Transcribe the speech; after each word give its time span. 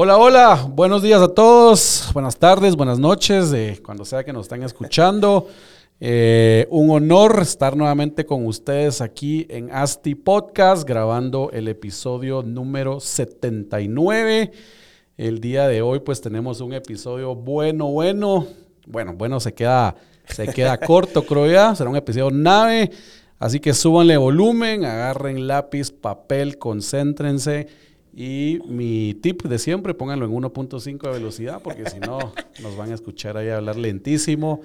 Hola, 0.00 0.16
hola, 0.16 0.68
buenos 0.70 1.02
días 1.02 1.20
a 1.20 1.26
todos, 1.26 2.10
buenas 2.14 2.36
tardes, 2.36 2.76
buenas 2.76 3.00
noches, 3.00 3.52
eh, 3.52 3.80
cuando 3.84 4.04
sea 4.04 4.22
que 4.22 4.32
nos 4.32 4.42
estén 4.42 4.62
escuchando. 4.62 5.48
Eh, 5.98 6.68
un 6.70 6.88
honor 6.92 7.40
estar 7.42 7.76
nuevamente 7.76 8.24
con 8.24 8.46
ustedes 8.46 9.00
aquí 9.00 9.44
en 9.50 9.72
Asti 9.72 10.14
Podcast, 10.14 10.88
grabando 10.88 11.50
el 11.52 11.66
episodio 11.66 12.44
número 12.44 13.00
79. 13.00 14.52
El 15.16 15.40
día 15.40 15.66
de 15.66 15.82
hoy 15.82 15.98
pues 15.98 16.20
tenemos 16.20 16.60
un 16.60 16.74
episodio 16.74 17.34
bueno, 17.34 17.88
bueno. 17.88 18.46
Bueno, 18.86 19.14
bueno, 19.14 19.40
se 19.40 19.52
queda, 19.52 19.96
se 20.28 20.46
queda 20.46 20.78
corto, 20.86 21.26
creo 21.26 21.50
ya. 21.50 21.74
Será 21.74 21.90
un 21.90 21.96
episodio 21.96 22.30
nave. 22.30 22.92
Así 23.40 23.58
que 23.58 23.74
súbanle 23.74 24.16
volumen, 24.16 24.84
agarren 24.84 25.48
lápiz, 25.48 25.90
papel, 25.90 26.56
concéntrense 26.56 27.87
y 28.14 28.60
mi 28.66 29.14
tip 29.14 29.42
de 29.44 29.58
siempre, 29.58 29.94
pónganlo 29.94 30.26
en 30.26 30.32
1.5 30.32 31.02
de 31.02 31.10
velocidad, 31.10 31.60
porque 31.62 31.88
si 31.88 32.00
no, 32.00 32.18
nos 32.62 32.76
van 32.76 32.90
a 32.90 32.94
escuchar 32.94 33.36
ahí 33.36 33.48
hablar 33.48 33.76
lentísimo. 33.76 34.60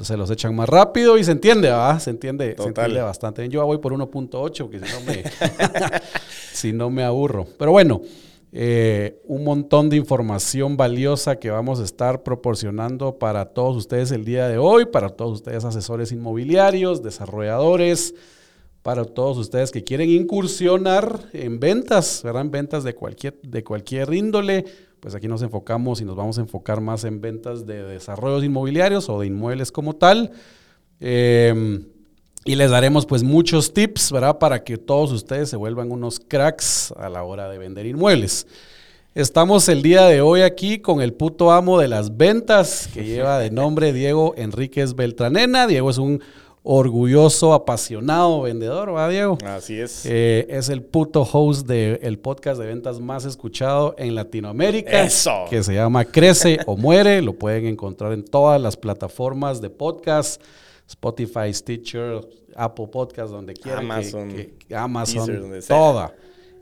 Se 0.00 0.16
los 0.16 0.28
echan 0.30 0.56
más 0.56 0.68
rápido 0.68 1.16
y 1.18 1.24
se 1.24 1.30
entiende, 1.30 1.68
¿verdad? 1.68 2.00
Se 2.00 2.10
entiende, 2.10 2.56
se 2.58 2.66
entiende 2.66 3.00
bastante. 3.00 3.48
Yo 3.48 3.64
voy 3.64 3.78
por 3.78 3.92
1.8, 3.92 4.58
porque 4.62 4.80
si 4.80 4.92
no, 4.92 5.00
me, 5.06 5.22
si 6.52 6.72
no 6.72 6.90
me 6.90 7.04
aburro. 7.04 7.46
Pero 7.56 7.70
bueno, 7.70 8.02
eh, 8.56 9.20
un 9.24 9.42
montón 9.42 9.90
de 9.90 9.96
información 9.96 10.76
valiosa 10.76 11.40
que 11.40 11.50
vamos 11.50 11.80
a 11.80 11.84
estar 11.84 12.22
proporcionando 12.22 13.18
para 13.18 13.46
todos 13.46 13.76
ustedes 13.76 14.12
el 14.12 14.24
día 14.24 14.46
de 14.46 14.58
hoy, 14.58 14.86
para 14.86 15.08
todos 15.08 15.32
ustedes 15.32 15.64
asesores 15.64 16.12
inmobiliarios, 16.12 17.02
desarrolladores, 17.02 18.14
para 18.84 19.06
todos 19.06 19.38
ustedes 19.38 19.70
que 19.70 19.82
quieren 19.82 20.10
incursionar 20.10 21.18
en 21.32 21.58
ventas, 21.58 22.20
¿verdad? 22.22 22.42
En 22.42 22.50
ventas 22.50 22.84
de 22.84 22.94
cualquier, 22.94 23.40
de 23.40 23.64
cualquier 23.64 24.12
índole. 24.12 24.66
Pues 25.00 25.14
aquí 25.14 25.26
nos 25.26 25.40
enfocamos 25.40 26.02
y 26.02 26.04
nos 26.04 26.14
vamos 26.14 26.36
a 26.36 26.42
enfocar 26.42 26.82
más 26.82 27.04
en 27.04 27.22
ventas 27.22 27.64
de 27.64 27.82
desarrollos 27.82 28.44
inmobiliarios 28.44 29.08
o 29.08 29.20
de 29.20 29.28
inmuebles 29.28 29.72
como 29.72 29.94
tal. 29.94 30.32
Em, 31.00 31.86
y 32.44 32.56
les 32.56 32.70
daremos 32.70 33.06
pues 33.06 33.22
muchos 33.22 33.72
tips, 33.72 34.12
¿verdad? 34.12 34.38
Para 34.38 34.62
que 34.64 34.76
todos 34.76 35.12
ustedes 35.12 35.48
se 35.48 35.56
vuelvan 35.56 35.90
unos 35.90 36.20
cracks 36.20 36.92
a 36.98 37.08
la 37.08 37.22
hora 37.22 37.48
de 37.48 37.56
vender 37.56 37.86
inmuebles. 37.86 38.46
Estamos 39.14 39.66
el 39.70 39.80
día 39.80 40.04
de 40.08 40.20
hoy 40.20 40.42
aquí 40.42 40.80
con 40.80 41.00
el 41.00 41.14
puto 41.14 41.52
amo 41.52 41.78
de 41.78 41.88
las 41.88 42.18
ventas 42.18 42.90
que 42.92 43.04
lleva 43.04 43.38
de 43.38 43.50
nombre 43.50 43.94
Diego 43.94 44.34
Enríquez 44.36 44.94
Beltranena. 44.94 45.66
Diego 45.66 45.88
es 45.88 45.96
un 45.96 46.20
orgulloso, 46.66 47.52
apasionado 47.52 48.40
vendedor, 48.40 48.94
¿va, 48.96 49.08
Diego? 49.08 49.36
Así 49.44 49.78
es. 49.78 50.06
Eh, 50.06 50.46
es 50.48 50.70
el 50.70 50.82
puto 50.82 51.22
host 51.30 51.66
del 51.66 52.18
podcast 52.18 52.58
de 52.58 52.66
ventas 52.66 52.98
más 53.00 53.26
escuchado 53.26 53.94
en 53.98 54.14
Latinoamérica. 54.14 55.04
Eso. 55.04 55.44
Que 55.50 55.62
se 55.62 55.74
llama 55.74 56.06
Crece 56.06 56.58
o 56.66 56.76
Muere. 56.76 57.20
Lo 57.20 57.34
pueden 57.34 57.66
encontrar 57.66 58.12
en 58.14 58.24
todas 58.24 58.60
las 58.60 58.76
plataformas 58.76 59.60
de 59.60 59.68
podcast. 59.68 60.42
Spotify, 60.88 61.52
Stitcher, 61.52 62.26
Apple 62.56 62.88
Podcast, 62.88 63.30
donde 63.30 63.54
quieran. 63.54 63.84
Amazon. 63.84 64.34
Amazon, 64.74 65.60
toda. 65.68 66.14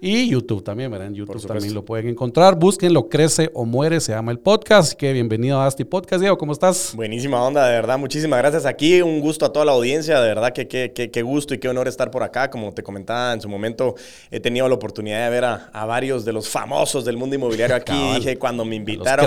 Y 0.05 0.29
YouTube 0.29 0.65
también, 0.65 0.91
¿verdad? 0.91 1.07
En 1.07 1.15
YouTube 1.15 1.47
también 1.47 1.75
lo 1.75 1.85
pueden 1.85 2.09
encontrar. 2.09 2.57
Búsquenlo, 2.57 3.09
Crece 3.09 3.53
o 3.55 3.65
Muere, 3.65 4.01
se 4.01 4.11
llama 4.11 4.33
el 4.33 4.41
podcast. 4.41 4.95
Que 4.95 5.13
bienvenido 5.13 5.61
a 5.61 5.67
Asti 5.69 5.85
Podcast, 5.85 6.21
Diego, 6.21 6.37
¿cómo 6.37 6.51
estás? 6.51 6.93
Buenísima 6.97 7.41
onda, 7.41 7.69
de 7.69 7.75
verdad. 7.75 8.01
Muchísimas 8.01 8.41
gracias 8.41 8.67
aquí. 8.67 9.01
Un 9.01 9.21
gusto 9.21 9.47
a 9.47 9.53
toda 9.53 9.65
la 9.65 9.71
audiencia, 9.71 10.21
de 10.21 10.27
verdad 10.27 10.53
que 10.53 10.67
qué 10.67 11.23
gusto 11.23 11.55
y 11.55 11.59
qué 11.59 11.69
honor 11.69 11.87
estar 11.87 12.11
por 12.11 12.25
acá. 12.25 12.51
Como 12.51 12.75
te 12.75 12.83
comentaba 12.83 13.33
en 13.33 13.41
su 13.41 13.49
momento, 13.49 13.95
he 14.33 14.41
tenido 14.41 14.69
la 14.69 14.75
oportunidad 14.75 15.23
de 15.23 15.31
ver 15.31 15.45
a, 15.45 15.87
varios 15.87 16.25
de 16.25 16.33
los 16.33 16.49
famosos 16.49 17.05
del 17.05 17.17
mundo 17.17 17.37
inmobiliario 17.37 17.77
aquí. 17.77 17.95
dije, 18.17 18.37
cuando 18.39 18.65
me 18.65 18.75
invitaron, 18.75 19.25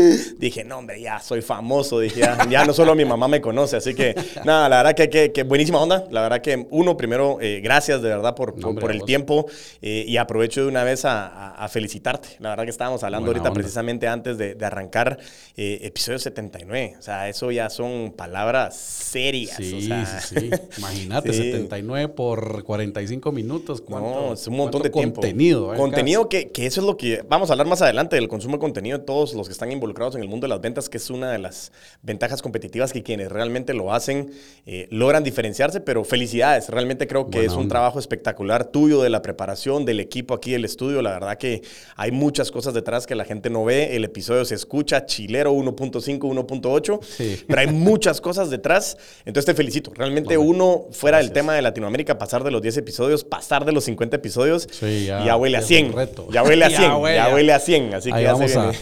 dije, 0.40 0.64
no, 0.64 0.78
hombre, 0.78 1.00
ya 1.00 1.20
soy 1.20 1.40
famoso. 1.40 2.00
Dije, 2.00 2.22
ya, 2.50 2.64
no 2.64 2.72
solo 2.72 2.96
mi 2.96 3.04
mamá 3.04 3.28
me 3.28 3.40
conoce. 3.40 3.76
Así 3.76 3.94
que, 3.94 4.16
nada, 4.44 4.68
la 4.68 4.82
verdad 4.82 5.08
que, 5.08 5.30
que, 5.30 5.42
buenísima 5.44 5.80
onda. 5.80 6.04
La 6.10 6.22
verdad 6.22 6.40
que, 6.40 6.66
uno, 6.70 6.96
primero, 6.96 7.38
eh, 7.40 7.60
gracias 7.62 8.02
de 8.02 8.08
verdad 8.08 8.34
por, 8.34 8.56
por, 8.56 8.90
el 8.90 9.04
tiempo. 9.04 9.46
Eh, 9.80 10.04
y 10.04 10.15
aprovecho 10.16 10.62
de 10.62 10.68
una 10.68 10.84
vez 10.84 11.04
a, 11.04 11.66
felicitarte. 11.68 12.28
La 12.38 12.50
verdad 12.50 12.64
que 12.64 12.70
estábamos 12.70 13.02
hablando 13.02 13.28
ahorita 13.28 13.52
precisamente 13.52 14.06
antes 14.06 14.38
de, 14.38 14.56
arrancar 14.66 15.18
eh, 15.56 15.78
episodio 15.82 16.18
79. 16.18 16.96
O 16.98 17.02
sea, 17.02 17.28
eso 17.28 17.50
ya 17.50 17.70
son 17.70 18.12
palabras 18.16 18.76
serias. 18.76 19.56
Sí, 19.56 19.80
sí, 19.80 19.90
sí. 20.20 20.50
Imagínate, 20.78 21.32
79 21.32 22.08
por 22.08 22.64
45 22.64 23.32
minutos. 23.32 23.80
¿cuánto, 23.80 24.32
es 24.34 24.46
un 24.46 24.56
montón 24.56 24.82
de 24.82 24.90
contenido. 24.90 25.74
Eh, 25.74 25.76
contenido 25.76 26.28
que, 26.28 26.48
que, 26.48 26.66
eso 26.66 26.80
es 26.80 26.86
lo 26.86 26.96
que 26.96 27.24
vamos 27.28 27.50
a 27.50 27.52
hablar 27.52 27.66
más 27.66 27.82
adelante 27.82 28.16
del 28.16 28.28
consumo 28.28 28.56
de 28.56 28.60
contenido 28.60 28.98
de 28.98 29.04
todos 29.04 29.34
los 29.34 29.46
que 29.46 29.52
están 29.52 29.72
involucrados 29.72 30.14
en 30.16 30.22
el 30.22 30.28
mundo 30.28 30.46
de 30.46 30.48
las 30.50 30.60
ventas, 30.60 30.88
que 30.88 30.98
es 30.98 31.10
una 31.10 31.30
de 31.32 31.38
las 31.38 31.72
ventajas 32.02 32.42
competitivas 32.42 32.92
que 32.92 33.02
quienes 33.02 33.30
realmente 33.30 33.74
lo 33.74 33.92
hacen 33.92 34.32
eh, 34.66 34.88
logran 34.90 35.24
diferenciarse. 35.24 35.80
Pero 35.80 36.04
felicidades, 36.04 36.68
realmente 36.68 37.06
creo 37.06 37.30
que 37.30 37.44
es 37.44 37.52
un 37.52 37.68
trabajo 37.68 37.98
espectacular 37.98 38.66
tuyo 38.66 39.02
de 39.02 39.10
la 39.10 39.22
preparación 39.22 39.84
del 39.84 40.00
equipo 40.06 40.34
aquí 40.34 40.54
el 40.54 40.64
estudio. 40.64 41.02
La 41.02 41.12
verdad 41.12 41.36
que 41.38 41.62
hay 41.96 42.10
muchas 42.10 42.50
cosas 42.50 42.74
detrás 42.74 43.06
que 43.06 43.14
la 43.14 43.24
gente 43.24 43.50
no 43.50 43.64
ve. 43.64 43.94
El 43.96 44.04
episodio 44.04 44.44
se 44.44 44.54
escucha 44.54 45.06
chilero 45.06 45.52
1.5, 45.52 46.18
1.8, 46.18 47.44
pero 47.46 47.60
hay 47.60 47.66
muchas 47.68 48.20
cosas 48.20 48.50
detrás. 48.50 48.96
Entonces 49.24 49.46
te 49.46 49.54
felicito. 49.54 49.92
Realmente 49.94 50.38
uno, 50.38 50.86
fuera 50.90 51.18
del 51.18 51.32
tema 51.32 51.54
de 51.54 51.62
Latinoamérica, 51.62 52.18
pasar 52.18 52.42
de 52.44 52.50
los 52.50 52.62
10 52.62 52.78
episodios, 52.78 53.24
pasar 53.24 53.64
de 53.64 53.72
los 53.72 53.84
50 53.84 54.16
episodios, 54.16 54.68
ya, 54.80 55.36
huele 55.36 55.58
a 55.58 55.62
100. 55.62 55.94
Ya 56.30 56.42
huele 56.42 56.64
a 56.64 56.70
100. 56.70 56.80
ya, 57.14 57.28
huele 57.34 57.52
a 57.52 57.60
100. 57.60 57.94
Así 57.94 58.12
que 58.12 58.24
vamos 58.24 58.56
a, 58.56 58.72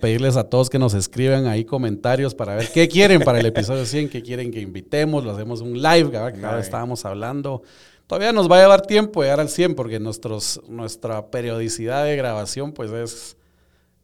pedirles 0.00 0.36
a 0.36 0.44
todos 0.44 0.70
que 0.70 0.78
nos 0.78 0.94
escriban 0.94 1.46
ahí 1.46 1.64
comentarios 1.64 2.34
para 2.34 2.54
ver 2.54 2.68
qué 2.72 2.88
quieren 2.88 3.22
para 3.22 3.40
el 3.40 3.46
episodio 3.46 3.84
100, 3.84 4.08
qué 4.08 4.22
quieren 4.22 4.50
que 4.50 4.60
invitemos, 4.60 5.24
lo 5.24 5.32
hacemos 5.32 5.60
un 5.60 5.80
live, 5.80 6.10
que 6.10 6.18
vez 6.18 6.64
estábamos 6.64 7.04
hablando. 7.04 7.62
Todavía 8.10 8.32
nos 8.32 8.50
va 8.50 8.58
a 8.58 8.62
llevar 8.62 8.82
tiempo 8.82 9.22
llegar 9.22 9.38
al 9.38 9.48
100 9.48 9.76
porque 9.76 10.00
nuestros, 10.00 10.60
nuestra 10.66 11.30
periodicidad 11.30 12.06
de 12.06 12.16
grabación 12.16 12.72
pues 12.72 12.90
es 12.90 13.36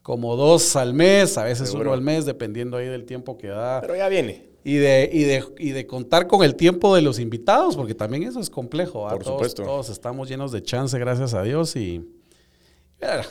como 0.01 0.37
dos 0.37 0.77
al 0.77 0.95
mes, 0.95 1.37
a 1.37 1.43
veces 1.43 1.75
uno 1.75 1.93
al 1.93 2.03
mes, 2.03 2.25
dependiendo 2.25 2.77
ahí 2.77 2.87
del 2.87 3.05
tiempo 3.05 3.37
que 3.37 3.49
da. 3.49 3.81
Pero 3.81 3.97
ya 3.97 4.09
viene. 4.09 4.47
Y 4.63 4.77
de, 4.77 5.11
y, 5.13 5.25
de, 5.25 5.45
y 5.59 5.71
de 5.71 5.89
contar 5.89 6.29
con 6.29 6.45
el 6.45 6.55
tiempo 6.55 6.95
de 6.95 7.03
los 7.03 7.19
invitados, 7.19 7.75
porque 7.75 7.97
también 7.97 8.23
eso 8.23 8.39
es 8.39 8.49
complejo. 8.49 9.09
Por 9.09 9.25
supuesto. 9.25 9.65
Todos 9.65 9.89
estamos 9.89 10.29
llenos 10.29 10.53
de 10.53 10.63
chance, 10.63 10.97
gracias 11.01 11.35
a 11.35 11.43
Dios. 11.43 11.75
Y 11.75 12.09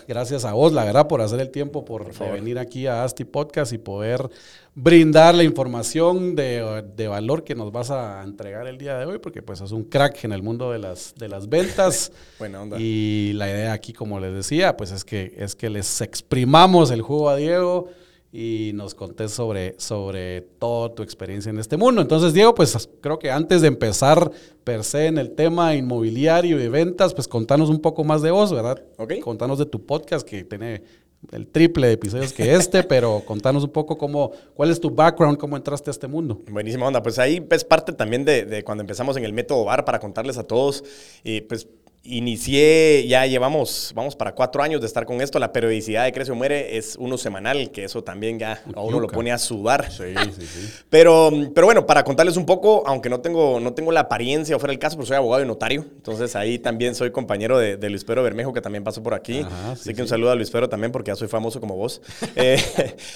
Gracias 0.07 0.45
a 0.45 0.53
vos, 0.53 0.73
la 0.73 0.83
verdad, 0.83 1.07
por 1.07 1.21
hacer 1.21 1.39
el 1.39 1.49
tiempo, 1.49 1.83
por, 1.83 2.13
venir 2.31 2.59
aquí 2.59 2.85
a 2.87 3.03
Asti 3.03 3.25
Podcast 3.25 3.73
y 3.73 3.77
poder 3.77 4.29
brindar 4.75 5.33
la 5.33 5.43
información 5.43 6.35
de, 6.35 7.07
valor 7.09 7.43
que 7.43 7.55
nos 7.55 7.71
vas 7.71 7.89
a 7.89 8.23
entregar 8.23 8.67
el 8.67 8.77
día 8.77 8.97
de 8.97 9.05
hoy, 9.05 9.19
porque 9.19 9.41
pues 9.41 9.61
es 9.61 9.71
un 9.71 9.83
crack 9.83 10.23
en 10.23 10.33
el 10.33 10.43
mundo 10.43 10.71
de 10.71 10.79
las, 10.79 11.15
de 11.15 11.29
las 11.29 11.49
ventas. 11.49 12.11
Buena 12.39 12.61
onda. 12.61 12.77
Y 12.79 13.33
la 13.33 13.49
idea 13.49 13.73
aquí, 13.73 13.91
como 13.91 14.19
les 14.19 14.33
decía, 14.33 14.77
pues 14.77 14.91
es 14.91 15.03
que, 15.03 15.33
es 15.37 15.55
que 15.55 15.69
les 15.69 16.01
exprimamos 16.01 16.91
el 16.91 17.01
jugo 17.01 17.29
a 17.29 17.35
Diego 17.35 17.89
y 18.37 18.73
nos 18.73 18.93
contés 18.95 19.31
sobre, 19.31 19.79
sobre 19.79 20.41
toda 20.41 20.93
tu 20.93 21.03
experiencia 21.03 21.49
en 21.49 21.57
este 21.57 21.77
mundo. 21.77 22.01
Entonces, 22.01 22.33
Diego, 22.33 22.53
pues 22.53 22.89
creo 22.99 23.17
que 23.17 23.31
antes 23.31 23.61
de 23.61 23.69
empezar 23.69 24.29
per 24.65 24.83
se 24.83 25.05
en 25.05 25.17
el 25.17 25.31
tema 25.31 25.73
inmobiliario 25.73 26.57
y 26.57 26.59
de 26.59 26.67
ventas, 26.67 27.13
pues 27.13 27.29
contanos 27.29 27.69
un 27.69 27.79
poco 27.79 28.03
más 28.03 28.21
de 28.21 28.31
vos, 28.31 28.51
¿verdad? 28.51 28.83
Ok. 28.97 29.21
Contanos 29.21 29.57
de 29.57 29.65
tu 29.65 29.85
podcast 29.85 30.27
que 30.27 30.43
tiene 30.43 30.83
el 31.31 31.47
triple 31.47 31.87
de 31.87 31.93
episodios 31.93 32.33
que 32.33 32.53
este, 32.55 32.83
pero 32.89 33.23
contanos 33.25 33.63
un 33.63 33.71
poco 33.71 33.97
cómo, 33.97 34.33
cuál 34.53 34.69
es 34.69 34.81
tu 34.81 34.89
background, 34.89 35.37
cómo 35.37 35.55
entraste 35.55 35.89
a 35.89 35.91
este 35.91 36.09
mundo. 36.09 36.41
Buenísima 36.51 36.87
onda. 36.87 37.01
Pues 37.01 37.17
ahí 37.19 37.41
es 37.49 37.63
parte 37.63 37.93
también 37.93 38.25
de, 38.25 38.43
de 38.43 38.65
cuando 38.65 38.81
empezamos 38.81 39.15
en 39.15 39.23
el 39.23 39.31
método 39.31 39.63
VAR 39.63 39.85
para 39.85 39.99
contarles 39.99 40.37
a 40.37 40.43
todos, 40.43 40.83
y 41.23 41.39
pues 41.39 41.69
Inicié, 42.07 43.07
ya 43.07 43.25
llevamos, 43.25 43.91
vamos 43.95 44.15
para 44.15 44.35
cuatro 44.35 44.61
años 44.61 44.79
de 44.79 44.87
estar 44.87 45.05
con 45.05 45.21
esto. 45.21 45.39
La 45.39 45.51
periodicidad 45.51 46.03
de 46.05 46.13
Crece 46.13 46.31
o 46.31 46.35
Muere 46.35 46.77
es 46.77 46.95
uno 46.99 47.17
semanal, 47.17 47.71
que 47.71 47.83
eso 47.83 48.03
también 48.03 48.37
ya 48.37 48.61
a 48.75 48.81
uno 48.81 48.99
lo 48.99 49.07
pone 49.07 49.31
a 49.31 49.39
sudar. 49.39 49.91
Sí, 49.91 50.13
sí, 50.37 50.45
sí. 50.45 50.69
Pero, 50.89 51.31
pero 51.55 51.65
bueno, 51.65 51.87
para 51.87 52.03
contarles 52.03 52.37
un 52.37 52.45
poco, 52.45 52.83
aunque 52.85 53.09
no 53.09 53.21
tengo, 53.21 53.59
no 53.59 53.73
tengo 53.73 53.91
la 53.91 54.01
apariencia 54.01 54.55
o 54.55 54.59
fuera 54.59 54.71
el 54.71 54.77
caso, 54.77 54.97
pero 54.97 55.07
soy 55.07 55.17
abogado 55.17 55.43
y 55.43 55.47
notario. 55.47 55.83
Entonces 55.95 56.35
ahí 56.35 56.59
también 56.59 56.93
soy 56.93 57.11
compañero 57.11 57.57
de, 57.57 57.89
Luis 57.89 58.03
Pedro 58.03 58.21
Bermejo, 58.21 58.53
que 58.53 58.61
también 58.61 58.83
pasó 58.83 59.01
por 59.01 59.15
aquí. 59.15 59.43
Así 59.71 59.93
que 59.95 60.01
un 60.03 60.07
saludo 60.07 60.29
a 60.29 60.35
Luis 60.35 60.51
Pedro 60.51 60.69
también, 60.69 60.91
porque 60.91 61.09
ya 61.09 61.15
soy 61.15 61.27
famoso 61.27 61.59
como 61.59 61.75
vos. 61.75 62.01
Eh, 62.37 62.61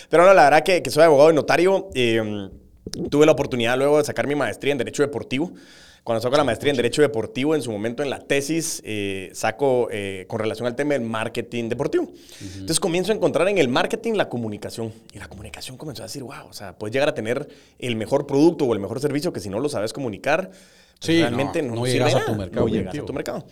pero 0.09 0.25
no, 0.25 0.33
la 0.33 0.45
verdad 0.45 0.63
que, 0.63 0.81
que 0.81 0.89
soy 0.89 1.03
abogado 1.03 1.29
y 1.31 1.33
notario. 1.33 1.89
Eh, 1.93 2.49
tuve 3.09 3.25
la 3.25 3.31
oportunidad 3.31 3.77
luego 3.77 3.97
de 3.97 4.03
sacar 4.03 4.27
mi 4.27 4.35
maestría 4.35 4.71
en 4.71 4.77
Derecho 4.77 5.03
Deportivo. 5.03 5.51
Cuando 6.09 6.23
saco 6.23 6.37
la 6.37 6.43
maestría 6.43 6.71
en 6.71 6.75
Derecho 6.75 7.03
Deportivo, 7.03 7.53
en 7.53 7.61
su 7.61 7.71
momento 7.71 8.01
en 8.01 8.09
la 8.09 8.17
tesis, 8.17 8.81
eh, 8.83 9.29
saco 9.33 9.89
eh, 9.91 10.25
con 10.27 10.39
relación 10.39 10.65
al 10.65 10.75
tema 10.75 10.93
del 10.93 11.03
marketing 11.03 11.69
deportivo. 11.69 12.11
Entonces 12.41 12.79
comienzo 12.79 13.11
a 13.11 13.15
encontrar 13.15 13.47
en 13.47 13.59
el 13.59 13.67
marketing 13.67 14.13
la 14.13 14.27
comunicación. 14.27 14.91
Y 15.13 15.19
la 15.19 15.27
comunicación 15.27 15.77
comenzó 15.77 16.01
a 16.01 16.07
decir, 16.07 16.23
wow, 16.23 16.47
o 16.49 16.53
sea, 16.53 16.75
puedes 16.75 16.93
llegar 16.93 17.09
a 17.09 17.13
tener 17.13 17.47
el 17.77 17.95
mejor 17.95 18.25
producto 18.25 18.65
o 18.65 18.73
el 18.73 18.79
mejor 18.79 18.99
servicio 18.99 19.31
que 19.31 19.39
si 19.39 19.51
no 19.51 19.59
lo 19.59 19.69
sabes 19.69 19.93
comunicar, 19.93 20.49
pues, 20.99 21.19
realmente 21.19 21.61
no, 21.61 21.85
llegas 21.85 22.15
a 22.15 22.25
tu 22.25 22.33
mercado. 22.33 22.65
No 22.65 22.73
llegas 22.73 22.97
a 22.97 23.05
tu 23.05 23.13
mercado. 23.13 23.45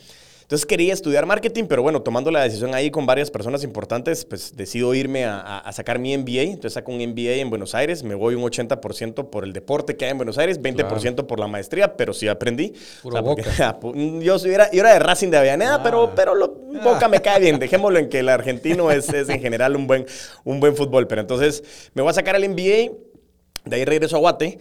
Entonces 0.48 0.66
quería 0.66 0.94
estudiar 0.94 1.26
marketing, 1.26 1.66
pero 1.66 1.84
bueno, 1.84 2.02
tomando 2.04 2.32
la 2.32 2.42
decisión 2.42 2.74
ahí 2.74 2.90
con 2.90 3.06
varias 3.06 3.30
personas 3.30 3.66
importantes, 3.66 4.24
pues 4.24 4.56
decido 4.56 4.94
irme 4.94 5.26
a, 5.26 5.58
a 5.58 5.72
sacar 5.74 6.00
mi 6.00 6.18
MBA. 6.18 6.44
Entonces 6.44 6.72
saco 6.72 6.94
un 6.94 7.00
MBA 7.00 7.34
en 7.34 7.50
Buenos 7.50 7.76
Aires, 7.76 8.02
me 8.02 8.16
voy 8.16 8.34
un 8.36 8.44
80% 8.44 9.30
por 9.30 9.44
el 9.44 9.52
deporte 9.52 9.98
que 9.98 10.06
hay 10.06 10.12
en 10.12 10.18
Buenos 10.18 10.38
Aires, 10.38 10.62
20% 10.62 11.02
claro. 11.02 11.28
por 11.28 11.42
la 11.42 11.48
maestría, 11.48 11.98
pero 11.98 12.14
sí 12.14 12.30
aprendí. 12.30 12.74
Puro 13.04 13.16
o 13.16 13.20
sea, 13.20 13.22
boca. 13.22 13.80
Porque, 13.82 14.22
yo, 14.24 14.38
era, 14.46 14.72
yo 14.72 14.80
era 14.80 14.94
de 14.94 15.00
Racing 15.00 15.32
de 15.32 15.38
Avellaneda, 15.38 15.76
ah. 15.76 15.84
pero, 15.84 16.14
pero 16.16 16.34
lo, 16.34 16.48
Boca 16.82 17.10
me 17.10 17.22
cae 17.22 17.42
bien. 17.42 17.60
Dejémoslo 17.60 18.00
en 18.00 18.08
que 18.08 18.20
el 18.20 18.30
argentino 18.30 18.90
es, 18.90 19.10
es 19.10 19.28
en 19.28 19.42
general 19.42 19.76
un 19.76 19.86
buen, 19.86 20.06
un 20.46 20.62
buen 20.62 20.78
fútbol. 20.78 21.08
Pero 21.08 21.20
entonces 21.20 21.62
me 21.94 22.02
voy 22.02 22.12
a 22.12 22.14
sacar 22.14 22.38
el 22.38 22.48
MBA, 22.50 22.94
de 23.66 23.76
ahí 23.76 23.84
regreso 23.84 24.16
a 24.16 24.20
Guate. 24.20 24.60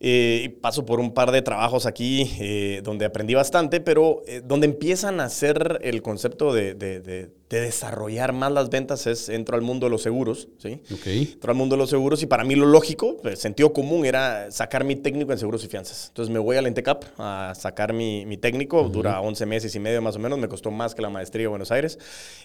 Eh, 0.00 0.56
paso 0.62 0.86
por 0.86 1.00
un 1.00 1.12
par 1.12 1.32
de 1.32 1.42
trabajos 1.42 1.84
aquí 1.84 2.30
eh, 2.38 2.82
donde 2.84 3.04
aprendí 3.04 3.34
bastante, 3.34 3.80
pero 3.80 4.22
eh, 4.28 4.42
donde 4.44 4.66
empiezan 4.66 5.18
a 5.18 5.24
hacer 5.24 5.80
el 5.82 6.02
concepto 6.02 6.52
de, 6.52 7.30
de, 7.48 7.60
desarrollar 7.60 8.32
más 8.32 8.52
las 8.52 8.70
ventas 8.70 9.06
es 9.06 9.28
entro 9.28 9.56
al 9.56 9.62
mundo 9.62 9.86
de 9.86 9.90
los 9.90 10.02
seguros, 10.02 10.48
¿sí? 10.58 10.80
Okay. 10.92 11.30
Entro 11.32 11.50
al 11.50 11.56
mundo 11.56 11.76
de 11.76 11.78
los 11.78 11.90
seguros 11.90 12.22
y 12.22 12.26
para 12.26 12.44
mí 12.44 12.54
lo 12.54 12.66
lógico, 12.66 13.16
el 13.24 13.36
sentido 13.36 13.72
común 13.72 14.04
era 14.06 14.50
sacar 14.50 14.84
mi 14.84 14.96
técnico 14.96 15.32
en 15.32 15.38
seguros 15.38 15.64
y 15.64 15.68
fianzas. 15.68 16.08
Entonces 16.08 16.32
me 16.32 16.38
voy 16.38 16.56
a 16.56 16.62
la 16.62 16.68
Intecap 16.68 17.04
a 17.18 17.52
sacar 17.56 17.92
mi, 17.92 18.26
mi 18.26 18.36
técnico, 18.36 18.82
uh 18.82 18.86
-huh. 18.86 18.90
dura 18.90 19.20
11 19.20 19.46
meses 19.46 19.74
y 19.74 19.80
medio 19.80 20.02
más 20.02 20.16
o 20.16 20.18
menos, 20.18 20.38
me 20.38 20.48
costó 20.48 20.70
más 20.70 20.94
que 20.94 21.02
la 21.02 21.10
maestría 21.10 21.44
de 21.44 21.48
Buenos 21.48 21.70
Aires. 21.70 21.98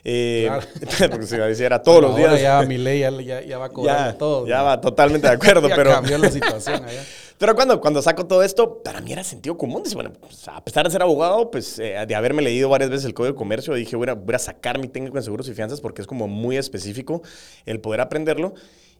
Claro. 0.03 0.65
porque 1.11 1.55
si 1.55 1.63
era 1.63 1.81
todos 1.81 2.01
los 2.01 2.15
días. 2.15 2.41
Ya 2.41 2.61
mi 2.63 2.77
ley 2.77 2.99
ya, 2.99 3.11
ya, 3.21 3.41
ya 3.41 3.57
va 3.57 3.65
a 3.65 3.69
cobrar 3.69 4.11
ya, 4.11 4.17
todo. 4.17 4.47
Ya 4.47 4.61
va 4.63 4.81
totalmente 4.81 5.27
de 5.27 5.33
acuerdo, 5.35 5.69
ya 5.69 5.75
pero... 5.75 5.91
cambió 5.91 6.17
la 6.17 6.29
situación 6.29 6.83
allá. 6.85 7.03
Pero 7.43 7.55
cuando, 7.55 7.81
cuando 7.81 8.01
saco 8.01 8.25
todo 8.25 8.41
esto, 8.41 8.81
para 8.83 9.01
mí 9.01 9.11
era 9.11 9.21
sentido 9.21 9.57
común. 9.57 9.83
Dice, 9.83 9.95
bueno, 9.95 10.13
pues, 10.17 10.47
a 10.47 10.63
pesar 10.63 10.85
de 10.85 10.91
ser 10.91 11.01
abogado, 11.01 11.51
pues 11.51 11.77
eh, 11.77 12.05
de 12.07 12.15
haberme 12.15 12.41
leído 12.41 12.69
varias 12.69 12.89
veces 12.89 13.05
el 13.05 13.13
Código 13.13 13.33
de 13.33 13.37
Comercio, 13.37 13.73
dije, 13.73 13.97
voy 13.97 14.07
a, 14.07 14.13
voy 14.13 14.35
a 14.35 14.39
sacar 14.39 14.79
mi 14.79 14.87
técnico 14.93 15.17
en 15.17 15.23
seguros 15.23 15.49
y 15.49 15.53
fianzas 15.53 15.81
porque 15.81 16.01
es 16.01 16.07
como 16.07 16.29
muy 16.29 16.55
específico 16.55 17.21
el 17.65 17.81
poder 17.81 17.99
aprenderlo. 17.99 18.53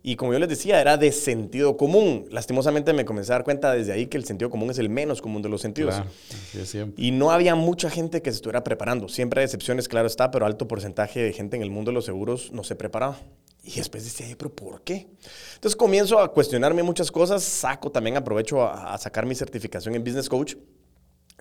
Y 0.06 0.18
como 0.18 0.34
yo 0.34 0.40
les 0.40 0.50
decía, 0.50 0.82
era 0.82 0.98
de 0.98 1.14
sentido 1.14 1.78
común. 1.78 2.26
Lastimosamente 2.30 2.92
me 2.92 3.06
comencé 3.06 3.32
a 3.32 3.36
dar 3.36 3.46
cuenta 3.46 3.72
desde 3.72 3.94
ahí 3.94 4.08
que 4.08 4.18
el 4.18 4.26
sentido 4.26 4.50
común 4.50 4.70
es 4.70 4.78
el 4.78 4.90
menos 4.90 5.22
común 5.22 5.42
de 5.42 5.48
los 5.48 5.62
sentidos. 5.62 5.96
Claro. 5.96 6.92
Y 6.98 7.12
no 7.12 7.32
había 7.32 7.56
mucha 7.56 7.90
gente 7.90 8.22
que 8.22 8.30
se 8.30 8.36
estuviera 8.36 8.66
preparando. 8.66 9.08
Siempre 9.08 9.40
hay 9.40 9.46
excepciones, 9.46 9.88
claro 9.88 10.08
está, 10.08 10.30
pero 10.30 10.46
alto 10.46 10.68
porcentaje 10.68 11.22
de 11.22 11.32
gente 11.32 11.56
en 11.56 11.64
el 11.64 11.72
mundo 11.72 11.92
de 11.92 11.96
los 11.96 12.04
seguros 12.04 12.52
no 12.52 12.66
se 12.66 12.76
preparaba. 12.76 13.18
Y 13.64 13.76
después 13.76 14.04
decía, 14.04 14.36
pero 14.38 14.54
¿por 14.54 14.82
qué? 14.82 15.08
Entonces 15.56 15.78
comienzo 15.78 16.20
a 16.20 16.34
cuestionarme 16.34 16.84
muchas 16.84 17.10
cosas, 17.10 17.42
saco 17.42 17.90
también, 17.90 18.18
aprovecho 18.18 18.62
a, 18.62 18.94
a, 18.94 18.98
sacar 18.98 19.26
mi 19.26 19.36
certificación 19.36 19.96
en 19.96 20.04
Business 20.04 20.28
Coach. 20.28 20.56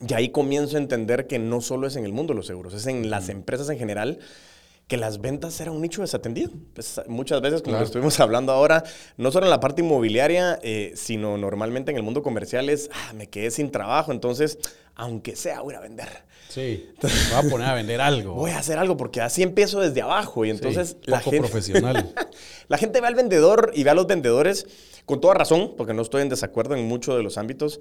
Y 0.06 0.14
ahí 0.14 0.30
comienzo 0.30 0.76
a 0.76 0.80
entender 0.80 1.26
que 1.26 1.38
no 1.38 1.60
solo 1.60 1.86
es 1.86 1.96
en 1.96 2.04
el 2.04 2.12
mundo 2.12 2.32
de 2.32 2.36
los 2.36 2.46
seguros, 2.46 2.74
es 2.74 2.86
en 2.86 3.10
las 3.10 3.28
empresas 3.28 3.68
en 3.70 3.78
general 3.78 4.18
que 4.88 4.96
las 4.96 5.20
ventas 5.20 5.58
era 5.60 5.70
un 5.70 5.80
nicho 5.80 6.02
desatendido. 6.02 6.50
Pues, 6.74 7.00
muchas 7.06 7.40
veces, 7.40 7.62
como 7.62 7.72
claro. 7.72 7.86
estuvimos 7.86 8.18
hablando 8.20 8.52
ahora, 8.52 8.84
no 9.16 9.30
solo 9.30 9.46
en 9.46 9.50
la 9.50 9.60
parte 9.60 9.80
inmobiliaria, 9.82 10.58
eh, 10.62 10.92
sino 10.96 11.38
normalmente 11.38 11.92
en 11.92 11.96
el 11.96 12.02
mundo 12.02 12.22
comercial 12.22 12.68
es, 12.68 12.90
ah, 12.92 13.12
me 13.14 13.28
quedé 13.28 13.50
sin 13.50 13.70
trabajo, 13.70 14.12
entonces, 14.12 14.58
aunque 14.94 15.36
sea, 15.36 15.60
voy 15.62 15.74
a 15.76 15.80
vender. 15.80 16.08
Sí, 16.48 16.90
entonces, 16.90 17.30
voy 17.30 17.46
a 17.46 17.50
poner 17.50 17.68
a 17.68 17.74
vender 17.74 18.02
algo. 18.02 18.34
Voy 18.34 18.50
a 18.50 18.58
hacer 18.58 18.78
algo, 18.78 18.98
porque 18.98 19.22
así 19.22 19.42
empiezo 19.42 19.80
desde 19.80 20.02
abajo. 20.02 20.44
Y 20.44 20.50
entonces 20.50 20.98
sí, 21.00 21.10
la 21.10 21.20
gente, 21.20 21.38
profesional. 21.38 22.12
la 22.68 22.76
gente 22.76 23.00
ve 23.00 23.06
al 23.06 23.14
vendedor 23.14 23.72
y 23.74 23.84
ve 23.84 23.90
a 23.90 23.94
los 23.94 24.06
vendedores 24.06 24.66
con 25.06 25.22
toda 25.22 25.32
razón, 25.32 25.72
porque 25.78 25.94
no 25.94 26.02
estoy 26.02 26.20
en 26.20 26.28
desacuerdo 26.28 26.76
en 26.76 26.86
muchos 26.86 27.16
de 27.16 27.22
los 27.22 27.38
ámbitos 27.38 27.80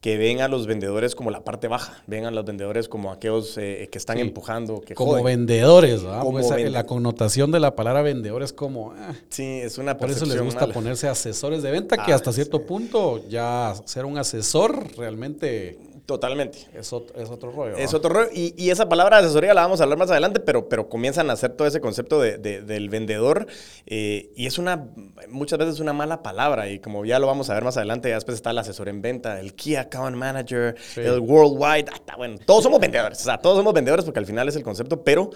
que 0.00 0.16
ven 0.18 0.40
a 0.40 0.48
los 0.48 0.66
vendedores 0.66 1.14
como 1.14 1.30
la 1.30 1.42
parte 1.42 1.68
baja, 1.68 2.02
ven 2.06 2.26
a 2.26 2.30
los 2.30 2.44
vendedores 2.44 2.88
como 2.88 3.10
aquellos 3.10 3.56
eh, 3.58 3.88
que 3.90 3.98
están 3.98 4.16
sí. 4.16 4.22
empujando, 4.22 4.80
que 4.80 4.94
como 4.94 5.12
joden. 5.12 5.24
vendedores, 5.24 6.02
¿verdad? 6.02 6.20
Como 6.20 6.38
pues 6.38 6.50
vend 6.50 6.70
la 6.70 6.84
connotación 6.84 7.50
de 7.50 7.60
la 7.60 7.74
palabra 7.74 8.02
vendedor 8.02 8.42
es 8.42 8.52
como 8.52 8.94
eh, 8.94 8.98
sí, 9.30 9.44
es 9.44 9.78
una 9.78 9.96
por 9.96 10.10
eso 10.10 10.26
les 10.26 10.40
gusta 10.40 10.62
mala. 10.62 10.74
ponerse 10.74 11.08
asesores 11.08 11.62
de 11.62 11.70
venta, 11.70 11.96
que 11.96 12.12
ah, 12.12 12.16
hasta 12.16 12.32
cierto 12.32 12.58
sí. 12.58 12.64
punto 12.68 13.26
ya 13.28 13.74
ser 13.84 14.04
un 14.04 14.18
asesor 14.18 14.96
realmente 14.96 15.78
Totalmente. 16.06 16.58
Es 16.72 16.92
otro, 16.92 17.20
es 17.20 17.28
otro 17.28 17.50
rollo. 17.50 17.76
Es 17.76 17.90
¿no? 17.90 17.98
otro 17.98 18.10
rollo. 18.10 18.30
Y, 18.32 18.54
y, 18.56 18.70
esa 18.70 18.88
palabra 18.88 19.16
de 19.16 19.24
asesoría 19.24 19.52
la 19.54 19.62
vamos 19.62 19.80
a 19.80 19.82
hablar 19.82 19.98
más 19.98 20.08
adelante, 20.08 20.38
pero, 20.38 20.68
pero 20.68 20.88
comienzan 20.88 21.28
a 21.30 21.32
hacer 21.32 21.52
todo 21.54 21.66
ese 21.66 21.80
concepto 21.80 22.20
de, 22.20 22.38
de, 22.38 22.62
del 22.62 22.88
vendedor. 22.88 23.48
Eh, 23.86 24.30
y 24.36 24.46
es 24.46 24.58
una, 24.58 24.88
muchas 25.28 25.58
veces 25.58 25.80
una 25.80 25.92
mala 25.92 26.22
palabra. 26.22 26.70
Y 26.70 26.78
como 26.78 27.04
ya 27.04 27.18
lo 27.18 27.26
vamos 27.26 27.50
a 27.50 27.54
ver 27.54 27.64
más 27.64 27.76
adelante, 27.76 28.08
ya 28.08 28.14
después 28.14 28.36
está 28.36 28.50
el 28.50 28.58
asesor 28.58 28.88
en 28.88 29.02
venta, 29.02 29.40
el 29.40 29.54
Key 29.54 29.74
Account 29.74 30.16
Manager, 30.16 30.76
sí. 30.78 31.00
el 31.00 31.18
Worldwide. 31.18 31.86
Ah, 32.08 32.16
bueno, 32.16 32.38
todos 32.46 32.62
somos 32.62 32.78
vendedores. 32.78 33.20
O 33.20 33.24
sea, 33.24 33.38
todos 33.38 33.56
somos 33.56 33.74
vendedores 33.74 34.04
porque 34.04 34.20
al 34.20 34.26
final 34.26 34.48
es 34.48 34.54
el 34.54 34.62
concepto, 34.62 35.02
pero, 35.02 35.30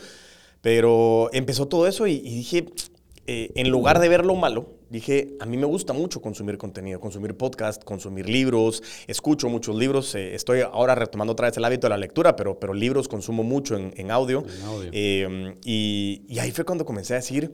pero 0.61 1.31
empezó 1.33 1.67
todo 1.67 1.89
eso 1.89 2.07
y, 2.07 2.13
y 2.13 2.37
dije, 2.37 2.67
eh, 3.27 3.51
en 3.57 3.71
lugar 3.71 3.99
de 3.99 4.09
ver 4.09 4.25
lo 4.25 4.37
malo, 4.37 4.80
dije, 4.91 5.37
a 5.41 5.47
mí 5.47 5.57
me 5.57 5.67
gusta 5.67 5.93
mucho 5.93 6.21
consumir 6.21 6.59
contenido, 6.59 7.01
consumir 7.01 7.37
podcast, 7.37 7.83
consumir 7.85 8.29
libros, 8.29 8.83
escucho 9.07 9.49
muchos 9.49 9.77
libros, 9.77 10.15
eh, 10.15 10.35
estoy 10.35 10.61
ahora 10.61 10.95
retomando 10.95 11.33
otra 11.33 11.47
vez 11.49 11.57
el 11.57 11.65
hábito 11.65 11.87
de 11.87 11.91
la 11.91 11.97
lectura, 11.97 12.37
pero, 12.37 12.59
pero 12.59 12.75
libros 12.75 13.09
consumo 13.09 13.43
mucho 13.43 13.77
en, 13.77 13.95
en 13.97 14.11
audio. 14.11 14.45
En 14.45 14.63
audio. 14.65 14.91
Eh, 14.93 15.57
y, 15.65 16.25
y, 16.29 16.39
ahí 16.41 16.51
fue 16.51 16.65
cuando 16.65 16.85
comencé 16.85 17.15
a 17.15 17.17
decir, 17.17 17.53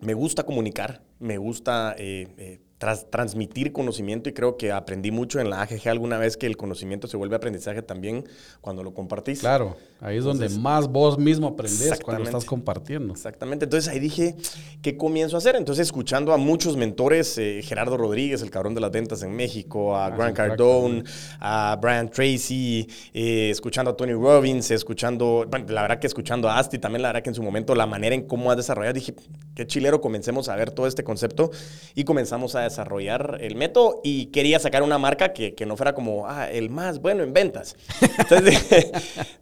me 0.00 0.14
gusta 0.14 0.44
comunicar, 0.44 1.02
me 1.18 1.36
gusta 1.38 1.94
eh, 1.98 2.60
tras, 2.78 3.10
transmitir 3.10 3.72
conocimiento 3.72 4.28
y 4.28 4.32
creo 4.32 4.56
que 4.56 4.72
aprendí 4.72 5.10
mucho 5.10 5.40
en 5.40 5.50
la 5.50 5.62
AGG 5.62 5.88
alguna 5.88 6.16
vez 6.16 6.36
que 6.36 6.46
el 6.46 6.56
conocimiento 6.56 7.08
se 7.08 7.16
vuelve 7.16 7.36
aprendizaje 7.36 7.82
también 7.82 8.24
cuando 8.60 8.82
lo 8.82 8.94
compartís. 8.94 9.40
Claro, 9.40 9.76
ahí 10.00 10.16
es 10.16 10.24
Entonces, 10.24 10.52
donde 10.52 10.62
más 10.62 10.88
vos 10.88 11.18
mismo 11.18 11.48
aprendes 11.48 11.98
cuando 12.00 12.24
estás 12.24 12.44
compartiendo. 12.44 13.12
Exactamente, 13.12 13.64
entonces 13.64 13.92
ahí 13.92 13.98
dije, 13.98 14.36
¿qué 14.82 14.96
comienzo 14.96 15.36
a 15.36 15.38
hacer? 15.38 15.56
Entonces 15.56 15.86
escuchando 15.86 16.32
a 16.32 16.36
muchos 16.36 16.76
mentores, 16.76 17.36
eh, 17.38 17.60
Gerardo 17.62 17.96
Rodríguez, 17.96 18.42
el 18.42 18.50
cabrón 18.50 18.74
de 18.74 18.80
las 18.80 18.90
ventas 18.90 19.22
en 19.22 19.34
México, 19.34 19.96
a 19.96 20.06
ah, 20.06 20.10
Grant 20.10 20.36
Cardone, 20.36 21.04
a 21.40 21.78
Brian 21.80 22.08
Tracy, 22.08 22.88
eh, 23.12 23.50
escuchando 23.50 23.90
a 23.90 23.96
Tony 23.96 24.12
Robbins, 24.12 24.70
escuchando, 24.70 25.46
bueno, 25.48 25.66
la 25.68 25.82
verdad 25.82 25.98
que 25.98 26.06
escuchando 26.06 26.48
a 26.48 26.58
Asti 26.58 26.78
también, 26.78 27.02
la 27.02 27.08
verdad 27.08 27.22
que 27.22 27.30
en 27.30 27.34
su 27.34 27.42
momento 27.42 27.74
la 27.74 27.86
manera 27.86 28.14
en 28.14 28.26
cómo 28.26 28.50
ha 28.50 28.56
desarrollado, 28.56 28.94
dije, 28.94 29.14
qué 29.54 29.66
chilero, 29.66 30.00
comencemos 30.00 30.48
a 30.48 30.56
ver 30.56 30.70
todo 30.70 30.86
este 30.86 31.04
concepto 31.04 31.50
y 31.94 32.04
comenzamos 32.04 32.54
a 32.54 32.60
desarrollar 32.60 33.38
el 33.40 33.56
método 33.56 34.00
y 34.04 34.26
quería 34.26 34.58
sacar 34.58 34.82
una 34.82 34.98
marca 34.98 35.32
que, 35.32 35.54
que 35.54 35.66
no 35.66 35.76
fuera 35.76 35.94
como, 35.94 36.26
ah, 36.28 36.50
el 36.50 36.70
más 36.70 37.00
bueno 37.00 37.22
en 37.22 37.32
ventas. 37.32 37.76
Entonces 38.18 38.44
dije, 38.62 38.92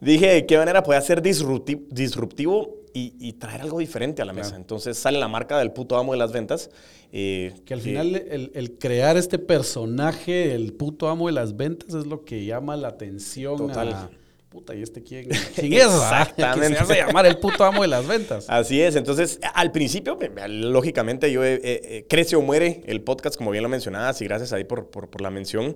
dije, 0.01 0.46
¿de 0.47 0.55
qué 0.55 0.59
manera 0.59 0.83
podía 0.85 1.01
ser 1.01 1.21
disruptivo, 1.21 1.83
disruptivo 1.91 2.77
y, 2.95 3.15
y, 3.19 3.33
traer 3.33 3.63
algo 3.63 3.81
diferente 3.81 4.23
a 4.23 4.25
la 4.25 4.33
mesa? 4.33 4.51
Claro. 4.51 4.63
Entonces 4.63 4.97
sale 4.97 5.19
la 5.19 5.27
marca 5.27 5.59
del 5.59 5.73
puto 5.73 5.97
amo 5.97 6.13
de 6.13 6.19
las 6.19 6.33
ventas. 6.33 6.71
Eh, 7.13 7.53
que 7.65 7.75
al 7.75 7.81
final 7.81 8.15
el, 8.15 8.53
el, 8.55 8.79
crear 8.79 9.17
este 9.17 9.39
personaje, 9.39 10.55
el 10.55 10.73
puto 10.73 11.09
amo 11.09 11.27
de 11.27 11.33
las 11.33 11.57
ventas, 11.57 11.95
es 11.95 12.07
lo 12.07 12.25
que 12.25 12.45
llama 12.45 12.77
la 12.77 12.89
atención 12.89 13.57
Total. 13.57 13.93
a 13.93 14.11
puta, 14.49 14.75
¿y 14.75 14.83
este 14.83 15.03
quién, 15.03 15.29
quién 15.55 15.73
es? 15.73 15.85
Exactamente. 15.85 16.79
Que 16.79 16.85
se 16.87 16.93
hace 16.93 16.95
llamar 17.07 17.27
el 17.27 17.39
puto 17.39 17.65
amo 17.65 17.83
de 17.83 17.89
las 17.89 18.07
ventas. 18.07 18.47
Así 18.49 18.81
es. 18.81 18.95
Entonces, 18.95 19.41
al 19.53 19.73
principio, 19.73 20.17
lógicamente, 20.49 21.31
yo 21.33 21.45
eh, 21.45 22.07
crece 22.09 22.37
o 22.37 22.43
muere 22.43 22.83
el 22.87 23.03
podcast, 23.03 23.37
como 23.37 23.51
bien 23.51 23.65
lo 23.65 23.69
mencionabas, 23.69 24.21
y 24.21 24.25
gracias 24.25 24.53
ahí 24.53 24.65
por, 24.65 24.91
por, 24.91 25.11
por 25.11 25.21
la 25.21 25.31
mención. 25.31 25.75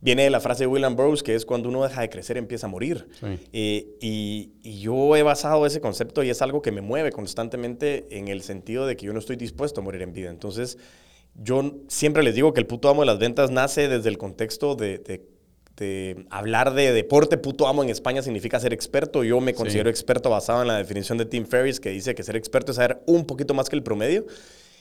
Viene 0.00 0.24
de 0.24 0.30
la 0.30 0.40
frase 0.40 0.64
de 0.64 0.66
William 0.66 0.94
Burroughs, 0.94 1.22
que 1.22 1.34
es 1.34 1.46
cuando 1.46 1.68
uno 1.68 1.82
deja 1.82 2.02
de 2.02 2.10
crecer, 2.10 2.36
empieza 2.36 2.66
a 2.66 2.70
morir. 2.70 3.08
Sí. 3.18 3.26
Eh, 3.52 3.96
y, 4.00 4.50
y, 4.62 4.80
yo 4.80 5.16
he 5.16 5.22
basado 5.22 5.64
ese 5.66 5.80
concepto 5.80 6.22
y 6.22 6.30
es 6.30 6.42
algo 6.42 6.62
que 6.62 6.70
me 6.70 6.82
mueve 6.82 7.12
constantemente 7.12 8.06
en 8.10 8.28
el 8.28 8.42
sentido 8.42 8.86
de 8.86 8.96
que 8.96 9.06
yo 9.06 9.12
no 9.12 9.18
estoy 9.18 9.36
dispuesto 9.36 9.80
a 9.80 9.84
morir 9.84 10.02
en 10.02 10.12
vida. 10.12 10.30
Entonces, 10.30 10.78
yo 11.34 11.76
siempre 11.88 12.22
les 12.22 12.34
digo 12.34 12.52
que 12.52 12.60
el 12.60 12.66
puto 12.66 12.88
amo 12.88 13.02
de 13.02 13.06
las 13.06 13.18
ventas 13.18 13.50
nace 13.50 13.88
desde 13.88 14.08
el 14.08 14.18
contexto 14.18 14.74
de, 14.74 14.98
de 14.98 15.36
de 15.76 16.26
hablar 16.30 16.74
de 16.74 16.92
deporte 16.92 17.36
puto 17.36 17.66
amo 17.66 17.82
en 17.82 17.90
España 17.90 18.22
significa 18.22 18.58
ser 18.58 18.72
experto. 18.72 19.24
Yo 19.24 19.40
me 19.40 19.54
considero 19.54 19.88
sí. 19.88 19.90
experto 19.90 20.30
basado 20.30 20.62
en 20.62 20.68
la 20.68 20.78
definición 20.78 21.18
de 21.18 21.26
Tim 21.26 21.44
Ferriss, 21.44 21.80
que 21.80 21.90
dice 21.90 22.14
que 22.14 22.22
ser 22.22 22.36
experto 22.36 22.72
es 22.72 22.76
saber 22.76 23.02
un 23.06 23.26
poquito 23.26 23.54
más 23.54 23.68
que 23.68 23.76
el 23.76 23.82
promedio. 23.82 24.24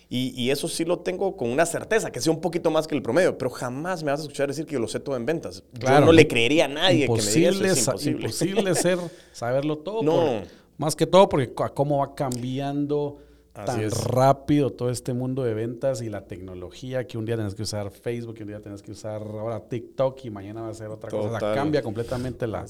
Y, 0.07 0.33
y, 0.39 0.51
eso 0.51 0.67
sí 0.67 0.85
lo 0.85 0.99
tengo 0.99 1.35
con 1.35 1.49
una 1.49 1.65
certeza, 1.65 2.11
que 2.11 2.21
sea 2.21 2.31
un 2.31 2.39
poquito 2.39 2.69
más 2.69 2.85
que 2.85 2.93
el 2.93 3.01
promedio, 3.01 3.37
pero 3.37 3.49
jamás 3.49 4.03
me 4.03 4.11
vas 4.11 4.19
a 4.19 4.23
escuchar 4.23 4.47
decir 4.47 4.65
que 4.65 4.73
yo 4.73 4.79
lo 4.79 4.87
sé 4.87 4.99
todo 4.99 5.15
en 5.15 5.25
ventas. 5.25 5.63
Claro, 5.79 6.01
yo 6.01 6.05
no 6.05 6.11
le 6.11 6.27
creería 6.27 6.65
a 6.65 6.67
nadie 6.67 7.07
que 7.07 7.11
me 7.13 7.21
diga 7.21 7.49
eso. 7.49 7.65
Es 7.65 7.87
imposible. 7.87 8.21
imposible 8.21 8.75
ser, 8.75 8.99
saberlo 9.31 9.77
todo. 9.77 10.01
No. 10.05 10.11
Por, 10.11 10.65
más 10.77 10.95
que 10.95 11.07
todo 11.07 11.29
porque 11.29 11.53
cómo 11.73 11.99
va 11.99 12.13
cambiando 12.13 13.17
tan 13.63 13.89
rápido 13.89 14.71
todo 14.71 14.89
este 14.89 15.13
mundo 15.13 15.43
de 15.43 15.53
ventas 15.53 16.01
y 16.01 16.09
la 16.09 16.25
tecnología 16.25 17.07
que 17.07 17.17
un 17.17 17.25
día 17.25 17.35
tienes 17.35 17.55
que 17.55 17.63
usar 17.63 17.89
Facebook, 17.89 18.35
que 18.35 18.43
un 18.43 18.49
día 18.49 18.59
tienes 18.59 18.81
que 18.81 18.91
usar 18.91 19.21
ahora 19.21 19.61
TikTok 19.61 20.25
y 20.25 20.29
mañana 20.29 20.61
va 20.61 20.69
a 20.69 20.73
ser 20.73 20.87
otra 20.87 21.09
cosa. 21.09 21.39
cambia 21.39 21.81
completamente 21.81 22.47
la, 22.47 22.65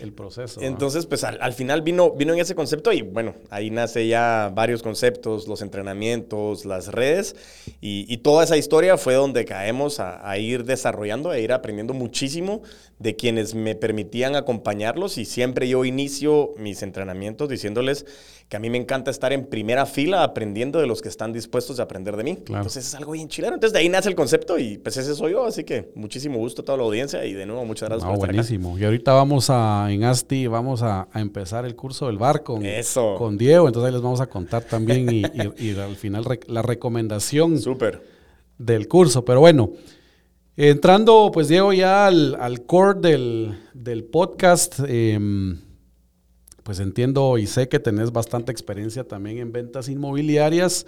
el 0.00 0.12
proceso. 0.12 0.60
Entonces, 0.60 1.06
pues 1.06 1.22
al, 1.22 1.52
final 1.52 1.82
vino, 1.82 2.10
vino 2.10 2.32
en 2.34 2.40
ese 2.40 2.54
concepto 2.56 2.92
y 2.92 3.02
bueno, 3.02 3.34
ahí 3.50 3.70
nace 3.70 4.08
ya 4.08 4.50
varios 4.52 4.82
conceptos, 4.82 5.46
los 5.46 5.62
entrenamientos, 5.62 6.64
las 6.64 6.88
redes 6.88 7.36
y, 7.80 8.16
toda 8.22 8.44
esa 8.44 8.56
historia 8.56 8.98
fue 8.98 9.14
donde 9.14 9.44
caemos 9.44 9.98
a, 9.98 10.28
a 10.28 10.38
ir 10.38 10.64
desarrollando, 10.64 11.30
a 11.30 11.38
ir 11.38 11.52
aprendiendo 11.52 11.92
muchísimo 11.92 12.62
de 12.98 13.16
quienes 13.16 13.54
me 13.54 13.74
permitían 13.74 14.36
acompañarlos 14.36 15.18
y 15.18 15.24
siempre 15.24 15.68
yo 15.68 15.84
inicio 15.84 16.54
mis 16.56 16.82
entrenamientos 16.82 17.48
diciéndoles 17.48 18.06
que 18.52 18.58
a 18.58 18.60
mí 18.60 18.68
me 18.68 18.76
encanta 18.76 19.10
estar 19.10 19.32
en 19.32 19.46
primera 19.46 19.86
fila 19.86 20.24
aprendiendo 20.24 20.78
de 20.78 20.86
los 20.86 21.00
que 21.00 21.08
están 21.08 21.32
dispuestos 21.32 21.80
a 21.80 21.84
aprender 21.84 22.18
de 22.18 22.22
mí. 22.22 22.32
Entonces 22.32 22.86
es 22.86 22.94
algo 22.94 23.12
bien 23.12 23.26
chileno. 23.26 23.54
Entonces 23.54 23.72
de 23.72 23.78
ahí 23.78 23.88
nace 23.88 24.10
el 24.10 24.14
concepto 24.14 24.58
y 24.58 24.76
pues 24.76 24.94
ese 24.98 25.14
soy 25.14 25.32
yo. 25.32 25.46
Así 25.46 25.64
que 25.64 25.90
muchísimo 25.94 26.36
gusto 26.36 26.60
a 26.60 26.64
toda 26.66 26.76
la 26.76 26.84
audiencia 26.84 27.24
y 27.24 27.32
de 27.32 27.46
nuevo 27.46 27.64
muchas 27.64 27.88
gracias 27.88 28.10
por 28.10 28.18
buenísimo. 28.18 28.78
Y 28.78 28.84
ahorita 28.84 29.14
vamos 29.14 29.48
a, 29.48 29.86
en 29.88 30.04
Asti, 30.04 30.48
vamos 30.48 30.82
a, 30.82 31.08
empezar 31.14 31.64
el 31.64 31.74
curso 31.74 32.08
del 32.08 32.18
bar 32.18 32.42
con, 32.42 32.62
con 33.16 33.38
Diego. 33.38 33.68
Entonces 33.68 33.86
ahí 33.86 33.92
les 33.94 34.02
vamos 34.02 34.20
a 34.20 34.26
contar 34.26 34.64
también 34.64 35.08
y, 35.10 35.70
al 35.70 35.96
final 35.96 36.22
la 36.46 36.60
recomendación 36.60 37.58
del 38.58 38.86
curso. 38.86 39.24
Pero 39.24 39.40
bueno. 39.40 39.70
Entrando, 40.58 41.30
pues 41.32 41.48
Diego, 41.48 41.72
ya 41.72 42.06
al, 42.06 42.66
core 42.66 43.00
del, 43.72 44.04
podcast, 44.12 44.78
em, 44.86 45.58
pues 46.62 46.78
entiendo 46.80 47.38
y 47.38 47.46
sé 47.46 47.68
que 47.68 47.78
tenés 47.78 48.12
bastante 48.12 48.52
experiencia 48.52 49.04
también 49.04 49.38
en 49.38 49.52
ventas 49.52 49.88
inmobiliarias. 49.88 50.86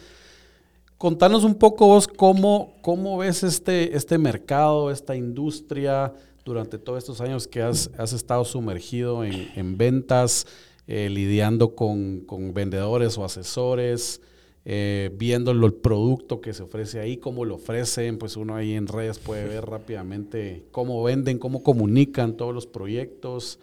Contanos 0.99 1.45
un 1.45 1.57
poco 1.57 1.87
vos 1.87 2.07
cómo, 2.07 2.75
cómo 2.81 3.19
ves 3.19 3.43
este, 3.43 3.97
este 3.97 4.19
mercado, 4.19 4.90
esta 4.90 5.16
industria 5.16 6.14
durante 6.45 6.78
todos 6.78 6.99
estos 6.99 7.21
años 7.21 7.49
que 7.49 7.62
has, 7.62 7.90
estado 8.12 8.45
sumergido 8.45 9.25
en, 9.25 9.76
ventas, 9.76 10.47
eh, 10.87 11.09
lidiando 11.11 11.75
con, 11.75 12.21
con 12.21 12.54
vendedores 12.54 13.19
o 13.19 13.25
asesores. 13.25 14.21
Eh, 14.66 15.11
viendo 15.19 15.50
el 15.50 15.75
producto 15.75 16.40
que 16.40 16.54
se 16.54 16.62
ofrece 16.62 16.99
ahí, 16.99 17.19
cómo 17.19 17.45
lo 17.45 17.57
ofrecen, 17.57 18.16
pues 18.16 18.35
uno 18.38 18.57
ahí 18.57 18.73
en 18.73 18.87
redes 18.87 19.19
puede 19.19 19.47
ver 19.47 19.66
rápidamente 19.66 20.64
cómo 20.71 21.02
venden, 21.02 21.38
cómo 21.38 21.62
comunican 21.62 22.38
todos 22.38 22.54
los 22.54 22.66
proyectos, 22.66 23.59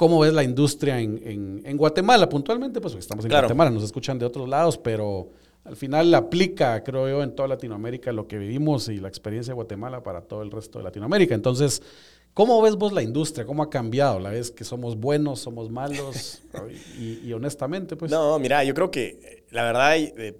cómo 0.00 0.18
ves 0.20 0.32
la 0.32 0.42
industria 0.42 0.98
en, 0.98 1.76
Guatemala 1.76 2.26
puntualmente, 2.26 2.80
pues 2.80 2.94
estamos 2.94 3.22
en 3.26 3.30
Guatemala, 3.30 3.70
nos 3.70 3.82
escuchan 3.82 4.18
de 4.18 4.24
otros 4.24 4.48
lados, 4.48 4.78
pero 4.78 5.28
al 5.62 5.76
final 5.76 6.14
aplica, 6.14 6.82
creo 6.82 7.06
yo, 7.06 7.22
en 7.22 7.34
toda 7.34 7.48
Latinoamérica 7.48 8.10
lo 8.10 8.26
que 8.26 8.38
vivimos 8.38 8.88
y 8.88 8.98
la 8.98 9.08
experiencia 9.08 9.50
de 9.50 9.56
Guatemala 9.56 10.02
para 10.02 10.22
todo 10.22 10.40
el 10.40 10.50
resto 10.50 10.78
de 10.78 10.84
Latinoamérica. 10.84 11.34
Entonces, 11.34 11.82
¿Cómo 12.32 12.62
ves 12.62 12.76
vos 12.76 12.92
la 12.92 13.02
industria? 13.02 13.44
¿Cómo 13.44 13.60
ha 13.60 13.68
cambiado? 13.68 14.20
¿La 14.20 14.30
vez 14.30 14.52
que 14.52 14.62
somos 14.62 14.96
buenos, 14.96 15.40
somos 15.40 15.68
malos? 15.68 16.40
y, 16.96 17.32
honestamente, 17.32 17.96
pues. 17.96 18.08
No, 18.08 18.38
mira, 18.38 18.62
yo 18.62 18.72
creo 18.72 18.88
que 18.88 19.18
eh, 19.20 19.44
la 19.50 19.64
verdad 19.64 19.88
hay, 19.88 20.14
eh, 20.16 20.38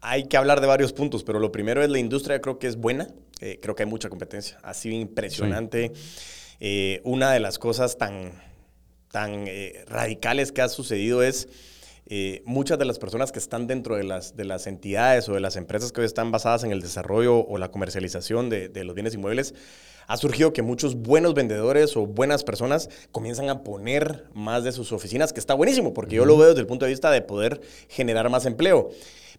hay, 0.00 0.24
que 0.24 0.36
hablar 0.36 0.60
de 0.60 0.66
varios 0.66 0.92
puntos, 0.92 1.22
pero 1.22 1.38
lo 1.38 1.52
primero 1.52 1.80
es 1.80 1.90
la 1.90 2.00
industria, 2.00 2.40
creo 2.40 2.58
que 2.58 2.66
es 2.66 2.74
buena. 2.74 3.06
Eh, 3.40 3.60
creo 3.62 3.76
que 3.76 3.84
hay 3.84 3.88
mucha 3.88 4.08
competencia. 4.08 4.58
Ha 4.64 4.74
sido 4.74 4.96
impresionante. 4.96 5.92
una 7.04 7.32
de 7.32 7.38
las 7.38 7.60
cosas 7.60 7.96
tan, 7.96 8.32
tan 9.10 9.46
radicales 9.86 10.52
que 10.52 10.62
ha 10.62 10.68
sucedido 10.68 11.22
es. 11.22 11.48
muchas 12.44 12.78
de 12.78 12.84
las 12.84 12.98
personas 12.98 13.32
que 13.32 13.38
están 13.38 13.66
dentro 13.66 13.96
de 13.96 14.04
las, 14.04 14.34
de 14.36 14.44
las 14.44 14.66
entidades 14.66 15.28
o 15.28 15.34
de 15.34 15.40
las 15.40 15.56
empresas 15.56 15.92
que 15.92 16.00
hoy 16.00 16.06
están 16.06 16.30
basadas 16.30 16.64
en 16.64 16.72
el 16.72 16.80
desarrollo 16.80 17.38
o 17.38 17.58
la 17.58 17.70
comercialización 17.70 18.48
de, 18.48 18.68
de 18.68 18.84
los 18.84 18.94
bienes 18.94 19.14
inmuebles 19.14 19.54
ha 20.08 20.16
surgido 20.16 20.54
que 20.54 20.62
muchos 20.62 20.96
buenos 20.96 21.34
vendedores 21.34 21.94
o 21.96 22.06
buenas 22.06 22.42
personas 22.42 22.88
comienzan 23.12 23.50
a 23.50 23.62
poner 23.62 24.24
más 24.32 24.64
de 24.64 24.72
sus 24.72 24.90
oficinas, 24.90 25.34
que 25.34 25.38
está 25.38 25.52
buenísimo, 25.52 25.92
porque 25.92 26.16
yo 26.16 26.24
lo 26.24 26.36
veo 26.38 26.48
desde 26.48 26.62
el 26.62 26.66
punto 26.66 26.86
de 26.86 26.90
vista 26.90 27.10
de 27.10 27.20
poder 27.20 27.60
generar 27.88 28.30
más 28.30 28.46
empleo. 28.46 28.88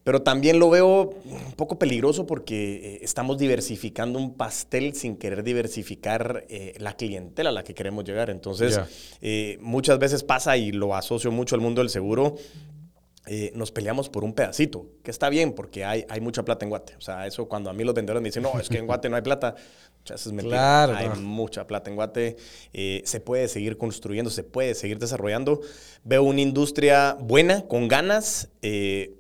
Pero 0.03 0.21
también 0.21 0.59
lo 0.59 0.69
veo 0.69 1.13
un 1.25 1.53
poco 1.55 1.77
peligroso 1.77 2.25
porque 2.25 2.75
eh, 2.75 2.99
estamos 3.01 3.37
diversificando 3.37 4.17
un 4.17 4.33
pastel 4.33 4.95
sin 4.95 5.17
querer 5.17 5.43
diversificar 5.43 6.45
eh, 6.49 6.73
la 6.79 6.95
clientela 6.95 7.49
a 7.49 7.53
la 7.53 7.63
que 7.63 7.73
queremos 7.73 8.05
llegar. 8.05 8.29
Entonces, 8.29 8.79
eh, 9.21 9.57
muchas 9.61 9.99
veces 9.99 10.23
pasa, 10.23 10.57
y 10.57 10.71
lo 10.71 10.95
asocio 10.95 11.31
mucho 11.31 11.55
al 11.55 11.61
mundo 11.61 11.81
del 11.81 11.89
seguro, 11.89 12.35
nos 13.53 13.71
peleamos 13.71 14.09
por 14.09 14.23
un 14.23 14.33
pedacito, 14.33 14.87
que 15.03 15.11
está 15.11 15.29
bien 15.29 15.53
porque 15.53 15.85
hay, 15.85 16.03
hay 16.09 16.19
mucha 16.19 16.43
plata 16.43 16.65
en 16.65 16.69
Guate. 16.69 16.95
O 16.95 17.01
sea, 17.01 17.27
eso 17.27 17.47
cuando 17.47 17.69
a 17.69 17.73
mí 17.73 17.83
los 17.83 17.93
vendedores 17.93 18.23
me 18.23 18.29
dicen, 18.29 18.41
no, 18.41 18.59
es 18.59 18.67
que 18.67 18.79
en 18.79 18.87
Guate 18.87 19.07
no 19.07 19.17
hay 19.17 19.21
plata, 19.21 19.53
eso 20.05 20.29
es 20.29 20.33
mentira. 20.33 20.57
Claro, 20.57 20.95
Hay 20.95 21.09
mucha 21.19 21.67
plata 21.67 21.89
en 21.89 21.95
Guate. 21.95 22.37
Eh, 22.73 23.01
se 23.05 23.19
puede 23.19 23.47
seguir 23.47 23.77
construyendo, 23.77 24.29
se 24.31 24.43
puede 24.43 24.73
seguir 24.75 24.99
desarrollando. 24.99 25.61
Veo 26.03 26.23
una 26.23 26.41
industria 26.41 27.15
buena, 27.19 27.67
con 27.67 27.87
ganas. 27.87 28.49
Eh, 28.61 29.18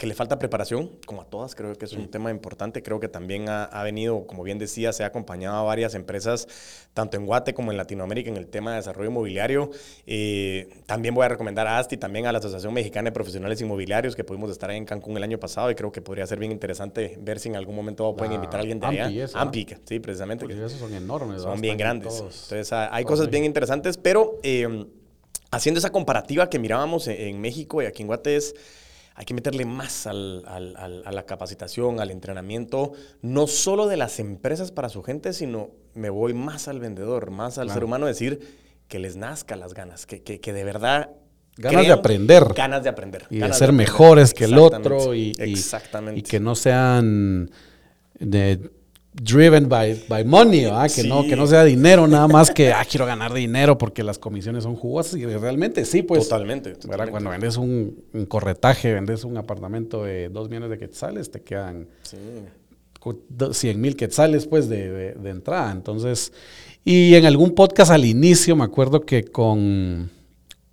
que 0.00 0.06
le 0.06 0.14
falta 0.14 0.38
preparación, 0.38 0.92
como 1.04 1.20
a 1.20 1.26
todas, 1.26 1.54
creo 1.54 1.74
que 1.74 1.84
es 1.84 1.92
un 1.92 2.10
tema 2.10 2.30
importante. 2.30 2.82
Creo 2.82 3.00
que 3.00 3.08
también 3.08 3.50
ha, 3.50 3.82
venido, 3.82 4.26
como 4.26 4.42
bien 4.42 4.58
decía, 4.58 4.94
se 4.94 5.04
ha 5.04 5.08
acompañado 5.08 5.58
a 5.58 5.62
varias 5.62 5.94
empresas, 5.94 6.48
tanto 6.94 7.18
en 7.18 7.26
Guate 7.26 7.52
como 7.52 7.70
en 7.70 7.76
Latinoamérica, 7.76 8.30
en 8.30 8.38
el 8.38 8.46
tema 8.46 8.70
de 8.70 8.78
desarrollo 8.78 9.10
inmobiliario. 9.10 9.68
Eh, 10.06 10.70
también 10.86 11.14
voy 11.14 11.26
a 11.26 11.28
recomendar 11.28 11.66
a 11.66 11.76
ASTI, 11.76 11.98
también 11.98 12.24
a 12.24 12.32
la 12.32 12.38
Asociación 12.38 12.72
Mexicana 12.72 13.10
de 13.10 13.12
Profesionales 13.12 13.60
Inmobiliarios, 13.60 14.16
que 14.16 14.24
pudimos 14.24 14.50
estar 14.50 14.70
ahí 14.70 14.78
en 14.78 14.86
Cancún 14.86 15.18
el 15.18 15.22
año 15.22 15.38
pasado 15.38 15.70
y 15.70 15.74
creo 15.74 15.92
que 15.92 16.00
podría 16.00 16.26
ser 16.26 16.38
bien 16.38 16.50
interesante 16.50 17.18
ver 17.20 17.38
si 17.38 17.50
en 17.50 17.56
algún 17.56 17.76
momento 17.76 18.16
pueden 18.16 18.32
invitar 18.32 18.56
a 18.56 18.60
alguien 18.60 18.80
de 18.80 18.86
allá. 18.86 19.28
Ampi, 19.34 19.66
sí, 19.84 20.00
precisamente. 20.00 20.46
Porque 20.46 20.64
esos 20.64 20.78
son 20.78 20.94
enormes. 20.94 21.42
Son 21.42 21.60
bien 21.60 21.76
grandes. 21.76 22.20
Entonces, 22.20 22.72
hay 22.72 23.04
cosas 23.04 23.28
bien 23.28 23.44
interesantes, 23.44 23.98
pero 23.98 24.40
eh, 24.44 24.86
haciendo 25.50 25.76
esa 25.76 25.92
comparativa 25.92 26.48
que 26.48 26.58
mirábamos 26.58 27.06
en, 27.06 27.20
en 27.20 27.40
México 27.42 27.82
y 27.82 27.84
aquí 27.84 28.00
en 28.00 28.06
Guate 28.06 28.36
es 28.36 28.54
hay 29.14 29.24
que 29.24 29.34
meterle 29.34 29.64
más 29.64 30.06
a 30.06 30.12
la 30.12 31.22
capacitación, 31.26 32.00
al 32.00 32.10
entrenamiento, 32.10 32.92
no 33.22 33.46
solo 33.46 33.86
de 33.86 33.96
las 33.96 34.18
empresas 34.18 34.72
para 34.72 34.88
su 34.88 35.02
gente, 35.02 35.32
sino 35.32 35.70
me 35.94 36.10
voy 36.10 36.34
más 36.34 36.68
al 36.68 36.80
vendedor, 36.80 37.30
más 37.30 37.58
al 37.58 37.70
ser 37.70 37.84
humano, 37.84 38.06
decir 38.06 38.40
que 38.88 38.98
les 38.98 39.16
nazca 39.16 39.56
las 39.56 39.74
ganas, 39.74 40.06
que, 40.06 40.20
de 40.40 40.64
verdad 40.64 41.10
Ganas 41.56 41.86
de 41.86 41.92
aprender. 41.92 42.54
Ganas 42.54 42.82
de 42.82 42.88
aprender. 42.88 43.26
Y 43.28 43.38
de 43.40 43.52
ser 43.52 43.72
mejores 43.72 44.32
que 44.32 44.44
el 44.44 44.56
otro. 44.56 45.14
Y, 45.14 45.34
Exactamente. 45.38 46.20
Y, 46.20 46.22
que 46.22 46.40
no 46.40 46.54
sean 46.54 47.50
de 48.18 48.70
driven 49.12 49.68
by, 49.68 50.04
by 50.08 50.24
money, 50.24 50.66
Que, 50.94 51.04
no, 51.04 51.22
que 51.24 51.36
no 51.36 51.46
sea 51.46 51.64
dinero 51.64 52.06
nada 52.06 52.28
más 52.28 52.50
que, 52.50 52.72
ah, 52.72 52.84
quiero 52.88 53.06
ganar 53.06 53.32
dinero 53.32 53.76
porque 53.76 54.02
las 54.02 54.18
comisiones 54.18 54.64
son 54.64 54.76
jugosas 54.76 55.16
y 55.16 55.26
realmente 55.26 55.84
sí, 55.84 56.02
pues. 56.02 56.28
Totalmente. 56.28 56.74
Cuando 57.10 57.30
vendes 57.30 57.56
un, 57.56 58.04
corretaje, 58.28 58.94
vendes 58.94 59.24
un 59.24 59.36
apartamento 59.36 60.04
de 60.04 60.28
dos 60.28 60.48
millones 60.48 60.70
de 60.70 60.78
quetzales, 60.78 61.30
te 61.30 61.42
quedan 61.42 61.88
sí. 62.02 62.16
100 63.52 63.80
mil 63.80 63.96
quetzales, 63.96 64.46
pues, 64.46 64.68
de, 64.68 65.14
de, 65.14 65.30
entrada. 65.30 65.72
Entonces, 65.72 66.32
y 66.84 67.14
en 67.14 67.24
algún 67.24 67.54
podcast 67.54 67.90
al 67.90 68.04
inicio, 68.04 68.54
me 68.54 68.64
acuerdo 68.64 69.00
que 69.00 69.24
con, 69.24 70.10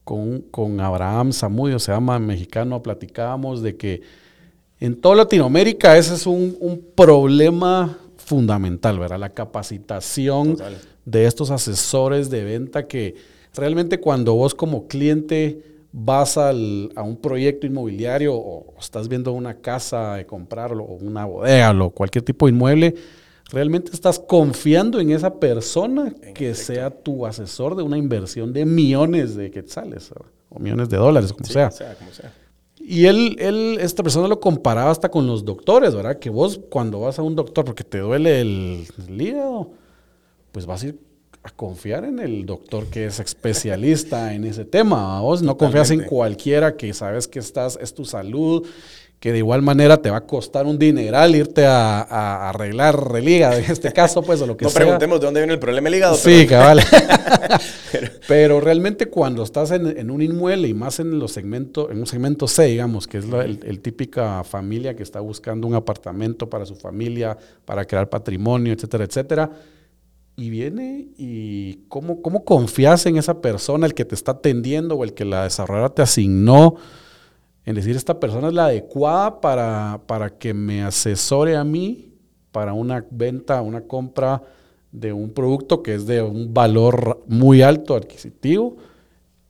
con, 0.04 0.42
con 0.52 0.80
Abraham 0.82 1.32
Zamudio, 1.32 1.80
se 1.80 1.94
llama 1.94 2.20
mexicano, 2.20 2.84
platicábamos 2.84 3.62
de 3.62 3.78
que 3.78 4.02
en 4.80 5.00
toda 5.00 5.16
Latinoamérica 5.16 5.98
ese 5.98 6.16
es 6.16 6.28
un, 6.28 6.56
un 6.60 6.86
problema 6.96 7.98
fundamental, 8.28 9.00
¿verdad? 9.00 9.20
La 9.20 9.30
capacitación 9.30 10.58
de 11.06 11.26
estos 11.26 11.50
asesores 11.50 12.30
de 12.30 12.44
venta 12.44 12.86
que 12.86 13.16
realmente 13.56 14.02
cuando 14.02 14.36
vos 14.36 14.54
como 14.54 14.86
cliente 14.88 15.64
vas 15.94 16.38
a 16.38 16.52
un 16.52 17.18
proyecto 17.22 17.66
inmobiliario 17.66 18.36
o 18.36 18.76
estás 18.78 19.08
viendo 19.08 19.32
una 19.32 19.56
casa 19.56 20.16
de 20.16 20.26
comprarlo 20.26 20.84
o 20.84 20.96
una 20.96 21.24
bodega 21.24 21.72
o 21.82 21.90
cualquier 21.90 22.26
tipo 22.26 22.48
de 22.48 22.52
inmueble, 22.52 22.96
realmente 23.50 23.92
estás 23.94 24.20
confiando 24.20 25.00
en 25.00 25.12
esa 25.12 25.34
persona 25.40 26.14
que 26.36 26.54
sea 26.54 26.90
tu 26.90 27.26
asesor 27.26 27.78
de 27.78 27.84
una 27.84 27.98
inversión 27.98 28.52
de 28.52 28.66
millones 28.66 29.36
de 29.36 29.50
quetzales 29.52 30.12
o 30.50 30.60
millones 30.60 30.90
de 30.90 30.98
dólares, 30.98 31.32
como 31.32 31.46
sea. 31.46 31.72
sea, 31.72 31.96
como 31.96 32.12
sea. 32.12 32.34
Y 32.90 33.08
él, 33.08 33.36
él, 33.40 33.80
esta 33.82 34.02
persona 34.02 34.30
lo 34.30 34.40
comparaba 34.40 34.92
hasta 34.92 35.10
con 35.10 35.28
los 35.28 35.44
doctores, 35.44 35.94
¿verdad? 35.94 36.20
Que 36.20 36.30
vos 36.30 36.62
cuando 36.70 37.02
vas 37.02 37.20
a 37.20 37.22
un 37.22 37.36
doctor 37.36 37.66
porque 37.66 37.84
te 37.84 37.98
duele 37.98 38.40
el, 38.40 38.88
hígado, 39.10 39.72
pues 40.54 40.66
vas 40.66 40.84
a 40.84 40.88
ir 40.88 41.00
a 41.44 41.50
confiar 41.50 42.06
en 42.06 42.20
el 42.20 42.46
doctor 42.46 42.86
que 42.86 43.08
es 43.08 43.20
especialista 43.20 44.34
en 44.34 44.46
ese 44.46 44.64
tema. 44.64 45.20
Vos 45.20 45.42
no 45.42 45.58
confías 45.58 45.92
en 45.92 46.06
cualquiera 46.06 46.78
que 46.78 46.94
sabes 46.94 47.28
que 47.28 47.40
estás, 47.40 47.78
es 47.82 47.94
tu 47.94 48.06
salud, 48.06 48.66
que 49.20 49.32
de 49.32 49.40
igual 49.40 49.64
manera 49.64 49.98
te 49.98 50.12
va 50.12 50.18
a 50.18 50.26
costar 50.26 50.68
un 50.68 50.78
dineral 50.78 51.36
irte 51.36 51.66
a, 51.66 52.50
arreglar 52.50 53.12
el 53.16 53.28
hígado, 53.28 53.58
en 53.58 53.72
este 53.72 53.92
caso, 53.92 54.22
pues, 54.22 54.42
o 54.42 54.46
lo 54.46 54.56
que 54.56 54.66
sea. 54.66 54.80
No 54.80 54.86
preguntemos 54.86 55.20
de 55.20 55.26
dónde 55.26 55.40
viene 55.40 55.54
el 55.54 55.60
problema 55.60 55.90
el 55.90 55.96
hígado. 55.96 56.16
Sí, 56.16 56.46
cabal. 56.46 56.82
pero, 58.28 58.60
realmente 58.60 59.08
cuando 59.08 59.42
estás 59.42 59.72
en, 59.72 60.12
un 60.12 60.22
inmueble 60.22 60.68
y 60.68 60.76
más 60.76 61.00
en 61.00 61.18
los 61.18 61.32
segmentos, 61.32 61.90
en 61.90 62.00
un 62.00 62.06
segmento 62.06 62.48
C, 62.48 62.66
digamos, 62.66 63.08
que 63.08 63.18
es 63.18 63.28
la 63.28 63.44
el, 63.44 63.80
típica 63.80 64.44
familia 64.44 64.96
que 64.96 65.02
está 65.02 65.20
buscando 65.20 65.66
un 65.66 65.74
apartamento 65.74 66.48
para 66.48 66.68
su 66.68 66.76
familia, 66.76 67.36
para 67.66 67.86
crear 67.86 68.10
patrimonio, 68.10 68.72
etcétera, 68.72 69.06
etcétera, 69.06 69.52
y 70.36 70.52
viene 70.52 71.08
y 71.18 71.80
cómo, 71.88 72.22
cómo 72.22 72.46
confías 72.46 73.08
en 73.08 73.18
esa 73.18 73.42
persona, 73.42 73.88
el 73.88 73.96
que 73.96 74.06
te 74.06 74.14
está 74.14 74.34
atendiendo 74.34 74.94
o 74.94 75.04
el 75.04 75.16
que 75.16 75.26
la 75.26 75.44
desarrolladora 75.44 75.96
te 75.96 76.04
asignó, 76.04 76.76
en 77.68 77.76
decir, 77.76 77.98
esta 77.98 78.18
persona 78.18 78.48
es 78.48 78.54
la 78.54 78.68
adecuada 78.68 79.42
para, 79.42 80.00
para 80.08 80.30
que 80.30 80.54
me 80.54 80.84
asesore 80.84 81.58
a 81.58 81.66
mí 81.66 82.14
para 82.54 82.72
una 82.72 83.06
venta, 83.12 83.62
una 83.62 83.82
compra 83.82 84.42
de 84.90 85.12
un 85.12 85.32
producto 85.32 85.84
que 85.84 85.96
es 85.96 86.08
de 86.08 86.22
un 86.22 86.54
valor 86.54 87.26
muy 87.28 87.62
alto 87.62 87.94
adquisitivo 87.94 88.78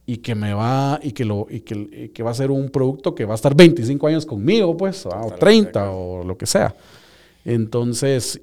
y 0.08 0.18
que 0.18 0.34
me 0.34 0.56
va 0.56 1.00
y 1.04 1.12
que 1.12 1.26
lo 1.26 1.46
y 1.48 1.60
que, 1.60 2.12
que 2.12 2.24
va 2.24 2.32
a 2.32 2.34
ser 2.34 2.50
un 2.50 2.70
producto 2.70 3.14
que 3.14 3.24
va 3.24 3.34
a 3.34 3.36
estar 3.36 3.56
25 3.56 4.08
años 4.08 4.26
conmigo, 4.26 4.76
pues, 4.76 5.06
o 5.06 5.36
30 5.38 5.92
o 5.92 6.24
lo 6.24 6.36
que 6.40 6.48
sea. 6.48 6.74
Entonces, 7.46 8.42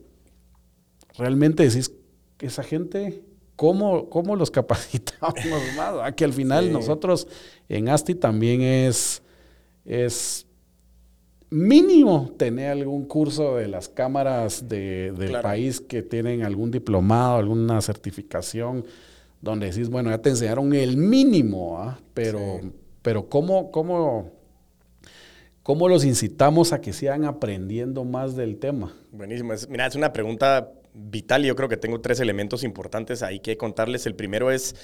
realmente 1.18 1.64
decís 1.64 1.90
esa 2.38 2.62
gente, 2.62 3.24
¿cómo, 3.56 4.08
cómo 4.08 4.36
los 4.36 4.50
capacitamos 4.52 5.34
más? 5.76 6.14
Que 6.14 6.24
al 6.24 6.32
final 6.32 6.72
nosotros 6.72 7.26
en 7.68 7.88
ASTI 7.88 8.14
también 8.14 8.62
es, 8.62 9.20
es 9.84 10.46
mínimo 11.50 12.34
tener 12.36 12.70
algún 12.70 13.04
curso 13.06 13.56
de 13.56 13.68
las 13.68 13.88
cámaras 13.88 14.68
del 14.68 15.38
país 15.40 15.80
que 15.80 16.02
tienen 16.02 16.42
algún 16.42 16.70
diplomado, 16.70 17.36
alguna 17.36 17.80
certificación, 17.80 18.84
donde 19.40 19.70
decís, 19.70 19.88
bueno, 19.88 20.10
ya 20.10 20.18
te 20.18 20.30
enseñaron 20.30 20.74
el 20.74 20.96
mínimo, 20.96 21.78
¿ah? 21.78 21.98
pero, 22.12 22.60
pero 23.02 23.28
¿cómo, 23.28 23.70
cómo, 23.70 24.32
¿cómo 25.62 25.88
los 25.88 26.04
incitamos 26.04 26.72
a 26.72 26.80
que 26.80 26.92
sigan 26.92 27.24
aprendiendo 27.24 28.04
más 28.04 28.34
del 28.34 28.56
tema? 28.56 28.92
Buenísimo. 29.12 29.52
mira, 29.68 29.86
es 29.86 29.94
una 29.94 30.12
pregunta 30.12 30.72
vital 30.94 31.44
y 31.44 31.48
yo 31.48 31.56
creo 31.56 31.68
que 31.68 31.76
tengo 31.76 32.00
tres 32.00 32.20
elementos 32.20 32.64
importantes 32.64 33.22
ahí 33.22 33.40
que 33.40 33.56
contarles. 33.56 34.06
El 34.06 34.14
primero 34.14 34.50
es, 34.50 34.74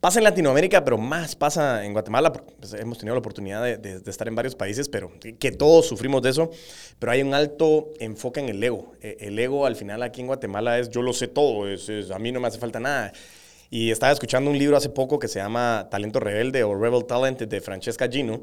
pasa 0.00 0.20
en 0.20 0.24
Latinoamérica, 0.24 0.84
pero 0.84 0.98
más 0.98 1.34
pasa 1.34 1.84
en 1.84 1.92
Guatemala. 1.92 2.32
Pues, 2.32 2.74
hemos 2.74 2.98
tenido 2.98 3.14
la 3.14 3.20
oportunidad 3.20 3.62
de, 3.62 4.02
estar 4.06 4.28
en 4.28 4.34
varios 4.34 4.54
países, 4.54 4.88
pero 4.88 5.10
que 5.38 5.52
todos 5.52 5.86
sufrimos 5.86 6.22
de 6.22 6.30
eso. 6.30 6.50
Pero 6.98 7.12
hay 7.12 7.22
un 7.22 7.34
alto 7.34 7.88
enfoque 7.98 8.40
en 8.40 8.48
el 8.48 8.62
ego. 8.62 8.92
E, 9.00 9.16
el 9.20 9.38
ego 9.38 9.66
al 9.66 9.76
final 9.76 10.02
aquí 10.02 10.20
en 10.20 10.28
Guatemala 10.28 10.78
es 10.78 10.90
yo 10.90 11.02
lo 11.02 11.12
sé 11.12 11.28
todo, 11.28 11.68
es, 11.68 11.88
a 12.10 12.18
mí 12.18 12.32
no 12.32 12.40
me 12.40 12.48
hace 12.48 12.58
falta 12.58 12.80
nada. 12.80 13.12
Y 13.70 13.90
estaba 13.90 14.12
escuchando 14.12 14.50
un 14.50 14.56
libro 14.56 14.78
hace 14.78 14.88
poco 14.88 15.18
que 15.18 15.28
se 15.28 15.40
llama 15.40 15.88
Talento 15.90 16.20
Rebelde 16.20 16.64
o 16.64 16.74
Rebel 16.74 17.04
Talent 17.04 17.40
de 17.42 17.60
Francesca 17.60 18.08
Gino. 18.08 18.40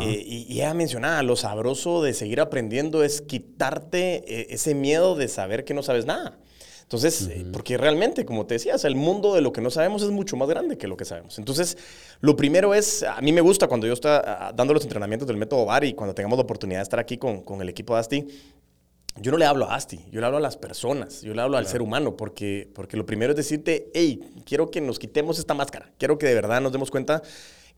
Eh, 0.00 0.20
y, 0.26 0.52
y, 0.52 0.56
ella 0.62 0.74
mencionaba, 0.74 1.22
lo 1.22 1.36
sabroso 1.36 2.02
de 2.02 2.12
seguir 2.12 2.40
aprendiendo 2.40 3.04
es 3.04 3.20
quitarte 3.20 4.24
eh, 4.26 4.46
ese 4.50 4.74
miedo 4.74 5.14
de 5.14 5.28
saber 5.28 5.64
que 5.64 5.74
no 5.74 5.84
sabes 5.84 6.06
nada. 6.06 6.38
Entonces, 6.84 7.28
eh, 7.28 7.44
porque 7.52 7.76
realmente, 7.76 8.24
como 8.24 8.46
te 8.46 8.54
decías, 8.54 8.84
el 8.84 8.94
mundo 8.94 9.34
de 9.34 9.40
lo 9.40 9.52
que 9.52 9.60
no 9.60 9.70
sabemos 9.70 10.02
es 10.02 10.10
mucho 10.10 10.36
más 10.36 10.48
grande 10.48 10.78
que 10.78 10.86
lo 10.86 10.96
que 10.96 11.04
sabemos. 11.04 11.38
Entonces, 11.38 11.76
lo 12.20 12.36
primero 12.36 12.72
es, 12.74 13.02
a 13.02 13.20
mí 13.20 13.32
me 13.32 13.40
gusta 13.40 13.66
cuando 13.66 13.86
yo 13.86 13.94
estoy 13.94 14.12
dando 14.54 14.72
los 14.74 14.82
entrenamientos 14.82 15.26
del 15.26 15.36
método 15.36 15.64
VAR 15.64 15.84
y 15.84 15.94
cuando 15.94 16.14
tengamos 16.14 16.38
la 16.38 16.44
oportunidad 16.44 16.80
de 16.80 16.84
estar 16.84 17.00
aquí 17.00 17.18
con, 17.18 17.42
con 17.42 17.60
el 17.60 17.68
equipo 17.68 17.94
de 17.94 18.00
ASTI, 18.00 18.26
yo 19.20 19.30
no 19.30 19.38
le 19.38 19.46
hablo 19.46 19.70
a 19.70 19.76
Asti, 19.76 20.00
yo 20.10 20.20
le 20.20 20.26
hablo 20.26 20.38
a 20.38 20.40
las 20.40 20.56
personas, 20.56 21.22
yo 21.22 21.34
le 21.34 21.40
hablo 21.40 21.56
al 21.56 21.66
ser 21.66 21.82
humano, 21.82 22.16
porque, 22.16 22.68
porque 22.74 22.96
lo 22.96 23.06
primero 23.06 23.30
es 23.30 23.36
decirte, 23.36 23.90
hey, 23.94 24.20
quiero 24.44 24.70
que 24.70 24.80
nos 24.80 24.98
quitemos 24.98 25.38
esta 25.38 25.54
máscara, 25.54 25.92
quiero 25.98 26.18
que 26.18 26.26
de 26.26 26.34
verdad 26.34 26.60
nos 26.60 26.72
demos 26.72 26.90
cuenta 26.90 27.22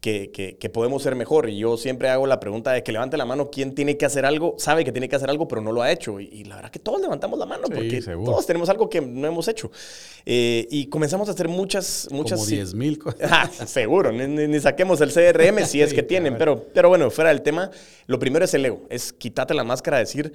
que, 0.01 0.71
podemos 0.73 1.03
ser 1.03 1.15
mejor. 1.15 1.49
Y 1.49 1.59
yo 1.59 1.77
siempre 1.77 2.09
hago 2.09 2.27
la 2.27 2.39
pregunta 2.39 2.73
de 2.73 2.83
que 2.83 2.93
levante 2.93 3.17
la 3.17 3.25
mano 3.25 3.51
quién 3.51 3.75
tiene 3.75 3.97
que 3.97 4.05
hacer 4.05 4.25
algo, 4.25 4.55
sabe 4.59 4.85
que 4.85 4.93
tiene 4.93 5.09
que 5.09 5.17
hacer 5.17 5.31
algo, 5.31 5.49
pero 5.49 5.61
no 5.61 5.73
lo 5.73 5.83
ha 5.83 5.91
hecho. 5.91 6.21
Y, 6.21 6.45
la 6.45 6.57
verdad 6.57 6.71
que 6.71 6.79
todos 6.79 7.01
levantamos 7.01 7.39
la 7.39 7.47
mano 7.47 7.69
porque 7.69 8.01
todos 8.03 8.47
tenemos 8.47 8.69
algo 8.69 8.89
que 8.89 9.01
no 9.01 9.27
hemos 9.27 9.49
hecho. 9.49 9.71
Eh, 10.25 10.67
y 10.71 10.87
comenzamos 10.87 11.29
a 11.29 11.33
hacer 11.33 11.49
muchas, 11.49 12.09
muchas... 12.11 12.39
Como 12.39 12.51
10 12.51 12.75
mil 12.75 12.99
cosas. 12.99 13.21
Ah, 13.37 13.51
seguro, 13.51 14.13
ni, 14.13 14.61
saquemos 14.61 15.01
el 15.01 15.13
CRM 15.13 15.65
si 15.67 15.83
es 15.83 15.93
que 15.95 16.03
tienen. 16.03 16.39
Pero, 16.39 16.65
pero 16.73 16.89
bueno, 16.89 17.11
fuera 17.11 17.31
del 17.31 17.43
tema, 17.43 17.71
lo 18.07 18.19
primero 18.19 18.45
es 18.45 18.55
el 18.55 18.65
ego, 18.65 18.83
es 18.89 19.13
quitarte 19.13 19.53
la 19.53 19.65
máscara, 19.65 19.99
decir, 19.99 20.33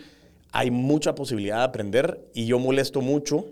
hay 0.52 0.70
mucha 0.70 1.16
posibilidad 1.16 1.58
de 1.58 1.64
aprender 1.64 2.30
y 2.34 2.46
yo 2.46 2.60
molesto 2.60 3.02
mucho 3.02 3.46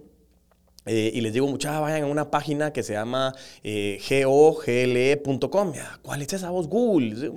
eh, 0.85 1.11
y 1.13 1.21
les 1.21 1.33
digo, 1.33 1.47
muchachos, 1.47 1.81
vayan 1.81 2.03
a 2.03 2.05
una 2.05 2.31
página 2.31 2.71
que 2.71 2.83
se 2.83 2.93
llama 2.93 3.35
eh, 3.63 3.99
gogle.com. 4.25 5.73
¿Cuál 6.01 6.21
es 6.21 6.33
esa 6.33 6.49
voz? 6.49 6.67
Google. 6.67 7.31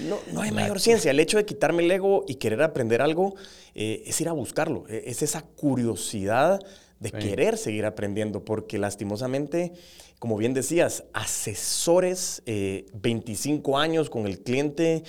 no, 0.00 0.18
no, 0.32 0.40
hay 0.42 0.50
mayor 0.50 0.80
ciencia. 0.80 1.12
El 1.12 1.20
hecho 1.20 1.36
de 1.36 1.44
quitarme 1.44 1.84
el 1.84 1.90
ego 1.90 2.24
y 2.26 2.34
querer 2.34 2.62
aprender 2.62 3.02
algo 3.02 3.34
eh, 3.74 4.02
es 4.06 4.20
ir 4.20 4.28
a 4.28 4.32
buscarlo. 4.32 4.84
E, 4.88 5.04
es 5.06 5.22
esa 5.22 5.42
curiosidad 5.42 6.60
de 7.00 7.10
querer 7.12 7.58
seguir 7.58 7.84
aprendiendo, 7.84 8.44
porque 8.44 8.78
lastimosamente, 8.78 9.72
como 10.18 10.38
bien 10.38 10.54
decías, 10.54 11.04
asesores 11.12 12.42
25 12.46 13.76
años 13.76 14.08
con 14.08 14.26
el 14.26 14.40
cliente, 14.40 15.02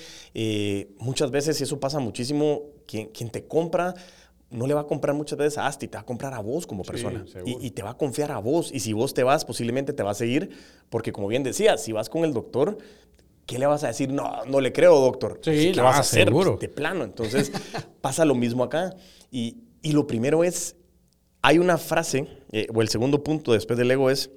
muchas 0.98 1.30
veces, 1.30 1.58
y 1.58 1.64
eso 1.64 1.80
pasa 1.80 1.98
muchísimo, 1.98 2.64
quien, 2.86 3.06
quien 3.06 3.30
te 3.30 3.46
compra 3.46 3.94
no 4.50 4.66
le 4.66 4.74
va 4.74 4.82
a 4.82 4.86
comprar 4.86 5.14
muchas 5.14 5.38
veces 5.38 5.58
a 5.58 5.66
Asti, 5.66 5.88
te 5.88 5.96
va 5.96 6.02
a 6.02 6.06
comprar 6.06 6.32
a 6.34 6.40
vos 6.40 6.66
como 6.66 6.82
persona. 6.84 7.24
y, 7.44 7.70
te 7.70 7.82
va 7.82 7.90
a 7.90 7.96
confiar 7.96 8.32
a 8.32 8.38
vos. 8.38 8.70
Y 8.72 8.80
si 8.80 8.92
vos 8.92 9.12
te 9.12 9.22
vas, 9.24 9.44
posiblemente 9.44 9.92
te 9.92 10.02
va 10.02 10.12
a 10.12 10.14
seguir, 10.14 10.50
porque 10.88 11.12
como 11.12 11.28
bien 11.28 11.42
decías, 11.42 11.82
si 11.82 11.92
vas 11.92 12.08
con 12.08 12.24
el 12.24 12.32
doctor, 12.32 12.78
¿qué 13.44 13.58
le 13.58 13.66
vas 13.66 13.84
a 13.84 13.88
decir? 13.88 14.12
No, 14.12 14.44
no 14.44 14.60
le 14.60 14.72
creo, 14.72 14.98
doctor. 15.00 15.40
Sí, 15.42 15.72
¿Qué 15.72 15.80
vas 15.80 15.96
a 15.96 16.00
hacer? 16.00 16.30
Pues, 16.30 16.60
de 16.60 16.68
plano. 16.68 17.04
Entonces, 17.04 17.50
pasa 18.00 18.24
lo 18.24 18.34
mismo 18.34 18.62
acá. 18.64 18.94
Y, 19.30 19.58
lo 19.82 20.06
primero 20.06 20.42
es, 20.42 20.74
hay 21.42 21.58
una 21.58 21.78
frase, 21.78 22.26
eh, 22.50 22.66
o 22.74 22.82
el 22.82 22.88
segundo 22.88 23.22
punto 23.22 23.52
después 23.52 23.78
del 23.78 23.88
ego 23.90 24.10
es, 24.10 24.30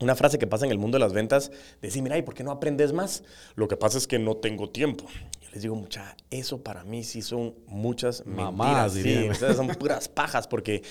una 0.00 0.14
frase 0.14 0.38
que 0.38 0.46
pasa 0.46 0.66
en 0.66 0.72
el 0.72 0.78
mundo 0.78 0.96
de 0.96 1.00
las 1.00 1.12
ventas, 1.12 1.50
decir, 1.80 2.02
mira, 2.02 2.18
¿y 2.18 2.22
por 2.22 2.34
qué 2.34 2.42
no 2.42 2.50
aprendes 2.50 2.92
más? 2.92 3.22
Lo 3.54 3.68
que 3.68 3.76
pasa 3.76 3.98
es 3.98 4.06
que 4.06 4.18
no 4.18 4.36
tengo 4.36 4.68
tiempo. 4.68 5.06
Les 5.52 5.62
digo, 5.62 5.74
mucha, 5.74 6.16
eso 6.30 6.62
para 6.62 6.82
mí 6.82 7.04
sí 7.04 7.20
son 7.20 7.54
muchas 7.66 8.24
Mamás, 8.24 8.94
mentiras. 8.94 9.38
Sí, 9.38 9.54
son 9.54 9.68
puras 9.78 10.08
pajas, 10.08 10.48
porque 10.48 10.82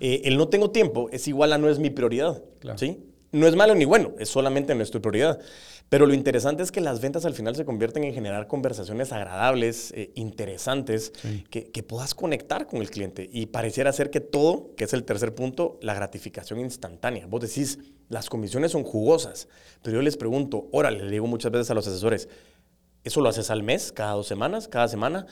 eh, 0.00 0.22
el 0.24 0.38
no 0.38 0.48
tengo 0.48 0.70
tiempo 0.70 1.10
es 1.12 1.28
igual 1.28 1.52
a 1.52 1.58
no 1.58 1.68
es 1.68 1.78
mi 1.78 1.90
prioridad. 1.90 2.42
¿sí? 2.76 3.04
No 3.32 3.46
es 3.46 3.54
malo 3.54 3.74
ni 3.74 3.84
bueno, 3.84 4.14
es 4.18 4.30
solamente 4.30 4.74
nuestra 4.74 5.00
prioridad. 5.00 5.38
Pero 5.90 6.06
lo 6.06 6.12
interesante 6.12 6.62
es 6.62 6.70
que 6.70 6.80
las 6.80 7.00
ventas 7.00 7.24
al 7.24 7.34
final 7.34 7.56
se 7.56 7.64
convierten 7.64 8.04
en 8.04 8.12
generar 8.12 8.46
conversaciones 8.46 9.10
agradables, 9.12 9.92
eh, 9.92 10.10
interesantes, 10.14 11.12
que, 11.50 11.70
que, 11.70 11.82
puedas 11.82 12.14
conectar 12.14 12.66
con 12.66 12.80
el 12.80 12.90
cliente. 12.90 13.28
Y 13.32 13.46
pareciera 13.46 13.90
ser 13.92 14.10
que 14.10 14.20
todo, 14.20 14.74
que 14.76 14.84
es 14.84 14.92
el 14.92 15.04
tercer 15.04 15.34
punto, 15.34 15.78
la 15.80 15.94
gratificación 15.94 16.60
instantánea. 16.60 17.26
Vos 17.26 17.40
decís, 17.40 17.78
las 18.08 18.28
comisiones 18.28 18.72
son 18.72 18.84
jugosas, 18.84 19.48
pero 19.82 19.96
yo 19.96 20.02
les 20.02 20.16
pregunto, 20.16 20.68
órale, 20.72 21.04
le 21.04 21.10
digo 21.10 21.26
muchas 21.26 21.52
veces 21.52 21.70
a 21.70 21.74
los 21.74 21.86
asesores, 21.86 22.28
¿eso 23.08 23.20
lo 23.20 23.28
haces 23.28 23.50
al 23.50 23.62
mes, 23.62 23.92
cada 23.92 24.12
dos 24.12 24.26
semanas, 24.26 24.68
cada 24.68 24.88
semana? 24.88 25.26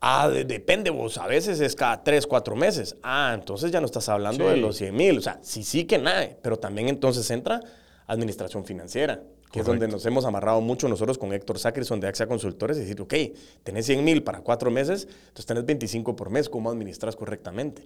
Ah, 0.00 0.28
depende 0.28 0.90
vos, 0.90 1.18
a 1.18 1.26
veces 1.26 1.60
es 1.60 1.76
cada 1.76 2.02
tres, 2.02 2.26
cuatro 2.26 2.56
meses. 2.56 2.96
Ah, 3.02 3.32
entonces 3.34 3.70
ya 3.70 3.80
no 3.80 3.86
estás 3.86 4.08
hablando 4.08 4.48
de 4.48 4.56
los 4.56 4.76
100 4.76 4.94
mil, 4.96 5.18
o 5.18 5.20
sea, 5.20 5.38
sí, 5.42 5.62
sí 5.62 5.84
que 5.84 5.98
nada, 5.98 6.28
pero 6.42 6.58
también 6.58 6.88
entonces 6.88 7.30
entra 7.30 7.60
administración 8.06 8.64
financiera 8.64 9.22
que 9.52 9.60
es 9.60 9.66
donde 9.66 9.86
nos 9.86 10.04
hemos 10.06 10.24
amarrado 10.24 10.62
mucho 10.62 10.88
nosotros 10.88 11.18
con 11.18 11.32
Héctor 11.32 11.58
Sacrison 11.58 12.00
de 12.00 12.08
AXA 12.08 12.26
Consultores, 12.26 12.78
y 12.78 12.80
decir, 12.80 13.00
ok, 13.00 13.14
tenés 13.62 13.84
100 13.84 14.02
mil 14.02 14.22
para 14.22 14.40
cuatro 14.40 14.70
meses, 14.70 15.06
entonces 15.28 15.46
tenés 15.46 15.66
25 15.66 16.16
por 16.16 16.30
mes, 16.30 16.48
¿cómo 16.48 16.70
administras 16.70 17.14
correctamente? 17.14 17.84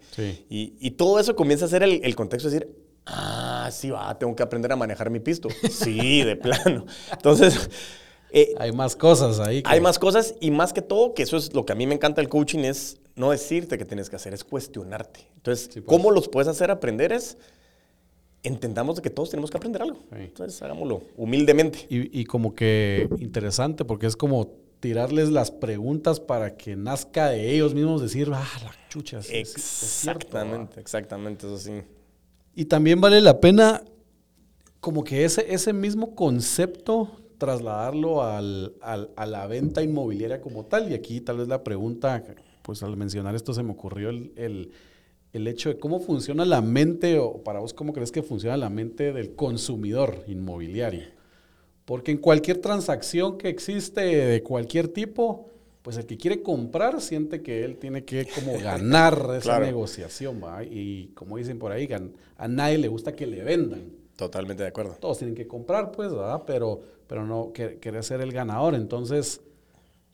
Y, 0.48 0.74
y, 0.78 0.92
todo 0.92 1.18
eso 1.18 1.34
comienza 1.34 1.64
a 1.64 1.68
ser 1.68 1.82
el, 1.82 2.00
el 2.04 2.14
contexto 2.14 2.48
de 2.48 2.60
decir, 2.60 2.76
ah, 3.06 3.68
sí, 3.72 3.90
va, 3.90 4.16
tengo 4.16 4.36
que 4.36 4.44
aprender 4.44 4.70
a 4.70 4.76
manejar 4.76 5.10
mi 5.10 5.18
pisto. 5.18 5.48
Sí, 5.68 6.22
de 6.22 6.36
plano. 6.36 6.86
Entonces... 7.12 7.68
Eh, 8.36 8.54
hay 8.58 8.70
más 8.70 8.94
cosas 8.94 9.40
ahí. 9.40 9.62
Hay 9.64 9.80
más 9.80 9.98
cosas 9.98 10.34
y 10.40 10.50
más 10.50 10.74
que 10.74 10.82
todo, 10.82 11.14
que 11.14 11.22
eso 11.22 11.38
es 11.38 11.54
lo 11.54 11.64
que 11.64 11.72
a 11.72 11.74
mí 11.74 11.86
me 11.86 11.94
encanta 11.94 12.20
el 12.20 12.28
coaching, 12.28 12.58
es 12.60 12.98
no 13.14 13.30
decirte 13.30 13.78
qué 13.78 13.86
tienes 13.86 14.10
que 14.10 14.16
hacer, 14.16 14.34
es 14.34 14.44
cuestionarte. 14.44 15.26
Entonces, 15.36 15.70
pues. 15.72 15.86
¿cómo 15.86 16.10
los 16.10 16.28
puedes 16.28 16.46
hacer 16.46 16.70
aprender? 16.70 17.12
Es 17.12 17.38
entendamos 18.42 19.00
que 19.00 19.08
todos 19.08 19.30
tenemos 19.30 19.50
que 19.50 19.56
aprender 19.56 19.80
algo. 19.80 20.00
Entonces, 20.12 20.60
hagámoslo 20.60 21.00
humildemente. 21.16 21.86
Y, 21.88 22.26
como 22.26 22.54
que 22.54 23.08
interesante, 23.20 23.86
porque 23.86 24.06
es 24.06 24.16
como 24.16 24.48
tirarles 24.80 25.30
las 25.30 25.50
preguntas 25.50 26.20
para 26.20 26.58
que 26.58 26.76
nazca 26.76 27.30
de 27.30 27.54
ellos 27.54 27.72
mismos 27.72 28.02
decir, 28.02 28.30
ah, 28.34 28.46
la 28.62 28.74
chucha. 28.90 29.20
exactamente, 29.30 30.78
exactamente, 30.78 31.46
eso 31.46 31.56
sí. 31.56 31.80
Y 32.54 32.66
también 32.66 33.00
vale 33.00 33.22
la 33.22 33.40
pena 33.40 33.82
como 34.80 35.04
que 35.04 35.24
ese, 35.24 35.54
ese 35.54 35.72
mismo 35.72 36.14
concepto 36.14 37.22
trasladarlo 37.38 38.22
al, 38.22 38.74
al, 38.80 39.10
a 39.16 39.26
la 39.26 39.46
venta 39.46 39.82
inmobiliaria 39.82 40.40
como 40.40 40.64
tal. 40.64 40.90
Y 40.90 40.94
aquí 40.94 41.20
tal 41.20 41.38
vez 41.38 41.48
la 41.48 41.62
pregunta, 41.64 42.22
pues 42.62 42.82
al 42.82 42.96
mencionar 42.96 43.34
esto 43.34 43.52
se 43.52 43.62
me 43.62 43.72
ocurrió 43.72 44.10
el, 44.10 44.32
el, 44.36 44.72
el 45.32 45.46
hecho 45.48 45.68
de 45.68 45.78
cómo 45.78 46.00
funciona 46.00 46.44
la 46.44 46.60
mente, 46.60 47.18
o 47.18 47.42
para 47.42 47.60
vos, 47.60 47.74
¿cómo 47.74 47.92
crees 47.92 48.10
que 48.10 48.22
funciona 48.22 48.56
la 48.56 48.70
mente 48.70 49.12
del 49.12 49.34
consumidor 49.34 50.24
inmobiliario? 50.26 51.04
Porque 51.84 52.10
en 52.10 52.18
cualquier 52.18 52.58
transacción 52.58 53.38
que 53.38 53.48
existe 53.48 54.00
de 54.00 54.42
cualquier 54.42 54.88
tipo, 54.88 55.50
pues 55.82 55.96
el 55.98 56.06
que 56.06 56.16
quiere 56.16 56.42
comprar 56.42 57.00
siente 57.00 57.42
que 57.42 57.64
él 57.64 57.76
tiene 57.76 58.04
que 58.04 58.26
como 58.26 58.58
ganar 58.62 59.30
esa 59.38 59.60
negociación, 59.60 60.42
¿va? 60.42 60.64
Y 60.64 61.12
como 61.14 61.36
dicen 61.36 61.60
por 61.60 61.70
ahí, 61.70 61.88
a 62.36 62.48
nadie 62.48 62.78
le 62.78 62.88
gusta 62.88 63.14
que 63.14 63.26
le 63.26 63.44
vendan. 63.44 63.92
Totalmente 64.16 64.62
de 64.62 64.70
acuerdo. 64.70 64.96
Todos 64.98 65.18
tienen 65.18 65.34
que 65.34 65.46
comprar, 65.46 65.92
pues, 65.92 66.10
¿verdad? 66.10 66.42
Pero, 66.46 66.80
pero 67.06 67.26
no 67.26 67.52
querer 67.52 68.02
ser 68.02 68.22
el 68.22 68.32
ganador. 68.32 68.74
Entonces, 68.74 69.42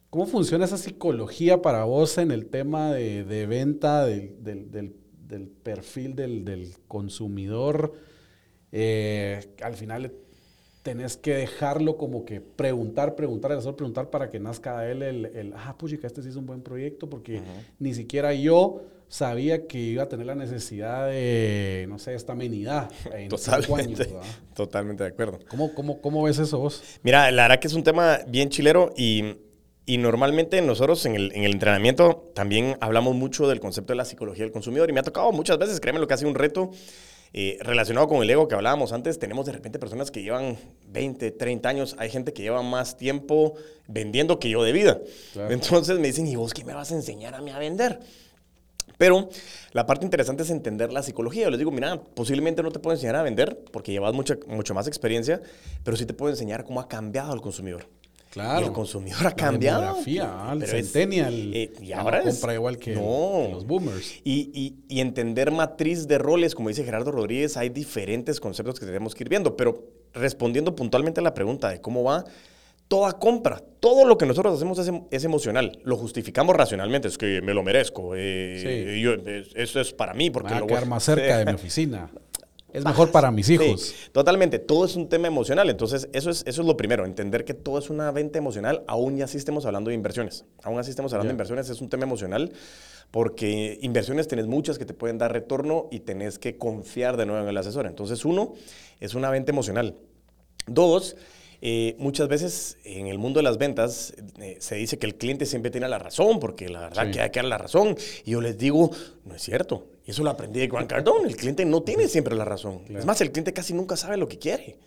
¿cómo 0.09 0.25
funciona 0.25 0.65
esa 0.65 0.77
psicología 0.77 1.61
para 1.61 1.85
vos 1.85 2.17
en 2.17 2.31
el 2.31 2.47
tema 2.47 2.91
de, 2.91 3.23
de 3.23 3.47
venta 3.47 4.05
del, 4.05 4.43
del, 4.43 4.93
del, 5.27 5.47
perfil 5.47 6.15
del, 6.15 6.75
consumidor? 6.87 7.93
Eh, 8.73 9.53
al 9.61 9.75
final 9.75 10.11
tenés 10.81 11.15
que 11.15 11.35
dejarlo 11.35 11.95
como 11.95 12.25
que 12.25 12.41
preguntar, 12.41 13.15
preguntar, 13.15 13.53
hacer 13.53 13.75
preguntar 13.75 14.09
para 14.09 14.29
que 14.29 14.39
nazca 14.39 14.79
a 14.79 14.91
él 14.91 15.01
el, 15.01 15.25
el 15.27 15.53
ah, 15.55 15.75
pues 15.77 15.93
este 15.93 16.21
sí 16.21 16.27
es 16.27 16.35
un 16.35 16.45
buen 16.45 16.61
proyecto, 16.61 17.09
porque 17.09 17.41
ni 17.79 17.93
siquiera 17.93 18.33
yo 18.33 18.81
sabía 19.13 19.67
que 19.67 19.77
iba 19.77 20.01
a 20.01 20.09
tener 20.09 20.25
la 20.25 20.33
necesidad 20.33 21.07
de, 21.07 21.85
no 21.87 21.99
sé, 21.99 22.15
esta 22.15 22.31
amenidad 22.31 22.91
en 23.13 23.29
totalmente, 23.29 24.05
años, 24.05 24.25
Totalmente 24.55 25.03
de 25.03 25.09
acuerdo. 25.09 25.37
¿Cómo, 25.49 25.71
cómo, 25.75 26.01
¿Cómo 26.01 26.23
ves 26.23 26.39
eso 26.39 26.57
vos? 26.57 26.81
Mira, 27.03 27.29
la 27.29 27.43
verdad 27.43 27.59
que 27.59 27.67
es 27.67 27.75
un 27.75 27.83
tema 27.83 28.21
bien 28.27 28.49
chilero 28.49 28.91
y, 28.97 29.35
y 29.85 29.99
normalmente 29.99 30.59
nosotros 30.63 31.05
en 31.05 31.13
el, 31.13 31.31
en 31.35 31.43
el, 31.43 31.51
entrenamiento 31.51 32.31
también 32.33 32.75
hablamos 32.81 33.13
mucho 33.13 33.47
del 33.47 33.59
concepto 33.59 33.93
de 33.93 33.97
la 33.97 34.05
psicología 34.05 34.45
del 34.45 34.51
consumidor 34.51 34.89
y 34.89 34.93
me 34.93 35.01
ha 35.01 35.03
tocado 35.03 35.31
muchas 35.31 35.59
veces, 35.59 35.79
créeme 35.79 35.99
lo 35.99 36.07
que 36.07 36.15
hace 36.15 36.25
un 36.25 36.33
reto 36.33 36.71
eh, 37.33 37.59
relacionado 37.61 38.07
con 38.07 38.23
el 38.23 38.29
ego 38.31 38.47
que 38.47 38.55
hablábamos 38.55 38.93
antes, 38.93 39.19
tenemos 39.19 39.45
de 39.45 39.51
repente 39.51 39.77
personas 39.77 40.09
que 40.09 40.23
llevan 40.23 40.57
20, 40.87 41.29
30 41.29 41.69
años, 41.69 41.95
hay 41.99 42.09
gente 42.09 42.33
que 42.33 42.41
lleva 42.41 42.63
más 42.63 42.97
tiempo 42.97 43.53
vendiendo 43.87 44.39
que 44.39 44.49
yo 44.49 44.63
de 44.63 44.71
vida. 44.71 44.99
Entonces 45.49 45.99
me 45.99 46.07
dicen, 46.07 46.27
¿y 46.27 46.35
vos 46.35 46.51
qué 46.51 46.63
me 46.63 46.73
vas 46.73 46.91
a 46.91 46.95
enseñar 46.95 47.35
a 47.35 47.41
mí 47.41 47.51
a 47.51 47.59
vender? 47.59 47.99
Pero 48.97 49.29
la 49.71 49.85
parte 49.85 50.05
interesante 50.05 50.43
es 50.43 50.49
entender 50.49 50.93
la 50.93 51.03
psicología. 51.03 51.43
Yo 51.43 51.49
les 51.49 51.59
digo, 51.59 51.71
mira, 51.71 52.01
posiblemente 52.01 52.63
no 52.63 52.71
te 52.71 52.79
puedo 52.79 52.95
enseñar 52.95 53.15
a 53.15 53.23
vender 53.23 53.57
porque 53.71 53.91
llevas 53.91 54.13
mucha, 54.13 54.37
mucho 54.47 54.73
más 54.73 54.87
experiencia, 54.87 55.41
pero 55.83 55.97
sí 55.97 56.05
te 56.05 56.13
puedo 56.13 56.31
enseñar 56.31 56.63
cómo 56.63 56.79
ha 56.79 56.87
cambiado 56.87 57.33
el 57.33 57.41
consumidor. 57.41 57.87
Claro. 58.33 58.61
Y 58.61 58.63
el 58.65 58.73
consumidor 58.73 59.27
ha 59.27 59.35
cambiado. 59.35 59.81
La 59.81 59.87
demografía, 59.87 60.49
el 60.53 60.65
centennial. 60.65 61.33
Eh, 61.53 61.71
y 61.79 61.91
ahora 61.91 62.23
compra 62.23 62.55
igual 62.55 62.77
que, 62.77 62.95
los 62.95 63.67
boomers. 63.67 64.21
Y, 64.23 64.49
y, 64.53 64.75
y, 64.87 65.01
entender 65.01 65.51
matriz 65.51 66.07
de 66.07 66.17
roles, 66.17 66.55
como 66.55 66.69
dice 66.69 66.83
Gerardo 66.83 67.11
Rodríguez, 67.11 67.57
hay 67.57 67.69
diferentes 67.69 68.39
conceptos 68.39 68.79
que 68.79 68.87
tenemos 68.87 69.13
que 69.13 69.23
ir 69.23 69.29
viendo. 69.29 69.55
Pero 69.55 69.83
respondiendo 70.13 70.75
puntualmente 70.75 71.19
a 71.19 71.23
la 71.23 71.35
pregunta 71.35 71.69
de 71.69 71.79
cómo 71.79 72.03
va, 72.03 72.25
toda 72.87 73.13
compra, 73.13 73.61
todo 73.79 74.05
lo 74.05 74.17
que 74.17 74.25
nosotros 74.25 74.55
hacemos 74.55 74.79
es, 75.11 75.23
emocional. 75.23 75.79
Lo 75.83 75.97
justificamos 75.97 76.55
racionalmente, 76.55 77.07
es 77.07 77.17
que 77.17 77.41
me 77.41 77.53
lo 77.53 77.63
merezco. 77.63 78.13
Eh, 78.15 78.99
yo, 79.01 79.13
eso 79.55 79.81
es 79.81 79.93
para 79.93 80.13
mí. 80.13 80.29
Porque 80.29 80.53
me 80.53 80.61
voy 80.61 80.65
a 80.65 80.67
quedar 80.67 80.85
más 80.87 81.03
cerca 81.03 81.37
de 81.37 81.45
mi 81.45 81.53
oficina. 81.53 82.09
Es 82.73 82.83
mejor 82.83 83.11
para 83.11 83.29
mis 83.29 83.47
hijos. 83.51 83.81
Sí, 83.81 83.95
totalmente. 84.11 84.57
Todo 84.57 84.85
es 84.85 84.95
un 84.95 85.07
tema 85.07 85.27
emocional. 85.27 85.69
Entonces, 85.69 86.09
eso 86.11 86.31
es, 86.31 86.43
eso 86.47 86.61
es 86.61 86.67
lo 86.67 86.75
primero. 86.75 87.05
Entender 87.05 87.45
que 87.45 87.53
todo 87.53 87.77
es 87.77 87.91
una 87.91 88.09
venta 88.09 88.39
emocional. 88.39 88.83
Aún 88.87 89.15
ya 89.15 89.27
sí 89.27 89.37
estemos 89.37 89.67
hablando 89.67 89.89
de 89.89 89.95
inversiones. 89.95 90.45
Aún 90.63 90.79
así 90.79 90.89
estemos 90.89 91.13
hablando 91.13 91.29
de 91.29 91.33
inversiones. 91.33 91.69
Es 91.69 91.81
un 91.81 91.89
tema 91.89 92.03
emocional 92.03 92.51
porque 93.11 93.77
inversiones 93.83 94.27
tenés 94.27 94.47
muchas 94.47 94.79
que 94.79 94.85
te 94.85 94.95
pueden 94.95 95.19
dar 95.19 95.31
retorno 95.31 95.87
y 95.91 95.99
tenés 95.99 96.39
que 96.39 96.57
confiar 96.57 97.15
de 97.15 97.27
nuevo 97.27 97.43
en 97.43 97.47
el 97.47 97.57
asesor. 97.57 97.85
Entonces, 97.85 98.25
uno, 98.25 98.55
es 98.99 99.13
una 99.13 99.29
venta 99.29 99.51
emocional. 99.51 99.95
Dos, 100.65 101.15
eh, 101.65 101.95
muchas 101.97 102.27
veces 102.27 102.77
en 102.83 103.07
el 103.07 103.17
mundo 103.17 103.39
de 103.39 103.43
las 103.43 103.57
ventas 103.57 104.13
eh, 104.41 104.57
se 104.59 104.75
dice 104.75 104.99
que 104.99 105.05
el 105.05 105.15
cliente 105.15 105.45
siempre 105.45 105.71
tiene 105.71 105.87
la 105.87 105.97
razón, 105.97 106.41
porque 106.41 106.67
la 106.67 106.81
verdad 106.81 107.09
que 107.09 107.21
hay 107.21 107.29
que 107.29 107.39
dar 107.39 107.47
la 107.47 107.57
razón. 107.57 107.95
Y 108.25 108.31
yo 108.31 108.41
les 108.41 108.57
digo, 108.57 108.91
no 109.23 109.33
es 109.33 109.41
cierto. 109.41 109.87
Y 110.05 110.11
eso 110.11 110.25
lo 110.25 110.29
aprendí 110.29 110.59
de 110.59 110.67
Juan 110.67 110.87
Cardón. 110.87 111.25
El 111.25 111.37
cliente 111.37 111.63
no 111.63 111.81
tiene 111.81 112.09
siempre 112.09 112.35
la 112.35 112.43
razón. 112.43 112.81
Es 112.89 113.05
más, 113.05 113.21
el 113.21 113.31
cliente 113.31 113.53
casi 113.53 113.73
nunca 113.73 113.95
sabe 113.95 114.17
lo 114.17 114.27
que 114.27 114.37
quiere. 114.39 114.77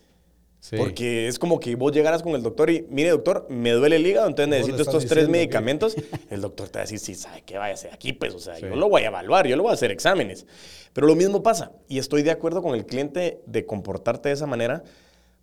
Porque 0.76 1.28
es 1.28 1.38
como 1.38 1.60
que 1.60 1.76
vos 1.76 1.92
llegaras 1.92 2.22
con 2.22 2.34
el 2.34 2.42
doctor 2.42 2.68
y, 2.68 2.86
mire 2.90 3.08
doctor, 3.08 3.46
me 3.48 3.70
duele 3.70 3.96
el 3.96 4.06
hígado, 4.06 4.26
entonces 4.26 4.50
necesito 4.50 4.82
estos 4.82 5.06
tres 5.06 5.30
medicamentos. 5.30 5.96
El 6.28 6.42
doctor 6.42 6.68
te 6.68 6.78
va 6.78 6.80
a 6.80 6.84
decir, 6.84 6.98
sí, 6.98 7.14
sabe 7.14 7.42
que 7.42 7.56
vaya 7.56 7.72
a 7.72 7.76
ser 7.76 7.94
aquí, 7.94 8.12
pues, 8.12 8.34
o 8.34 8.40
sea, 8.40 8.58
yo 8.58 8.74
lo 8.74 8.88
voy 8.88 9.02
a 9.02 9.06
evaluar, 9.06 9.46
yo 9.46 9.56
lo 9.56 9.62
voy 9.62 9.70
a 9.70 9.74
hacer 9.74 9.92
exámenes. 9.92 10.44
Pero 10.92 11.06
lo 11.06 11.14
mismo 11.14 11.42
pasa, 11.42 11.72
y 11.88 11.98
estoy 11.98 12.22
de 12.22 12.32
acuerdo 12.32 12.62
con 12.62 12.74
el 12.74 12.84
cliente 12.84 13.40
de 13.46 13.64
comportarte 13.64 14.28
de 14.28 14.34
esa 14.34 14.46
manera, 14.46 14.82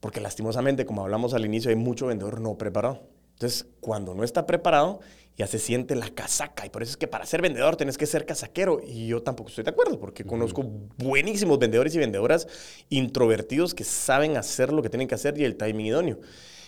porque 0.04 0.20
lastimosamente, 0.20 0.86
como 0.86 1.04
hablamos 1.04 1.34
al 1.34 1.46
inicio, 1.46 1.70
hay 1.70 1.78
mucho 1.78 2.08
vendedor 2.08 2.42
no 2.42 2.58
preparado. 2.58 3.08
Entonces, 3.36 3.68
cuando 3.80 4.14
no 4.14 4.26
está 4.26 4.46
preparado, 4.46 5.00
ya 5.38 5.48
se 5.48 5.60
siente 5.60 5.96
la 5.96 6.10
casaca. 6.10 6.66
Y 6.66 6.70
por 6.70 6.84
eso 6.84 6.90
es 6.90 6.98
que 6.98 7.08
para 7.08 7.26
ser 7.26 7.42
vendedor 7.42 7.78
tienes 7.78 7.98
que 7.98 8.06
ser 8.06 8.26
casaquero. 8.26 8.82
Y 8.86 9.08
yo 9.08 9.24
tampoco 9.24 9.48
estoy 9.48 9.64
de 9.64 9.70
acuerdo, 9.70 10.02
porque 10.02 10.26
conozco 10.26 10.62
buenísimos 10.98 11.58
vendedores 11.58 11.96
y 11.96 12.00
vendedoras 12.00 12.50
introvertidos 12.90 13.74
que 13.74 13.86
saben 13.86 14.36
hacer 14.36 14.74
lo 14.74 14.82
que 14.82 14.90
tienen 14.90 15.08
que 15.08 15.16
hacer 15.16 15.40
y 15.40 15.46
el 15.46 15.56
timing 15.56 15.86
idóneo. 15.86 16.20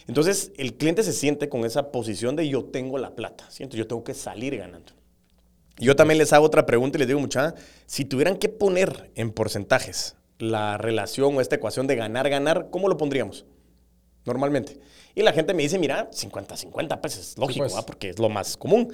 Entonces, 0.07 0.53
el 0.55 0.75
cliente 0.75 1.03
se 1.03 1.11
siente 1.11 1.49
con 1.49 1.65
esa 1.65 1.91
posición 1.91 2.37
de 2.37 2.47
yo 2.47 2.63
tengo 2.63 2.97
la 2.99 3.15
plata, 3.15 3.51
siento, 3.51 3.75
yo 3.75 3.85
tengo 3.85 4.05
que 4.05 4.13
salir 4.13 4.55
ganando. 4.55 4.93
Yo 5.75 5.97
también 5.97 6.19
les 6.19 6.31
hago 6.31 6.45
otra 6.45 6.65
pregunta 6.65 6.97
y 6.97 6.99
les 6.99 7.09
digo, 7.09 7.19
mucha, 7.19 7.53
si 7.85 8.05
tuvieran 8.05 8.37
que 8.37 8.47
poner 8.47 9.11
en 9.15 9.33
porcentajes 9.33 10.15
la 10.39 10.77
relación 10.77 11.35
o 11.35 11.41
esta 11.41 11.55
ecuación 11.55 11.87
de 11.87 11.95
ganar, 11.95 12.29
ganar, 12.29 12.69
¿cómo 12.71 12.87
lo 12.89 12.97
pondríamos? 12.97 13.45
Normalmente. 14.25 14.79
Y 15.13 15.21
la 15.21 15.31
gente 15.31 15.53
me 15.53 15.63
dice, 15.63 15.79
mira, 15.79 16.09
50-50, 16.11 16.99
pues 16.99 17.17
es 17.17 17.37
lógico, 17.37 17.67
pues. 17.67 17.85
porque 17.85 18.09
es 18.09 18.19
lo 18.19 18.29
más 18.29 18.57
común. 18.57 18.91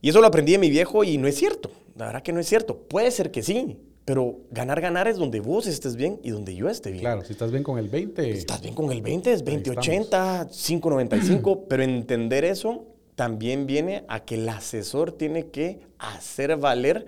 Y 0.00 0.10
eso 0.10 0.20
lo 0.20 0.26
aprendí 0.26 0.52
de 0.52 0.58
mi 0.58 0.70
viejo 0.70 1.02
y 1.04 1.18
no 1.18 1.26
es 1.26 1.36
cierto. 1.36 1.70
La 1.96 2.06
verdad 2.06 2.22
que 2.22 2.32
no 2.32 2.40
es 2.40 2.48
cierto. 2.48 2.76
Puede 2.76 3.10
ser 3.10 3.30
que 3.30 3.42
sí, 3.42 3.76
pero 4.04 4.38
ganar, 4.50 4.80
ganar 4.80 5.08
es 5.08 5.16
donde 5.16 5.40
vos 5.40 5.66
estés 5.66 5.96
bien 5.96 6.20
y 6.22 6.30
donde 6.30 6.54
yo 6.54 6.68
esté 6.68 6.90
bien. 6.90 7.02
Claro, 7.02 7.24
si 7.24 7.32
estás 7.32 7.50
bien 7.50 7.64
con 7.64 7.78
el 7.78 7.88
20. 7.88 8.22
Si 8.22 8.38
estás 8.38 8.60
bien 8.62 8.74
con 8.74 8.92
el 8.92 9.02
20, 9.02 9.32
es 9.32 9.44
20-80, 9.44 10.48
5-95, 10.48 11.64
pero 11.68 11.82
entender 11.82 12.44
eso 12.44 12.86
también 13.16 13.66
viene 13.66 14.04
a 14.06 14.24
que 14.24 14.36
el 14.36 14.48
asesor 14.48 15.10
tiene 15.10 15.48
que 15.48 15.80
hacer 15.98 16.56
valer 16.56 17.06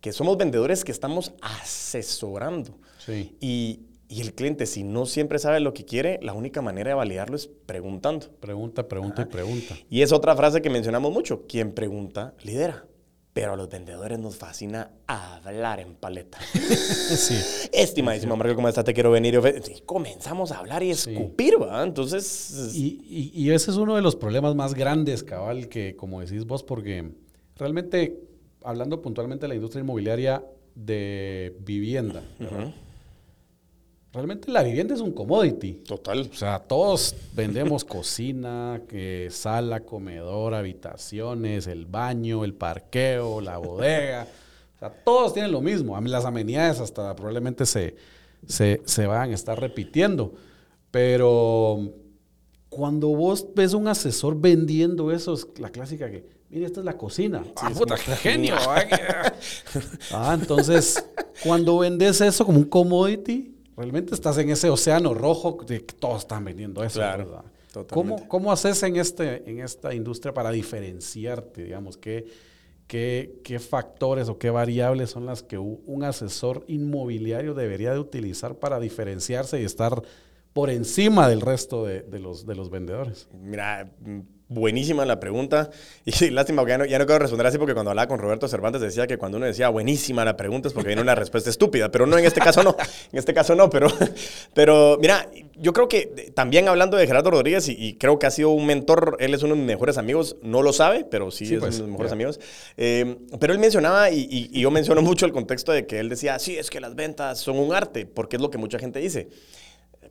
que 0.00 0.12
somos 0.12 0.36
vendedores 0.36 0.84
que 0.84 0.90
estamos 0.90 1.32
asesorando. 1.40 2.76
Y, 3.40 3.80
el 4.08 4.34
cliente, 4.34 4.66
si 4.66 4.84
no 4.84 5.06
siempre 5.06 5.38
sabe 5.38 5.58
lo 5.60 5.74
que 5.74 5.84
quiere, 5.84 6.20
la 6.22 6.34
única 6.34 6.62
manera 6.62 6.90
de 6.90 6.94
validarlo 6.94 7.36
es 7.36 7.48
preguntando. 7.48 8.28
Pregunta, 8.38 8.86
pregunta 8.86 9.22
y 9.22 9.24
pregunta. 9.24 9.74
Y 9.90 10.02
es 10.02 10.12
otra 10.12 10.36
frase 10.36 10.62
que 10.62 10.70
mencionamos 10.70 11.12
mucho. 11.12 11.46
Quien 11.48 11.72
pregunta, 11.72 12.34
lidera. 12.42 12.86
Pero 13.32 13.54
a 13.54 13.56
los 13.56 13.68
vendedores 13.68 14.20
nos 14.20 14.36
fascina 14.36 14.92
hablar 15.08 15.80
en 15.80 15.94
paleta. 15.96 16.38
sí. 16.52 17.34
Estimadísimo 17.72 18.36
Marco, 18.36 18.54
¿cómo 18.54 18.68
estás? 18.68 18.84
Te 18.84 18.94
quiero 18.94 19.10
venir. 19.10 19.40
Y 19.74 19.80
comenzamos 19.80 20.52
a 20.52 20.58
hablar 20.58 20.84
y 20.84 20.90
escupir, 20.90 21.60
¿va? 21.60 21.82
Entonces... 21.82 22.72
Y, 22.72 23.32
y, 23.34 23.50
ese 23.50 23.72
es 23.72 23.76
uno 23.76 23.96
de 23.96 24.02
los 24.02 24.14
problemas 24.14 24.54
más 24.54 24.74
grandes, 24.74 25.24
cabal, 25.24 25.68
que 25.68 25.96
como 25.96 26.20
decís 26.20 26.46
vos, 26.46 26.62
porque 26.62 27.10
realmente, 27.56 28.20
hablando 28.62 29.02
puntualmente 29.02 29.44
de 29.44 29.48
la 29.48 29.54
industria 29.56 29.82
inmobiliaria 29.82 30.44
de 30.74 31.56
vivienda, 31.60 32.22
Realmente 34.14 34.48
la 34.52 34.62
vivienda 34.62 34.94
es 34.94 35.00
un 35.00 35.10
commodity. 35.10 35.72
Total. 35.72 36.30
O 36.32 36.36
sea, 36.36 36.60
todos 36.60 37.16
vendemos 37.34 37.84
cocina, 37.84 38.80
que 38.88 39.26
sala, 39.32 39.80
comedor, 39.80 40.54
habitaciones, 40.54 41.66
el 41.66 41.84
baño, 41.86 42.44
el 42.44 42.54
parqueo, 42.54 43.40
la 43.40 43.58
bodega. 43.58 44.28
O 44.76 44.78
sea, 44.78 44.90
todos 44.90 45.34
tienen 45.34 45.50
lo 45.50 45.60
mismo. 45.60 46.00
Las 46.02 46.24
amenidades 46.24 46.78
hasta 46.78 47.16
probablemente 47.16 47.66
se, 47.66 47.96
se, 48.46 49.06
van 49.06 49.32
a 49.32 49.34
estar 49.34 49.60
repitiendo. 49.60 50.32
Pero 50.92 51.92
cuando 52.68 53.08
vos 53.08 53.44
ves 53.52 53.74
un 53.74 53.88
asesor 53.88 54.40
vendiendo 54.40 55.10
eso, 55.10 55.34
es 55.34 55.48
la 55.58 55.70
clásica 55.70 56.08
que, 56.08 56.24
mire, 56.50 56.66
esta 56.66 56.78
es 56.78 56.86
la 56.86 56.96
cocina. 56.96 57.42
ah, 57.56 57.70
puta, 57.76 57.96
qué 57.96 58.14
genio. 58.14 58.54
ah, 60.12 60.38
entonces, 60.40 61.04
cuando 61.42 61.78
vendes 61.78 62.20
eso 62.20 62.46
como 62.46 62.58
un 62.58 62.64
commodity, 62.64 63.53
Realmente 63.76 64.14
estás 64.14 64.38
en 64.38 64.50
ese 64.50 64.70
océano 64.70 65.14
rojo 65.14 65.58
de 65.66 65.84
que 65.84 65.94
todos 65.94 66.22
están 66.22 66.44
vendiendo 66.44 66.82
eso. 66.84 67.00
Claro, 67.00 67.44
¿Cómo, 67.90 68.28
¿Cómo, 68.28 68.52
haces 68.52 68.80
en, 68.84 68.96
este, 68.96 69.50
en 69.50 69.58
esta 69.58 69.92
industria 69.94 70.32
para 70.32 70.52
diferenciarte? 70.52 71.64
Digamos, 71.64 71.96
¿qué, 71.96 72.24
qué, 72.86 73.40
qué 73.42 73.58
factores 73.58 74.28
o 74.28 74.38
qué 74.38 74.50
variables 74.50 75.10
son 75.10 75.26
las 75.26 75.42
que 75.42 75.58
un 75.58 76.04
asesor 76.04 76.64
inmobiliario 76.68 77.52
debería 77.52 77.92
de 77.92 77.98
utilizar 77.98 78.56
para 78.56 78.78
diferenciarse 78.78 79.60
y 79.60 79.64
estar 79.64 80.02
por 80.52 80.70
encima 80.70 81.28
del 81.28 81.40
resto 81.40 81.84
de, 81.84 82.02
de 82.02 82.20
los, 82.20 82.46
de 82.46 82.54
los 82.54 82.70
vendedores? 82.70 83.28
Mira, 83.32 83.90
buenísima 84.54 85.04
la 85.04 85.20
pregunta. 85.20 85.70
Y 86.06 86.30
lástima 86.30 86.64
que 86.64 86.70
ya 86.70 86.78
no, 86.78 86.84
ya 86.84 86.98
no 86.98 87.06
quiero 87.06 87.18
responder 87.18 87.46
así 87.46 87.56
porque 87.56 87.72
cuando 87.72 87.90
hablaba 87.90 88.06
con 88.08 88.18
Roberto 88.18 88.46
Cervantes 88.46 88.82
decía 88.82 89.06
que 89.06 89.16
cuando 89.16 89.38
uno 89.38 89.46
decía 89.46 89.70
buenísima 89.70 90.22
la 90.22 90.36
pregunta 90.36 90.68
es 90.68 90.74
porque 90.74 90.88
viene 90.88 91.00
una 91.00 91.14
respuesta 91.14 91.48
estúpida. 91.48 91.90
Pero 91.90 92.06
no, 92.06 92.18
en 92.18 92.24
este 92.24 92.40
caso 92.40 92.62
no. 92.62 92.76
En 93.12 93.18
este 93.18 93.32
caso 93.32 93.54
no. 93.54 93.70
Pero, 93.70 93.88
pero 94.54 94.98
mira, 95.00 95.30
yo 95.56 95.72
creo 95.72 95.88
que 95.88 96.32
también 96.34 96.68
hablando 96.68 96.96
de 96.96 97.06
Gerardo 97.06 97.30
Rodríguez, 97.30 97.68
y, 97.68 97.94
creo 97.94 98.18
que 98.18 98.26
ha 98.26 98.30
sido 98.30 98.50
un 98.50 98.66
mentor, 98.66 99.16
él 99.20 99.34
es 99.34 99.42
uno 99.42 99.54
de 99.54 99.60
mis 99.60 99.66
mejores 99.66 99.98
amigos, 99.98 100.36
no 100.42 100.62
lo 100.62 100.72
sabe, 100.72 101.04
pero 101.04 101.30
sí, 101.30 101.44
es 101.44 101.60
pues, 101.60 101.76
uno 101.76 101.76
de 101.76 101.82
mis 101.84 101.92
mejores 101.92 102.12
amigos. 102.12 102.40
Eh, 102.76 103.16
pero 103.40 103.52
él 103.52 103.58
mencionaba, 103.58 104.10
y, 104.10 104.26
y 104.30 104.60
yo 104.60 104.70
menciono 104.70 105.02
mucho 105.02 105.26
el 105.26 105.32
contexto 105.32 105.72
de 105.72 105.86
que 105.86 106.00
él 106.00 106.08
decía, 106.08 106.38
sí, 106.38 106.56
es 106.56 106.70
que 106.70 106.80
las 106.80 106.94
ventas 106.94 107.38
son 107.38 107.58
un 107.58 107.74
arte, 107.74 108.06
porque 108.06 108.36
es 108.36 108.42
lo 108.42 108.50
que 108.50 108.58
mucha 108.58 108.78
gente 108.78 108.98
dice 108.98 109.28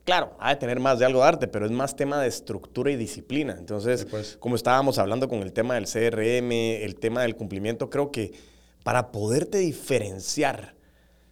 claro, 0.03 0.35
ha 0.39 0.49
de 0.49 0.55
tener 0.57 0.79
más 0.79 0.99
de 0.99 1.05
algo 1.05 1.21
de 1.21 1.27
arte, 1.27 1.47
pero 1.47 1.65
es 1.65 1.71
más 1.71 1.95
tema 1.95 2.21
de 2.21 2.27
estructura 2.27 2.91
y 2.91 2.95
disciplina. 2.95 3.55
Entonces, 3.57 4.05
pues. 4.05 4.37
como 4.39 4.55
estábamos 4.55 4.97
hablando 4.97 5.27
con 5.27 5.39
el 5.41 5.53
tema 5.53 5.75
del 5.75 5.85
CRM, 5.85 6.51
el 6.51 6.95
tema 6.95 7.21
del 7.21 7.35
cumplimiento, 7.35 7.89
creo 7.89 8.11
que 8.11 8.33
para 8.83 9.11
poderte 9.11 9.59
diferenciar 9.59 10.75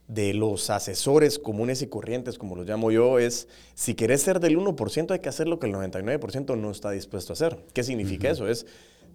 de 0.07 0.33
los 0.33 0.69
asesores 0.69 1.39
comunes 1.39 1.81
y 1.81 1.87
corrientes, 1.87 2.37
como 2.37 2.55
los 2.55 2.67
llamo 2.67 2.91
yo, 2.91 3.17
es 3.17 3.47
si 3.75 3.95
querés 3.95 4.21
ser 4.21 4.41
del 4.41 4.57
1%, 4.57 5.11
hay 5.11 5.19
que 5.19 5.29
hacer 5.29 5.47
lo 5.47 5.57
que 5.57 5.67
el 5.67 5.73
99% 5.73 6.57
no 6.57 6.71
está 6.71 6.91
dispuesto 6.91 7.31
a 7.31 7.35
hacer. 7.35 7.57
¿Qué 7.73 7.83
significa 7.83 8.29
eso? 8.29 8.47
Es 8.49 8.65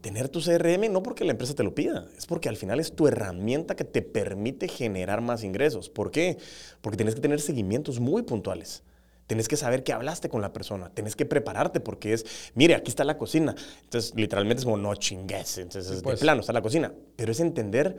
tener 0.01 0.29
tu 0.31 0.41
CRM 0.41 0.91
no 0.91 1.03
porque 1.03 1.25
la 1.25 1.33
empresa 1.33 1.55
te 1.55 1.65
lo 1.65 1.75
pida, 1.75 2.07
es 2.17 2.25
porque 2.27 2.49
al 2.49 2.57
final 2.57 2.81
es 2.81 2.95
tu 2.95 3.09
herramienta 3.09 3.77
que 3.77 3.85
te 3.85 4.01
permite 4.01 4.69
generar 4.69 5.21
más 5.21 5.45
ingresos. 5.45 5.91
¿Por 5.91 6.11
qué? 6.11 6.39
Porque 6.81 6.97
tienes 6.97 7.15
que 7.15 7.21
tener 7.21 7.41
seguimientos 7.41 8.01
muy 8.01 8.23
puntuales. 8.23 8.83
Tienes 9.27 9.49
que 9.49 9.57
saber 9.57 9.83
que 9.83 9.93
hablaste 9.93 10.29
con 10.29 10.41
la 10.41 10.53
persona, 10.53 10.91
tienes 10.91 11.17
que 11.17 11.27
prepararte 11.27 11.81
porque 11.81 12.13
es, 12.13 12.25
mire, 12.55 12.75
aquí 12.75 12.91
está 12.91 13.05
la 13.05 13.19
cocina. 13.19 13.55
Entonces, 13.83 14.13
literalmente 14.15 14.61
es 14.61 14.65
como, 14.65 14.77
no 14.77 14.95
chingues, 14.95 15.59
entonces, 15.59 16.01
pues. 16.03 16.21
de 16.21 16.25
plano, 16.25 16.41
está 16.41 16.53
la 16.53 16.63
cocina. 16.63 16.93
Pero 17.17 17.33
es 17.33 17.41
entender 17.41 17.97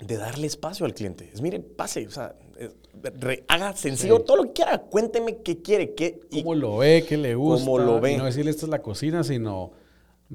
de 0.00 0.16
darle 0.16 0.46
espacio 0.46 0.84
al 0.84 0.92
cliente. 0.92 1.30
Es, 1.32 1.40
mire, 1.40 1.60
pase, 1.60 2.06
o 2.06 2.10
sea, 2.10 2.34
haga 3.48 3.74
sencillo 3.74 4.20
todo 4.20 4.38
lo 4.38 4.42
que 4.44 4.52
quiera, 4.52 4.78
cuénteme 4.82 5.38
qué 5.38 5.62
quiere, 5.62 5.94
qué... 5.94 6.20
¿Cómo 6.30 6.54
lo 6.54 6.78
ve, 6.78 7.04
qué 7.08 7.16
le 7.16 7.34
gusta? 7.34 7.64
¿Cómo 7.64 7.78
lo 7.78 8.00
ve? 8.00 8.16
no 8.16 8.24
decirle, 8.24 8.50
esta 8.50 8.66
es 8.66 8.70
la 8.70 8.82
cocina, 8.82 9.24
sino 9.24 9.72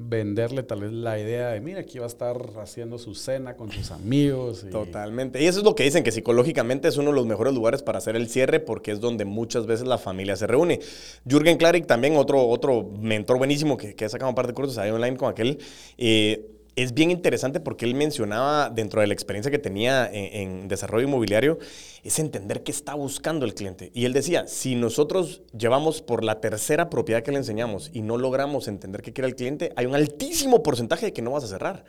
venderle 0.02 0.62
tal 0.62 0.80
vez 0.80 0.92
la 0.92 1.18
idea 1.18 1.50
de, 1.50 1.60
mira, 1.60 1.80
aquí 1.80 1.98
va 1.98 2.06
a 2.06 2.08
estar 2.08 2.36
haciendo 2.60 2.98
su 2.98 3.14
cena 3.14 3.54
con 3.56 3.70
sus 3.70 3.90
amigos. 3.90 4.64
Totalmente. 4.70 5.42
Y 5.42 5.46
eso 5.46 5.58
es 5.58 5.64
lo 5.64 5.74
que 5.74 5.84
dicen, 5.84 6.02
que 6.02 6.10
psicológicamente 6.10 6.88
es 6.88 6.96
uno 6.96 7.10
de 7.10 7.16
los 7.16 7.26
mejores 7.26 7.52
lugares 7.52 7.82
para 7.82 7.98
hacer 7.98 8.16
el 8.16 8.28
cierre 8.28 8.60
porque 8.60 8.92
es 8.92 9.00
donde 9.00 9.24
muchas 9.24 9.66
veces 9.66 9.86
la 9.86 9.98
familia 9.98 10.36
se 10.36 10.46
reúne. 10.46 10.80
Jürgen 11.28 11.58
Klarik, 11.58 11.86
también 11.86 12.16
otro, 12.16 12.46
otro 12.48 12.90
mentor 12.98 13.38
buenísimo 13.38 13.76
que, 13.76 13.94
que 13.94 14.06
ha 14.06 14.08
sacado 14.08 14.30
un 14.30 14.34
par 14.34 14.46
de 14.46 14.54
cursos 14.54 14.78
ahí 14.78 14.90
online 14.90 15.16
con 15.16 15.30
aquel, 15.30 15.58
eh, 15.98 16.59
es 16.82 16.94
bien 16.94 17.10
interesante 17.10 17.60
porque 17.60 17.84
él 17.84 17.94
mencionaba 17.94 18.70
dentro 18.70 19.00
de 19.00 19.06
la 19.06 19.12
experiencia 19.12 19.50
que 19.50 19.58
tenía 19.58 20.08
en, 20.12 20.68
desarrollo 20.68 21.06
inmobiliario, 21.06 21.58
es 22.02 22.18
entender 22.18 22.62
qué 22.62 22.72
está 22.72 22.94
buscando 22.94 23.44
el 23.44 23.54
cliente. 23.54 23.90
Y 23.94 24.04
él 24.04 24.12
decía, 24.12 24.46
si 24.46 24.76
nosotros 24.76 25.42
llevamos 25.56 26.00
por 26.02 26.24
la 26.24 26.40
tercera 26.40 26.88
propiedad 26.88 27.22
que 27.22 27.32
le 27.32 27.38
enseñamos 27.38 27.90
y 27.92 28.02
no 28.02 28.16
logramos 28.16 28.68
entender 28.68 29.02
qué 29.02 29.12
quiere 29.12 29.28
el 29.28 29.36
cliente, 29.36 29.72
hay 29.76 29.86
un 29.86 29.94
altísimo 29.94 30.62
porcentaje 30.62 31.06
de 31.06 31.12
que 31.12 31.22
no 31.22 31.32
vas 31.32 31.44
a 31.44 31.48
cerrar. 31.48 31.84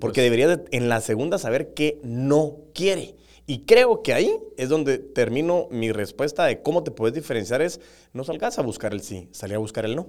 porque 0.00 0.20
pues. 0.20 0.30
deberías 0.30 0.60
en 0.70 0.88
la 0.88 1.00
segunda 1.00 1.38
saber 1.38 1.74
qué 1.74 1.98
no 2.02 2.56
quiere. 2.74 3.16
Y 3.46 3.64
creo 3.64 4.02
que 4.02 4.14
ahí 4.14 4.38
es 4.56 4.68
donde 4.68 4.98
termino 4.98 5.66
mi 5.70 5.90
respuesta 5.90 6.44
de 6.44 6.62
cómo 6.62 6.84
te 6.84 6.92
puedes 6.92 7.14
diferenciar 7.14 7.62
es, 7.62 7.80
no 8.12 8.22
salgas 8.22 8.58
a 8.58 8.62
buscar 8.62 8.92
el 8.92 9.02
sí, 9.02 9.28
salí 9.32 9.54
a 9.54 9.58
buscar 9.58 9.84
el 9.84 9.96
no. 9.96 10.06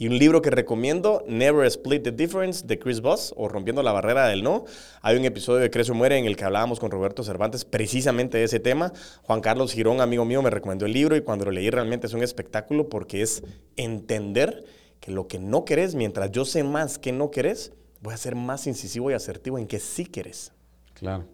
Y 0.00 0.08
un 0.08 0.16
libro 0.16 0.40
que 0.40 0.48
recomiendo, 0.48 1.22
Never 1.28 1.66
Split 1.66 2.02
the 2.02 2.10
Difference, 2.10 2.66
de 2.66 2.78
Chris 2.78 3.02
Voss, 3.02 3.34
o 3.36 3.48
Rompiendo 3.48 3.82
la 3.82 3.92
Barrera 3.92 4.28
del 4.28 4.42
No. 4.42 4.64
Hay 5.02 5.18
un 5.18 5.26
episodio 5.26 5.60
de 5.60 5.70
Crecio 5.70 5.92
Muere 5.92 6.16
en 6.16 6.24
el 6.24 6.38
que 6.38 6.44
hablábamos 6.44 6.80
con 6.80 6.90
Roberto 6.90 7.22
Cervantes 7.22 7.66
precisamente 7.66 8.38
de 8.38 8.44
ese 8.44 8.60
tema. 8.60 8.94
Juan 9.24 9.42
Carlos 9.42 9.74
Girón, 9.74 10.00
amigo 10.00 10.24
mío, 10.24 10.40
me 10.40 10.48
recomendó 10.48 10.86
el 10.86 10.94
libro 10.94 11.16
y 11.16 11.20
cuando 11.20 11.44
lo 11.44 11.50
leí 11.50 11.68
realmente 11.68 12.06
es 12.06 12.14
un 12.14 12.22
espectáculo 12.22 12.88
porque 12.88 13.20
es 13.20 13.42
entender 13.76 14.64
que 15.00 15.12
lo 15.12 15.28
que 15.28 15.38
no 15.38 15.66
querés, 15.66 15.94
mientras 15.94 16.30
yo 16.30 16.46
sé 16.46 16.64
más 16.64 16.98
que 16.98 17.12
no 17.12 17.30
querés, 17.30 17.74
voy 18.00 18.14
a 18.14 18.16
ser 18.16 18.36
más 18.36 18.66
incisivo 18.66 19.10
y 19.10 19.12
asertivo 19.12 19.58
en 19.58 19.66
que 19.66 19.80
sí 19.80 20.06
querés. 20.06 20.54
Claro 20.94 21.26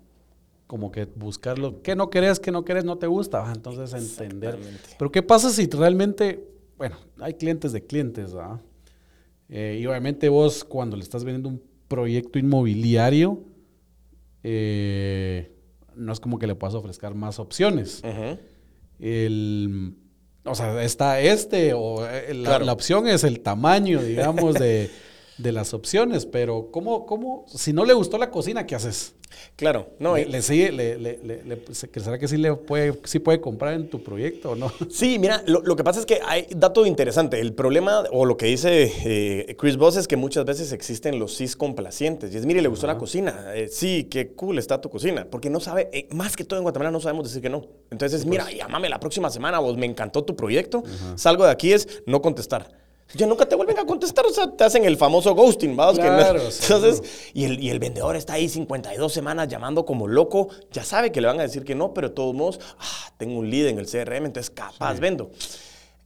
como 0.66 0.90
que 0.90 1.04
buscarlo, 1.04 1.80
que 1.80 1.94
no 1.94 2.10
querés, 2.10 2.40
que 2.40 2.50
no 2.50 2.64
querés, 2.64 2.84
no 2.84 2.98
te 2.98 3.06
gusta, 3.06 3.48
entonces 3.54 3.92
entender. 3.92 4.58
Pero 4.98 5.12
¿qué 5.12 5.22
pasa 5.22 5.50
si 5.50 5.66
realmente 5.66 6.55
bueno, 6.76 6.96
hay 7.20 7.34
clientes 7.34 7.72
de 7.72 7.84
clientes, 7.84 8.34
¿verdad? 8.34 8.60
Eh, 9.48 9.78
y 9.80 9.86
obviamente 9.86 10.28
vos 10.28 10.64
cuando 10.64 10.96
le 10.96 11.02
estás 11.02 11.24
vendiendo 11.24 11.48
un 11.48 11.62
proyecto 11.88 12.38
inmobiliario, 12.38 13.42
eh, 14.42 15.52
no 15.94 16.12
es 16.12 16.20
como 16.20 16.38
que 16.38 16.46
le 16.46 16.54
puedas 16.54 16.74
ofrecer 16.74 17.14
más 17.14 17.38
opciones. 17.38 18.02
o 20.44 20.54
sea, 20.54 20.82
está 20.82 21.20
este, 21.20 21.72
o 21.74 22.06
eh, 22.06 22.34
la, 22.34 22.72
opción 22.72 23.08
es 23.08 23.24
el 23.24 23.40
tamaño, 23.40 24.02
digamos, 24.02 24.54
de, 24.54 24.90
de 25.38 25.52
las 25.52 25.74
opciones, 25.74 26.26
pero 26.26 26.70
¿cómo, 26.70 27.06
¿cómo, 27.06 27.44
si 27.48 27.72
no 27.72 27.84
le 27.84 27.92
gustó 27.92 28.18
la 28.18 28.30
cocina, 28.30 28.66
qué 28.66 28.74
haces? 28.74 29.14
Claro, 29.56 29.90
no. 29.98 30.16
¿Le, 30.16 30.42
sigue, 30.42 30.72
le, 30.72 30.98
le, 30.98 31.62
¿Será 31.72 32.18
que 32.18 32.28
sí, 32.28 32.36
le 32.36 32.54
puede, 32.54 32.98
sí 33.04 33.18
puede 33.18 33.40
comprar 33.40 33.74
en 33.74 33.88
tu 33.88 34.02
proyecto 34.02 34.52
o 34.52 34.56
no? 34.56 34.72
Sí, 34.90 35.18
mira, 35.18 35.42
lo, 35.46 35.76
que 35.76 35.84
pasa 35.84 36.00
es 36.00 36.06
que 36.06 36.20
hay 36.24 36.46
dato 36.56 36.86
interesante. 36.86 37.40
El 37.40 37.52
problema, 37.52 38.04
o 38.12 38.24
lo 38.24 38.36
que 38.36 38.46
dice 38.46 38.92
eh, 39.04 39.56
Chris 39.58 39.76
Voss, 39.76 39.96
es 39.96 40.08
que 40.08 40.16
muchas 40.16 40.44
veces 40.44 40.72
existen 40.72 41.18
los 41.18 41.36
cis 41.36 41.56
complacientes. 41.56 42.32
Y 42.32 42.38
es, 42.38 42.46
mire, 42.46 42.62
le 42.62 42.68
gustó 42.68 42.86
la 42.86 42.96
cocina. 42.96 43.52
Eh, 43.54 43.68
sí, 43.68 44.04
qué 44.10 44.32
cool 44.32 44.58
está 44.58 44.80
tu 44.80 44.88
cocina. 44.88 45.26
Porque 45.30 45.50
no 45.50 45.60
sabe, 45.60 45.90
eh, 45.92 46.08
más 46.12 46.36
que 46.36 46.44
todo 46.44 46.58
en 46.58 46.62
Guatemala 46.62 46.90
no 46.90 47.00
sabemos 47.00 47.24
decir 47.28 47.42
que 47.42 47.50
no. 47.50 47.66
Entonces, 47.90 48.24
mira, 48.24 48.44
pues. 48.44 48.56
llámame 48.56 48.88
la 48.88 49.00
próxima 49.00 49.28
semana, 49.30 49.58
vos 49.58 49.76
me 49.76 49.86
encantó 49.86 50.24
tu 50.24 50.36
proyecto. 50.36 50.82
Salgo 51.16 51.44
de 51.44 51.50
aquí 51.50 51.72
es 51.72 52.02
no 52.06 52.22
contestar 52.22 52.85
ya 53.14 53.26
nunca 53.26 53.46
te 53.46 53.54
vuelven 53.54 53.78
a 53.78 53.86
contestar, 53.86 54.26
o 54.26 54.30
sea, 54.30 54.50
te 54.50 54.64
hacen 54.64 54.84
el 54.84 54.96
famoso 54.96 55.34
ghosting, 55.34 55.76
¿vamos? 55.76 55.98
Claro, 55.98 56.40
entonces, 56.62 57.30
y 57.34 57.44
el, 57.44 57.62
y 57.62 57.70
el, 57.70 57.78
vendedor 57.78 58.16
está 58.16 58.34
ahí 58.34 58.48
52 58.48 59.12
semanas 59.12 59.48
llamando 59.48 59.84
como 59.84 60.08
loco, 60.08 60.48
ya 60.72 60.84
sabe 60.84 61.12
que 61.12 61.20
le 61.20 61.28
van 61.28 61.38
a 61.38 61.42
decir 61.42 61.64
que 61.64 61.74
no, 61.74 61.94
pero 61.94 62.08
de 62.08 62.14
todos 62.14 62.34
modos, 62.34 62.60
ah, 62.78 63.12
tengo 63.16 63.38
un 63.38 63.48
lead 63.48 63.68
en 63.68 63.78
el 63.78 63.86
CRM, 63.86 64.26
entonces 64.26 64.50
capaz 64.50 64.98
vendo. 64.98 65.30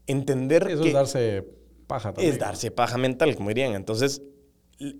Entender 0.07 0.69
Eso 0.69 0.85
es 0.85 0.93
darse 0.93 1.45
paja 1.87 2.13
también. 2.13 2.33
Es 2.33 2.39
darse 2.39 2.71
paja 2.71 2.99
mental, 2.99 3.35
como 3.37 3.49
dirían. 3.49 3.75
Entonces, 3.75 4.23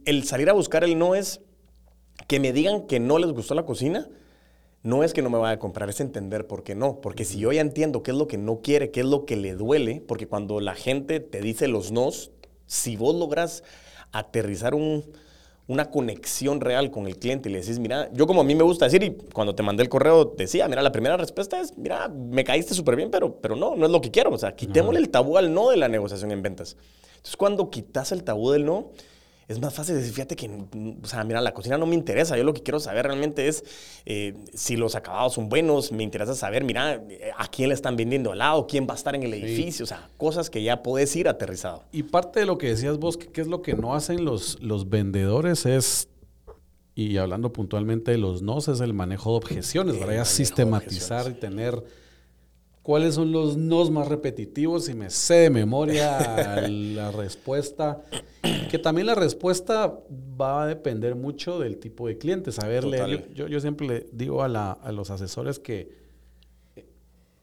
el 0.05 0.25
salir 0.25 0.49
a 0.51 0.53
buscar 0.53 0.85
el 0.85 0.99
no 0.99 1.15
es 1.15 1.41
que 2.27 2.39
me 2.41 2.53
digan 2.53 2.87
que 2.87 3.01
no 3.01 3.19
les 3.19 3.33
gustó 3.33 3.55
la 3.55 3.65
cocina, 3.65 4.09
no 4.83 5.05
es 5.05 5.13
que 5.13 5.23
no 5.23 5.31
me 5.31 5.39
vaya 5.39 5.55
a 5.55 5.59
comprar, 5.59 5.91
es 5.91 6.01
entender 6.01 6.47
por 6.47 6.63
qué 6.63 6.75
no. 6.75 7.01
Porque 7.01 7.25
si 7.25 7.39
yo 7.39 7.53
ya 7.53 7.61
entiendo 7.61 8.03
qué 8.03 8.13
es 8.13 8.17
lo 8.17 8.27
que 8.27 8.39
no 8.39 8.61
quiere, 8.61 8.91
qué 8.91 9.01
es 9.01 9.07
lo 9.07 9.27
que 9.27 9.37
le 9.37 9.55
duele, 9.55 10.03
porque 10.07 10.27
cuando 10.27 10.61
la 10.61 10.75
gente 10.75 11.21
te 11.21 11.41
dice 11.41 11.69
los 11.69 11.93
nos, 11.93 12.31
si 12.67 12.97
vos 12.97 13.15
logras 13.15 13.63
aterrizar 14.13 14.75
una 14.75 15.91
conexión 15.91 16.61
real 16.61 16.91
con 16.91 17.07
el 17.07 17.19
cliente 17.19 17.49
y 17.49 17.53
le 17.53 17.61
decís, 17.61 17.79
mira, 17.79 18.11
yo 18.13 18.27
como 18.27 18.41
a 18.41 18.45
mí 18.45 18.55
me 18.55 18.65
gusta 18.65 18.87
decir, 18.87 19.03
y 19.03 19.17
cuando 19.33 19.55
te 19.55 19.63
mandé 19.63 19.83
el 19.83 19.89
correo 19.89 20.25
decía, 20.25 20.67
mira, 20.67 20.83
la 20.83 20.93
primera 20.93 21.17
respuesta 21.17 21.61
es, 21.61 21.77
mira, 21.77 22.09
me 22.09 22.43
caíste 22.43 22.75
súper 22.75 22.97
bien, 22.97 23.11
pero, 23.11 23.37
pero 23.37 23.57
no, 23.57 23.77
no 23.77 23.87
es 23.87 23.93
lo 23.93 24.01
que 24.01 24.11
quiero. 24.11 24.31
O 24.31 24.39
sea, 24.39 24.57
quitémosle 24.57 24.99
el 24.99 25.11
tabú 25.11 25.37
al 25.37 25.53
no 25.53 25.69
de 25.71 25.77
la 25.77 25.89
negociación 25.89 26.31
en 26.31 26.43
ventas. 26.43 26.77
Entonces, 27.11 27.37
cuando 27.37 27.69
quitas 27.69 28.13
el 28.13 28.25
tabú 28.25 28.51
del 28.51 28.65
no, 28.65 28.93
es 29.51 29.61
más 29.61 29.75
fácil 29.75 29.97
decir, 29.97 30.13
fíjate 30.13 30.37
que, 30.37 30.49
o 31.03 31.07
sea, 31.09 31.25
mira, 31.25 31.41
la 31.41 31.53
cocina 31.53 31.77
no 31.77 31.85
me 31.85 31.97
interesa. 31.97 32.37
Yo 32.37 32.45
lo 32.45 32.55
que 32.55 32.63
quiero 32.63 32.79
saber 32.79 33.07
realmente 33.07 33.49
es 33.49 33.65
eh, 34.07 34.35
si 34.55 34.77
los 34.77 34.95
acabados 34.95 35.33
son 35.35 35.49
buenos. 35.49 35.91
Me 35.91 36.05
interesa 36.05 36.37
saber, 36.37 36.63
mira, 36.63 37.03
a 37.37 37.49
quién 37.49 37.71
le 37.71 37.75
están 37.75 37.97
vendiendo 37.97 38.31
al 38.31 38.39
lado, 38.39 38.69
quién 38.69 38.87
va 38.89 38.93
a 38.93 38.97
estar 38.97 39.17
en 39.17 39.25
el 39.25 39.35
edificio. 39.35 39.83
O 39.83 39.89
sea, 39.89 40.09
cosas 40.19 40.51
que 40.51 40.63
ya 40.63 40.85
puedes 40.85 41.17
ir 41.17 41.29
aterrizado. 41.29 41.83
Y 41.91 42.05
parte 42.05 42.39
de 42.39 42.47
lo 42.47 42.59
que 42.59 42.69
decías 42.69 42.99
vos, 42.99 43.17
que, 43.17 43.41
es 43.41 43.49
lo 43.49 43.61
que 43.61 43.75
no 43.75 43.93
hacen 43.93 44.25
los, 44.25 44.63
los 44.63 44.89
vendedores, 44.89 45.67
es 45.67 46.09
y 46.95 47.17
hablando 47.17 47.53
puntualmente 47.53 48.13
de 48.13 48.19
los 48.19 48.43
nos, 48.43 48.69
es 48.69 48.81
el 48.81 48.95
manejo 48.95 49.31
de 49.31 49.37
objeciones, 49.39 49.97
para 49.97 50.15
ya 50.15 50.25
sistematizar 50.25 51.29
y 51.29 51.35
tener 51.35 51.83
cuáles 52.83 53.15
son 53.15 53.33
los 53.33 53.57
nos 53.57 53.91
más 53.91 54.09
repetitivos 54.09 54.89
y 54.89 54.95
me 54.95 55.11
sé 55.11 55.35
de 55.35 55.51
memoria 55.51 56.67
la 56.69 57.11
respuesta. 57.11 58.05
Que 58.71 58.79
también 58.79 59.07
la 59.07 59.15
respuesta 59.15 60.01
va 60.41 60.63
a 60.63 60.67
depender 60.67 61.15
mucho 61.15 61.59
del 61.59 61.79
tipo 61.79 62.09
de 62.09 62.19
cliente, 62.19 62.53
saber 62.53 62.85
leer. 62.85 63.33
Yo, 63.35 63.49
yo, 63.49 63.61
siempre 63.61 63.87
le 63.87 64.07
digo 64.13 64.43
a, 64.43 64.73
a, 64.73 64.93
los 64.93 65.11
asesores 65.11 65.59
que 65.59 66.01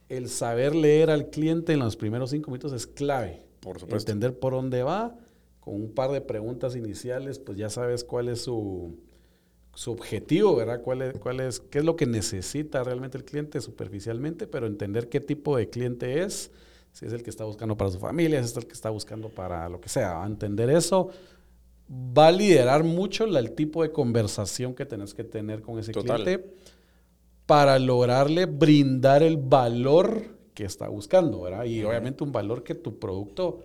el 0.09 0.29
saber 0.29 0.73
leer 0.73 1.09
al 1.09 1.29
cliente 1.29 1.73
en 1.73 1.79
los 1.79 1.95
primeros 1.95 2.31
cinco 2.31 2.51
minutos 2.51 2.73
es 2.73 2.87
clave. 2.87 3.45
Por 3.59 3.79
supuesto. 3.79 4.11
Entender 4.11 4.39
por 4.39 4.53
dónde 4.53 4.83
va, 4.83 5.17
con 5.59 5.75
un 5.75 5.93
par 5.93 6.11
de 6.11 6.21
preguntas 6.21 6.75
iniciales, 6.75 7.39
pues 7.39 7.57
ya 7.57 7.69
sabes 7.69 8.03
cuál 8.03 8.29
es 8.29 8.41
su, 8.41 8.97
su 9.77 9.91
objetivo, 9.91 10.55
¿verdad? 10.55 10.81
¿Cuál 10.81 11.03
es, 11.03 11.19
cuál 11.19 11.39
es, 11.39 11.59
¿Qué 11.59 11.77
es 11.77 11.85
lo 11.85 11.95
que 11.95 12.07
necesita 12.07 12.83
realmente 12.83 13.15
el 13.15 13.23
cliente 13.23 13.61
superficialmente? 13.61 14.47
Pero 14.47 14.65
entender 14.65 15.07
qué 15.07 15.19
tipo 15.19 15.55
de 15.55 15.69
cliente 15.69 16.23
es, 16.23 16.49
si 16.93 17.05
es 17.05 17.13
el 17.13 17.21
que 17.21 17.29
está 17.29 17.43
buscando 17.43 17.77
para 17.77 17.91
su 17.91 17.99
familia, 17.99 18.39
si 18.41 18.49
es 18.49 18.57
el 18.57 18.65
que 18.65 18.73
está 18.73 18.89
buscando 18.89 19.29
para 19.29 19.69
lo 19.69 19.79
que 19.79 19.87
sea. 19.87 20.25
Entender 20.25 20.71
eso 20.71 21.11
va 21.87 22.29
a 22.29 22.31
liderar 22.31 22.83
mucho 22.83 23.25
el 23.25 23.51
tipo 23.51 23.83
de 23.83 23.91
conversación 23.91 24.73
que 24.73 24.87
tenés 24.87 25.13
que 25.13 25.23
tener 25.23 25.61
con 25.61 25.77
ese 25.77 25.91
cliente 25.91 26.43
para 27.45 27.77
lograrle 27.77 28.47
brindar 28.47 29.21
el 29.21 29.37
valor 29.37 30.39
que 30.55 30.65
está 30.65 30.87
buscando, 30.87 31.41
¿verdad? 31.41 31.65
Y 31.65 31.83
obviamente 31.83 32.23
un 32.23 32.31
valor 32.31 32.63
que 32.63 32.73
tu 32.73 32.97
producto 32.97 33.59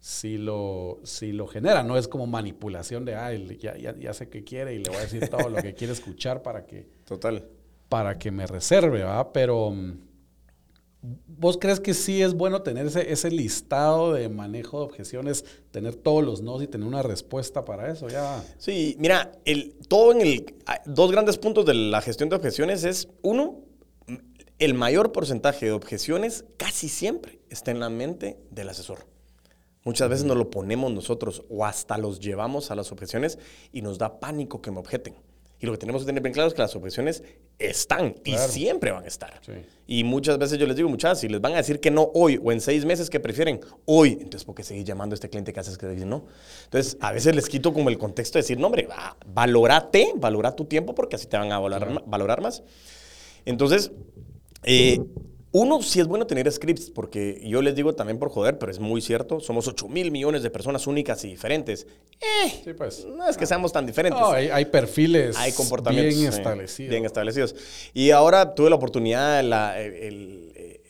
sí 0.00 0.38
lo, 0.38 1.00
sí 1.04 1.32
lo 1.32 1.46
genera, 1.46 1.82
no 1.82 1.96
es 1.96 2.08
como 2.08 2.26
manipulación 2.26 3.04
de, 3.04 3.14
ah, 3.14 3.32
ya, 3.34 3.76
ya, 3.76 4.14
sé 4.14 4.28
qué 4.28 4.44
quiere 4.44 4.74
y 4.74 4.78
le 4.78 4.90
voy 4.90 4.98
a 4.98 5.02
decir 5.02 5.28
todo 5.28 5.48
lo 5.48 5.56
que 5.60 5.74
quiere 5.74 5.92
escuchar 5.92 6.42
para 6.42 6.64
que... 6.66 6.86
Total. 7.04 7.48
Para 7.88 8.18
que 8.18 8.30
me 8.30 8.46
reserve, 8.46 8.98
¿verdad? 8.98 9.28
Pero... 9.32 9.74
¿Vos 11.00 11.58
crees 11.58 11.78
que 11.78 11.94
sí 11.94 12.22
es 12.22 12.34
bueno 12.34 12.62
tener 12.62 12.86
ese, 12.86 13.12
ese, 13.12 13.30
listado 13.30 14.12
de 14.12 14.28
manejo 14.28 14.80
de 14.80 14.84
objeciones, 14.86 15.44
tener 15.70 15.94
todos 15.94 16.24
los 16.24 16.42
no 16.42 16.60
y 16.60 16.66
tener 16.66 16.88
una 16.88 17.04
respuesta 17.04 17.64
para 17.64 17.88
eso? 17.92 18.08
Ya. 18.08 18.42
Sí, 18.58 18.96
mira, 18.98 19.30
el, 19.44 19.76
todo 19.86 20.10
en 20.10 20.20
el. 20.20 20.54
Dos 20.86 21.12
grandes 21.12 21.38
puntos 21.38 21.64
de 21.66 21.74
la 21.74 22.00
gestión 22.00 22.28
de 22.28 22.34
objeciones 22.34 22.82
es: 22.82 23.08
uno, 23.22 23.60
el 24.58 24.74
mayor 24.74 25.12
porcentaje 25.12 25.66
de 25.66 25.72
objeciones 25.72 26.44
casi 26.56 26.88
siempre 26.88 27.38
está 27.48 27.70
en 27.70 27.78
la 27.78 27.90
mente 27.90 28.36
del 28.50 28.68
asesor. 28.68 29.06
Muchas 29.84 30.08
veces 30.08 30.24
nos 30.24 30.36
lo 30.36 30.50
ponemos 30.50 30.92
nosotros 30.92 31.44
o 31.48 31.64
hasta 31.64 31.98
los 31.98 32.20
llevamos 32.20 32.70
a 32.70 32.74
las 32.74 32.92
objeciones 32.92 33.38
y 33.72 33.82
nos 33.82 33.98
da 33.98 34.20
pánico 34.20 34.60
que 34.60 34.70
me 34.70 34.78
objeten. 34.78 35.14
Y 35.60 35.66
lo 35.66 35.72
que 35.72 35.78
tenemos 35.78 36.02
que 36.02 36.06
tener 36.06 36.22
bien 36.22 36.32
claro 36.32 36.48
es 36.48 36.54
que 36.54 36.62
las 36.62 36.76
objeciones 36.76 37.24
están 37.58 38.14
y 38.24 38.36
siempre 38.36 38.92
van 38.92 39.04
a 39.04 39.08
estar. 39.08 39.40
Y 39.88 40.04
muchas 40.04 40.38
veces 40.38 40.56
yo 40.58 40.66
les 40.66 40.76
digo, 40.76 40.88
muchachas, 40.88 41.20
si 41.20 41.28
les 41.28 41.40
van 41.40 41.54
a 41.54 41.56
decir 41.56 41.80
que 41.80 41.90
no 41.90 42.10
hoy 42.14 42.40
o 42.42 42.52
en 42.52 42.60
seis 42.60 42.84
meses 42.84 43.10
que 43.10 43.18
prefieren 43.18 43.60
hoy, 43.84 44.12
entonces 44.20 44.44
¿por 44.44 44.54
qué 44.54 44.62
seguir 44.62 44.84
llamando 44.84 45.14
a 45.14 45.16
este 45.16 45.28
cliente 45.28 45.52
que 45.52 45.58
haces 45.58 45.76
que 45.76 45.88
dice 45.88 46.06
no? 46.06 46.26
Entonces, 46.64 46.96
a 47.00 47.10
veces 47.10 47.34
les 47.34 47.48
quito 47.48 47.72
como 47.72 47.88
el 47.88 47.98
contexto 47.98 48.38
de 48.38 48.42
decir, 48.42 48.60
no, 48.60 48.66
hombre, 48.68 48.88
valórate, 49.26 50.12
valora 50.14 50.54
tu 50.54 50.66
tiempo 50.66 50.94
porque 50.94 51.16
así 51.16 51.26
te 51.26 51.36
van 51.36 51.50
a 51.50 51.58
valorar, 51.58 52.04
valorar 52.06 52.40
más. 52.40 52.62
Entonces, 53.44 53.90
eh, 54.62 55.00
uno, 55.52 55.82
sí 55.82 56.00
es 56.00 56.06
bueno 56.06 56.26
tener 56.26 56.50
scripts, 56.50 56.90
porque 56.90 57.40
yo 57.44 57.62
les 57.62 57.74
digo 57.74 57.94
también 57.94 58.18
por 58.18 58.30
joder, 58.30 58.58
pero 58.58 58.70
es 58.70 58.78
muy 58.78 59.00
cierto, 59.00 59.40
somos 59.40 59.66
8 59.66 59.88
mil 59.88 60.10
millones 60.10 60.42
de 60.42 60.50
personas 60.50 60.86
únicas 60.86 61.24
y 61.24 61.28
diferentes. 61.28 61.86
Eh, 62.20 62.74
pues. 62.76 63.06
No 63.06 63.28
es 63.28 63.36
que 63.36 63.46
seamos 63.46 63.72
tan 63.72 63.86
diferentes. 63.86 64.20
No, 64.20 64.30
hay, 64.30 64.64
perfiles 64.66 65.36
hay 65.36 65.52
comportamientos, 65.52 66.18
bien 66.18 66.32
establecidos. 66.32 66.90
bien 66.90 67.04
establecidos. 67.04 67.54
Y 67.94 68.10
ahora 68.10 68.54
tuve 68.54 68.70
la 68.70 68.76
oportunidad, 68.76 69.42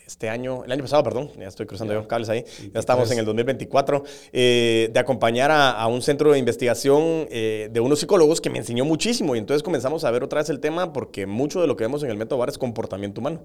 este 0.09 0.27
año, 0.27 0.65
el 0.65 0.71
año 0.71 0.81
pasado, 0.81 1.03
perdón, 1.03 1.29
ya 1.39 1.47
estoy 1.47 1.67
cruzando 1.67 1.93
yo 1.93 2.07
cables 2.07 2.29
ahí, 2.29 2.43
ya 2.73 2.79
estamos 2.79 3.11
en 3.11 3.19
el 3.19 3.25
2024, 3.25 4.03
eh, 4.33 4.89
de 4.91 4.99
acompañar 4.99 5.51
a, 5.51 5.85
un 5.85 6.01
centro 6.01 6.31
de 6.31 6.39
investigación 6.39 7.27
eh, 7.29 7.69
de 7.71 7.79
unos 7.79 7.99
psicólogos 7.99 8.41
que 8.41 8.49
me 8.49 8.57
enseñó 8.57 8.85
muchísimo 8.85 9.35
y 9.35 9.39
entonces 9.39 9.61
comenzamos 9.61 10.03
a 10.03 10.11
ver 10.11 10.23
otra 10.23 10.41
vez 10.41 10.49
el 10.49 10.59
tema 10.59 10.93
porque 10.93 11.27
mucho 11.27 11.61
de 11.61 11.67
lo 11.67 11.75
que 11.75 11.83
vemos 11.83 12.01
en 12.03 12.09
el 12.09 12.17
método 12.17 12.39
VAR 12.39 12.49
es 12.49 12.57
comportamiento 12.57 13.21
humano. 13.21 13.43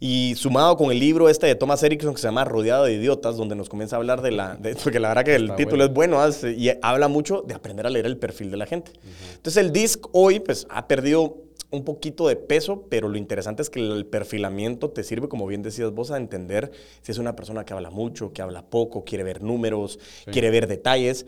Y 0.00 0.34
sumado 0.36 0.76
con 0.76 0.90
el 0.90 0.98
libro 0.98 1.28
este 1.28 1.46
de 1.46 1.54
Thomas 1.54 1.82
Erickson 1.82 2.14
que 2.14 2.20
se 2.20 2.28
llama 2.28 2.44
Rodeado 2.44 2.84
de 2.84 2.94
Idiotas, 2.94 3.36
donde 3.36 3.56
nos 3.56 3.68
comienza 3.68 3.96
a 3.96 3.98
hablar 3.98 4.22
de 4.22 4.30
la... 4.30 4.58
porque 4.82 5.00
la 5.00 5.08
verdad 5.08 5.24
que 5.24 5.34
el 5.34 5.54
título 5.56 5.84
es 5.84 5.92
bueno 5.92 6.20
y 6.56 6.70
habla 6.82 7.08
mucho 7.08 7.42
de 7.46 7.54
aprender 7.54 7.86
a 7.86 7.90
leer 7.90 8.06
el 8.06 8.18
perfil 8.18 8.50
de 8.50 8.56
la 8.56 8.66
gente. 8.66 8.92
Entonces 9.34 9.62
el 9.62 9.72
DISC 9.72 10.06
hoy 10.12 10.40
pues 10.40 10.66
ha 10.70 10.86
perdido 10.86 11.46
un 11.70 11.84
poquito 11.84 12.28
de 12.28 12.36
peso, 12.36 12.86
pero 12.88 13.08
lo 13.08 13.18
interesante 13.18 13.62
es 13.62 13.70
que 13.70 13.80
el 13.80 14.06
perfilamiento 14.06 14.90
te 14.90 15.02
sirve, 15.02 15.28
como 15.28 15.46
bien 15.46 15.62
decías 15.62 15.92
vos, 15.92 16.10
a 16.10 16.16
entender 16.16 16.70
si 17.02 17.12
es 17.12 17.18
una 17.18 17.34
persona 17.34 17.64
que 17.64 17.74
habla 17.74 17.90
mucho, 17.90 18.32
que 18.32 18.42
habla 18.42 18.62
poco, 18.62 19.04
quiere 19.04 19.24
ver 19.24 19.42
números, 19.42 19.98
quiere 20.30 20.50
ver 20.50 20.66
detalles. 20.66 21.26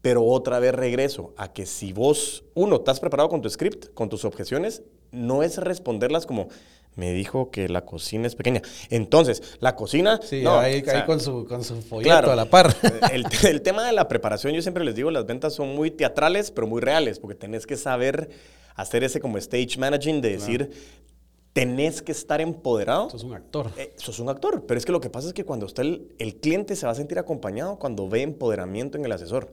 Pero 0.00 0.24
otra 0.24 0.60
vez 0.60 0.72
regreso 0.74 1.34
a 1.36 1.52
que 1.52 1.66
si 1.66 1.92
vos, 1.92 2.44
uno, 2.54 2.76
estás 2.76 3.00
preparado 3.00 3.28
con 3.28 3.42
tu 3.42 3.50
script, 3.50 3.92
con 3.94 4.08
tus 4.08 4.24
objeciones, 4.24 4.82
no 5.10 5.42
es 5.42 5.58
responderlas 5.58 6.24
como, 6.24 6.48
me 6.98 7.12
dijo 7.12 7.50
que 7.50 7.68
la 7.68 7.84
cocina 7.84 8.26
es 8.26 8.34
pequeña. 8.34 8.60
Entonces, 8.90 9.56
la 9.60 9.76
cocina... 9.76 10.20
Sí, 10.22 10.44
ahí, 10.46 10.82
con, 11.06 11.20
su, 11.20 11.46
con 11.46 11.62
su 11.62 11.80
folleto 11.80 12.32
a 12.32 12.36
la 12.36 12.46
par. 12.46 12.74
El, 13.12 13.24
el, 13.48 13.62
tema 13.62 13.86
de 13.86 13.92
la 13.92 14.08
preparación, 14.08 14.52
yo 14.52 14.62
siempre 14.62 14.84
les 14.84 14.96
digo, 14.96 15.10
las 15.12 15.24
ventas 15.24 15.54
son 15.54 15.76
muy 15.76 15.92
teatrales, 15.92 16.50
pero 16.50 16.66
muy 16.66 16.80
reales, 16.80 17.20
porque 17.20 17.36
tenés 17.36 17.66
que 17.66 17.76
saber 17.76 18.30
hacer 18.74 19.04
ese 19.04 19.20
como 19.20 19.38
stage 19.38 19.78
managing 19.78 20.20
de 20.20 20.30
decir... 20.30 20.70
Tenés 21.54 22.02
que 22.02 22.12
estar 22.12 22.40
empoderado. 22.40 23.10
Sos 23.10 23.24
un 23.24 23.32
actor. 23.32 23.72
Eh, 23.76 23.92
sos 23.96 24.20
un 24.20 24.28
actor. 24.28 24.64
Pero 24.68 24.78
es 24.78 24.86
que 24.86 24.92
lo 24.92 25.00
que 25.00 25.10
pasa 25.10 25.26
es 25.26 25.32
que 25.32 25.44
cuando 25.44 25.66
usted, 25.66 25.82
el, 25.82 26.14
el 26.18 26.36
cliente 26.36 26.76
se 26.76 26.86
va 26.86 26.92
a 26.92 26.94
sentir 26.94 27.18
acompañado 27.18 27.80
cuando 27.80 28.08
ve 28.08 28.22
empoderamiento 28.22 28.96
en 28.96 29.04
el 29.04 29.10
asesor. 29.10 29.52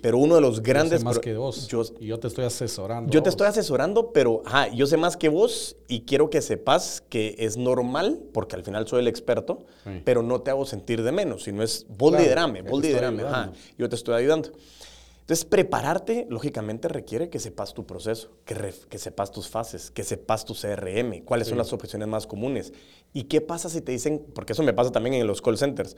Pero 0.00 0.18
uno 0.18 0.36
de 0.36 0.40
los 0.40 0.62
grandes... 0.62 0.92
Yo 0.92 0.98
sé 0.98 1.04
más 1.04 1.18
que 1.18 1.36
vos. 1.36 1.68
Yo, 1.68 1.82
y 2.00 2.06
yo 2.06 2.18
te 2.18 2.28
estoy 2.28 2.44
asesorando. 2.44 3.12
Yo 3.12 3.22
te 3.22 3.28
estoy 3.28 3.46
asesorando, 3.46 4.12
pero 4.12 4.42
ajá, 4.46 4.68
yo 4.68 4.86
sé 4.86 4.96
más 4.96 5.16
que 5.16 5.28
vos 5.28 5.76
y 5.88 6.02
quiero 6.02 6.30
que 6.30 6.40
sepas 6.40 7.02
que 7.08 7.36
es 7.38 7.56
normal, 7.56 8.20
porque 8.32 8.56
al 8.56 8.64
final 8.64 8.88
soy 8.88 9.00
el 9.00 9.08
experto, 9.08 9.66
pero 10.04 10.22
no 10.22 10.40
te 10.40 10.50
hago 10.50 10.64
sentir 10.64 11.02
de 11.02 11.12
menos, 11.12 11.44
sino 11.44 11.62
es 11.62 11.86
vos 11.88 12.12
liderame, 12.12 12.62
vos 12.62 12.82
liderame. 12.82 13.22
Ajá, 13.22 13.52
yo 13.78 13.88
te 13.88 13.96
estoy 13.96 14.14
ayudando. 14.14 14.50
Entonces, 15.20 15.44
prepararte, 15.44 16.24
lógicamente, 16.30 16.86
requiere 16.86 17.28
que 17.28 17.40
sepas 17.40 17.74
tu 17.74 17.84
proceso, 17.84 18.30
que, 18.44 18.72
que 18.88 18.96
sepas 18.96 19.32
tus 19.32 19.48
fases, 19.48 19.90
que 19.90 20.04
sepas 20.04 20.44
tu 20.44 20.54
CRM, 20.54 21.24
cuáles 21.24 21.48
son 21.48 21.58
las 21.58 21.72
objeciones 21.72 22.06
más 22.06 22.28
comunes. 22.28 22.72
¿Y 23.12 23.24
qué 23.24 23.40
pasa 23.40 23.68
si 23.68 23.80
te 23.80 23.90
dicen, 23.90 24.24
porque 24.34 24.52
eso 24.52 24.62
me 24.62 24.72
pasa 24.72 24.92
también 24.92 25.14
en 25.16 25.26
los 25.26 25.42
call 25.42 25.58
centers, 25.58 25.96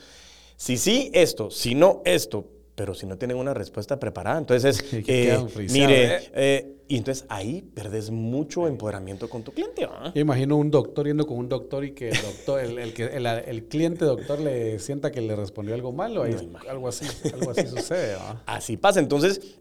si 0.57 0.79
sí 0.79 1.11
esto, 1.13 1.51
si 1.51 1.75
no 1.75 2.01
esto, 2.07 2.47
pero 2.79 2.95
si 2.95 3.07
no 3.07 3.19
tienen 3.19 3.37
una 3.37 3.53
respuesta 3.53 3.99
preparada, 3.99 4.39
entonces, 4.39 4.85
eh, 4.93 5.37
mire, 5.73 6.31
eh, 6.33 6.77
y 6.87 6.97
entonces 6.97 7.27
ahí 7.29 7.61
perdes 7.75 8.13
mucho 8.13 8.69
empoderamiento 8.69 9.29
con 9.29 9.43
tu 9.43 9.51
cliente. 9.53 9.89
Yo 10.15 10.21
imagino 10.21 10.57
un 10.57 10.71
doctor 10.71 11.09
yendo 11.09 11.27
con 11.27 11.39
un 11.39 11.49
doctor 11.49 11.85
y 11.85 11.91
que 11.91 12.11
el, 12.11 12.23
doctor, 12.23 12.61
el, 12.61 12.95
que 12.95 13.07
el, 13.07 13.65
cliente 13.65 14.05
doctor 14.05 14.39
le 14.39 14.79
sienta 14.79 15.11
que 15.11 15.21
le 15.21 15.35
respondió 15.35 15.75
algo 15.75 15.91
malo, 15.91 16.23
algo 16.23 16.89
así, 16.89 17.05
algo 17.35 17.51
así 17.51 17.67
sucede. 17.67 18.17
Así 18.47 18.77
pasa, 18.77 19.01
entonces... 19.01 19.59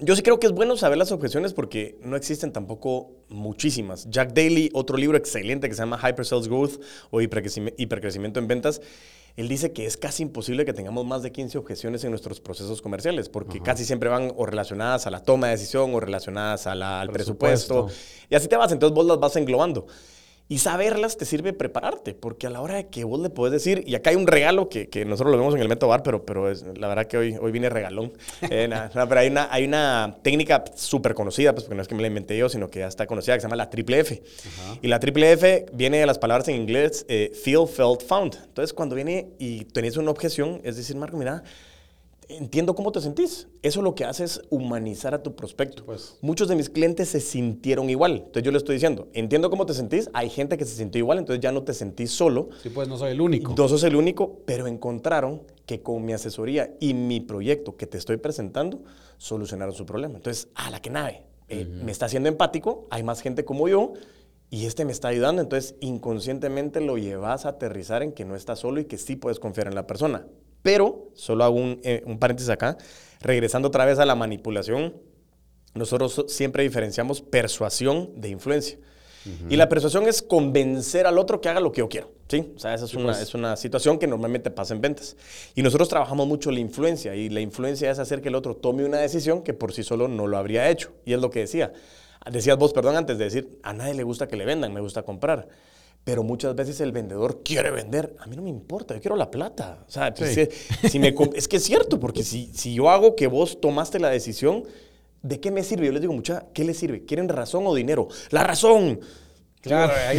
Yo 0.00 0.14
sí 0.14 0.22
creo 0.22 0.38
que 0.38 0.46
es 0.46 0.52
bueno 0.52 0.76
saber 0.76 0.96
las 0.96 1.10
objeciones 1.10 1.52
porque 1.52 1.98
no 2.04 2.14
existen 2.14 2.52
tampoco 2.52 3.10
muchísimas. 3.30 4.08
Jack 4.08 4.32
Daly, 4.32 4.70
otro 4.72 4.96
libro 4.96 5.18
excelente 5.18 5.68
que 5.68 5.74
se 5.74 5.82
llama 5.82 5.98
Hyper 5.98 6.24
Sales 6.24 6.46
Growth 6.46 6.80
o 7.10 7.20
Hipercrecimiento 7.20 8.38
en 8.38 8.46
Ventas, 8.46 8.80
él 9.38 9.46
dice 9.46 9.72
que 9.72 9.86
es 9.86 9.96
casi 9.96 10.24
imposible 10.24 10.64
que 10.64 10.72
tengamos 10.72 11.06
más 11.06 11.22
de 11.22 11.30
15 11.30 11.58
objeciones 11.58 12.02
en 12.02 12.10
nuestros 12.10 12.40
procesos 12.40 12.82
comerciales, 12.82 13.28
porque 13.28 13.60
casi 13.60 13.84
siempre 13.84 14.08
van 14.08 14.32
o 14.36 14.44
relacionadas 14.46 15.06
a 15.06 15.10
la 15.10 15.22
toma 15.22 15.46
de 15.46 15.52
decisión 15.52 15.94
o 15.94 16.00
relacionadas 16.00 16.66
al 16.66 17.08
presupuesto. 17.10 17.86
Y 18.28 18.34
así 18.34 18.48
te 18.48 18.56
vas, 18.56 18.72
entonces 18.72 18.92
vos 18.96 19.06
las 19.06 19.20
vas 19.20 19.36
englobando. 19.36 19.86
Y 20.50 20.58
saberlas 20.58 21.18
te 21.18 21.26
sirve 21.26 21.52
prepararte, 21.52 22.14
porque 22.14 22.46
a 22.46 22.50
la 22.50 22.62
hora 22.62 22.76
de 22.76 22.88
que 22.88 23.04
vos 23.04 23.20
le 23.20 23.28
puedes 23.28 23.52
decir, 23.52 23.84
y 23.86 23.94
acá 23.94 24.10
hay 24.10 24.16
un 24.16 24.26
regalo 24.26 24.70
que, 24.70 24.88
que 24.88 25.04
nosotros 25.04 25.30
lo 25.32 25.38
vemos 25.38 25.54
en 25.54 25.60
el 25.60 25.68
Método 25.68 25.90
Bar, 25.90 26.02
pero, 26.02 26.24
pero 26.24 26.50
es, 26.50 26.64
la 26.78 26.88
verdad 26.88 27.06
que 27.06 27.18
hoy, 27.18 27.36
hoy 27.38 27.52
viene 27.52 27.68
regalón. 27.68 28.12
Eh, 28.50 28.68
pero 28.92 29.20
hay 29.20 29.28
una, 29.28 29.48
hay 29.52 29.64
una 29.64 30.16
técnica 30.22 30.64
súper 30.74 31.12
conocida, 31.12 31.52
pues 31.52 31.64
porque 31.64 31.76
no 31.76 31.82
es 31.82 31.88
que 31.88 31.94
me 31.94 32.00
la 32.00 32.08
inventé 32.08 32.36
yo, 32.36 32.48
sino 32.48 32.70
que 32.70 32.78
ya 32.78 32.88
está 32.88 33.06
conocida, 33.06 33.34
que 33.34 33.40
se 33.40 33.46
llama 33.46 33.56
la 33.56 33.68
triple 33.68 34.00
F. 34.00 34.22
Y 34.80 34.88
la 34.88 34.98
triple 35.00 35.32
F 35.32 35.66
viene 35.72 35.98
de 35.98 36.06
las 36.06 36.18
palabras 36.18 36.48
en 36.48 36.56
inglés 36.56 37.04
eh, 37.08 37.30
feel, 37.44 37.66
felt, 37.68 38.02
found. 38.02 38.36
Entonces, 38.36 38.72
cuando 38.72 38.94
viene 38.94 39.28
y 39.38 39.64
tenés 39.66 39.96
una 39.96 40.10
objeción, 40.10 40.60
es 40.64 40.76
decir, 40.76 40.96
Marco, 40.96 41.16
mira, 41.16 41.42
entiendo 42.28 42.74
cómo 42.74 42.92
te 42.92 43.00
sentís. 43.00 43.48
Eso 43.62 43.82
lo 43.82 43.94
que 43.94 44.04
hace 44.04 44.24
es 44.24 44.42
humanizar 44.50 45.14
a 45.14 45.22
tu 45.22 45.34
prospecto. 45.34 45.84
Pues. 45.84 46.18
Muchos 46.20 46.48
de 46.48 46.56
mis 46.56 46.70
clientes 46.70 47.08
se 47.08 47.20
sintieron 47.20 47.90
igual. 47.90 48.16
Entonces 48.16 48.42
yo 48.42 48.50
le 48.50 48.58
estoy 48.58 48.76
diciendo, 48.76 49.08
entiendo 49.14 49.50
cómo 49.50 49.66
te 49.66 49.74
sentís. 49.74 50.10
Hay 50.12 50.30
gente 50.30 50.56
que 50.58 50.64
se 50.64 50.76
sintió 50.76 50.98
igual, 50.98 51.18
entonces 51.18 51.42
ya 51.42 51.52
no 51.52 51.62
te 51.62 51.74
sentís 51.74 52.10
solo. 52.10 52.50
Sí, 52.62 52.68
pues 52.68 52.88
no 52.88 52.96
soy 52.96 53.12
el 53.12 53.20
único. 53.20 53.54
No 53.56 53.68
sos 53.68 53.82
el 53.84 53.96
único, 53.96 54.40
pero 54.44 54.66
encontraron 54.66 55.42
que 55.66 55.82
con 55.82 56.04
mi 56.04 56.12
asesoría 56.12 56.74
y 56.80 56.94
mi 56.94 57.20
proyecto 57.20 57.76
que 57.76 57.86
te 57.86 57.98
estoy 57.98 58.16
presentando, 58.16 58.82
solucionaron 59.18 59.74
su 59.74 59.84
problema. 59.84 60.16
Entonces, 60.16 60.48
a 60.54 60.70
la 60.70 60.80
que 60.80 60.90
nave. 60.90 61.22
Eh, 61.50 61.64
me 61.64 61.92
está 61.92 62.06
haciendo 62.06 62.28
empático, 62.28 62.86
hay 62.90 63.02
más 63.02 63.22
gente 63.22 63.44
como 63.44 63.68
yo 63.68 63.94
y 64.50 64.66
este 64.66 64.84
me 64.84 64.92
está 64.92 65.08
ayudando, 65.08 65.40
entonces 65.40 65.76
inconscientemente 65.80 66.82
lo 66.82 66.98
llevas 66.98 67.46
a 67.46 67.50
aterrizar 67.50 68.02
en 68.02 68.12
que 68.12 68.26
no 68.26 68.36
estás 68.36 68.58
solo 68.58 68.80
y 68.80 68.84
que 68.84 68.98
sí 68.98 69.16
puedes 69.16 69.40
confiar 69.40 69.66
en 69.66 69.74
la 69.74 69.86
persona. 69.86 70.26
Pero, 70.62 71.10
solo 71.14 71.44
hago 71.44 71.58
eh, 71.82 72.02
un, 72.06 72.18
paréntesis 72.18 72.50
acá, 72.50 72.76
regresando 73.20 73.68
otra 73.68 73.84
vez 73.84 73.98
a 73.98 74.06
la 74.06 74.14
manipulación, 74.14 74.94
nosotros 75.74 76.24
siempre 76.28 76.62
diferenciamos 76.62 77.20
persuasión 77.20 78.20
de 78.20 78.28
influencia. 78.28 78.78
Y 79.50 79.56
la 79.56 79.68
persuasión 79.68 80.08
es 80.08 80.22
convencer 80.22 81.06
al 81.06 81.18
otro 81.18 81.40
que 81.40 81.50
haga 81.50 81.60
lo 81.60 81.70
que 81.70 81.80
yo 81.80 81.88
quiero. 81.88 82.10
¿sí? 82.28 82.52
O 82.56 82.58
sea, 82.58 82.74
esa 82.74 82.86
es, 82.86 82.94
una, 82.94 83.06
pues. 83.06 83.20
es 83.20 83.34
una 83.34 83.56
situación 83.56 83.98
que 83.98 84.06
normalmente 84.06 84.50
pasa 84.50 84.74
en 84.74 84.80
ventas. 84.80 85.16
Y 85.54 85.62
nosotros 85.62 85.88
trabajamos 85.88 86.26
mucho 86.26 86.50
la 86.50 86.60
influencia. 86.60 87.14
Y 87.14 87.28
la 87.28 87.40
influencia 87.40 87.90
es 87.90 87.98
hacer 87.98 88.22
que 88.22 88.28
el 88.28 88.34
otro 88.34 88.56
tome 88.56 88.84
una 88.84 88.98
decisión 88.98 89.42
que 89.42 89.52
por 89.52 89.72
sí 89.72 89.82
solo 89.82 90.08
no 90.08 90.26
lo 90.26 90.38
habría 90.38 90.70
hecho. 90.70 90.92
Y 91.04 91.12
es 91.12 91.20
lo 91.20 91.30
que 91.30 91.40
decía. 91.40 91.72
Decías 92.30 92.56
vos, 92.56 92.72
perdón, 92.72 92.96
antes 92.96 93.18
de 93.18 93.24
decir, 93.24 93.58
a 93.62 93.72
nadie 93.72 93.94
le 93.94 94.02
gusta 94.02 94.28
que 94.28 94.36
le 94.36 94.44
vendan, 94.44 94.72
me 94.72 94.80
gusta 94.80 95.02
comprar. 95.02 95.48
Pero 96.04 96.22
muchas 96.22 96.54
veces 96.54 96.80
el 96.80 96.92
vendedor 96.92 97.42
quiere 97.42 97.70
vender. 97.70 98.16
A 98.18 98.26
mí 98.26 98.36
no 98.36 98.42
me 98.42 98.50
importa, 98.50 98.94
yo 98.94 99.00
quiero 99.00 99.16
la 99.16 99.30
plata. 99.30 99.84
O 99.86 99.90
sea, 99.90 100.14
pues, 100.14 100.48
si 100.88 100.98
me, 100.98 101.14
es 101.34 101.48
que 101.48 101.56
es 101.56 101.64
cierto, 101.64 102.00
porque 102.00 102.22
si, 102.22 102.50
si 102.54 102.74
yo 102.74 102.88
hago 102.90 103.14
que 103.14 103.26
vos 103.26 103.60
tomaste 103.60 103.98
la 103.98 104.08
decisión, 104.08 104.64
¿de 105.22 105.40
qué 105.40 105.50
me 105.50 105.62
sirve? 105.62 105.86
Yo 105.86 105.92
les 105.92 106.00
digo, 106.00 106.12
mucha, 106.12 106.46
¿qué 106.54 106.64
les 106.64 106.78
sirve? 106.78 107.04
¿Quieren 107.04 107.28
razón 107.28 107.66
o 107.66 107.74
dinero? 107.74 108.08
La 108.30 108.42
razón. 108.42 109.00
Claro, 109.60 109.92
ahí, 110.08 110.18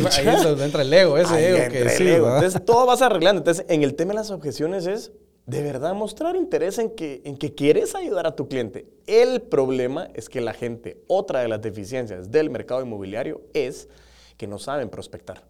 entra 0.61 0.81
el 0.81 0.93
ego, 0.93 1.17
ese 1.17 1.49
ego 1.49 1.71
que 1.71 1.89
sí, 1.89 2.07
Entonces, 2.09 2.63
todo 2.65 2.85
vas 2.85 3.01
arreglando. 3.01 3.39
Entonces, 3.39 3.65
en 3.69 3.83
el 3.83 3.95
tema 3.95 4.13
de 4.13 4.19
las 4.19 4.31
objeciones 4.31 4.85
es 4.85 5.11
de 5.45 5.63
verdad 5.63 5.95
mostrar 5.95 6.35
interés 6.35 6.77
en 6.77 6.91
que, 6.91 7.21
en 7.25 7.35
que 7.35 7.55
quieres 7.55 7.95
ayudar 7.95 8.27
a 8.27 8.35
tu 8.35 8.47
cliente. 8.47 8.85
El 9.07 9.41
problema 9.41 10.07
es 10.13 10.29
que 10.29 10.41
la 10.41 10.53
gente, 10.53 11.01
otra 11.07 11.39
de 11.39 11.47
las 11.47 11.61
deficiencias 11.61 12.29
del 12.29 12.51
mercado 12.51 12.81
inmobiliario 12.83 13.41
es 13.53 13.89
que 14.37 14.45
no 14.45 14.59
saben 14.59 14.89
prospectar. 14.89 15.43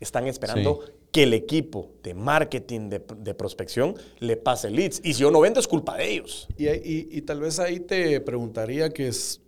Están 0.00 0.26
esperando 0.26 0.80
que 1.10 1.24
el 1.24 1.34
equipo 1.34 1.90
de 2.02 2.14
marketing, 2.14 2.88
de, 2.88 3.34
prospección, 3.34 3.94
le 4.20 4.36
pase 4.36 4.70
leads. 4.70 5.00
Y 5.02 5.14
si 5.14 5.22
yo 5.22 5.30
no 5.30 5.40
vendo, 5.40 5.58
es 5.58 5.66
culpa 5.66 5.96
de 5.96 6.10
ellos. 6.10 6.48
Y, 6.56 7.20
tal 7.22 7.40
vez 7.40 7.58
ahí 7.58 7.80
te 7.80 8.20
preguntaría 8.20 8.90
que 8.90 9.08
es 9.08 9.40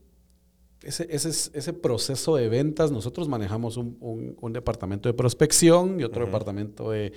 ese, 0.83 1.07
ese, 1.11 1.29
ese 1.29 1.73
proceso 1.73 2.37
de 2.37 2.49
ventas. 2.49 2.91
Nosotros 2.91 3.29
manejamos 3.29 3.77
un, 3.77 4.53
departamento 4.53 5.09
de 5.09 5.13
prospección 5.13 6.01
y 6.01 6.05
otro 6.05 6.25
departamento 6.25 6.91
de, 6.91 7.13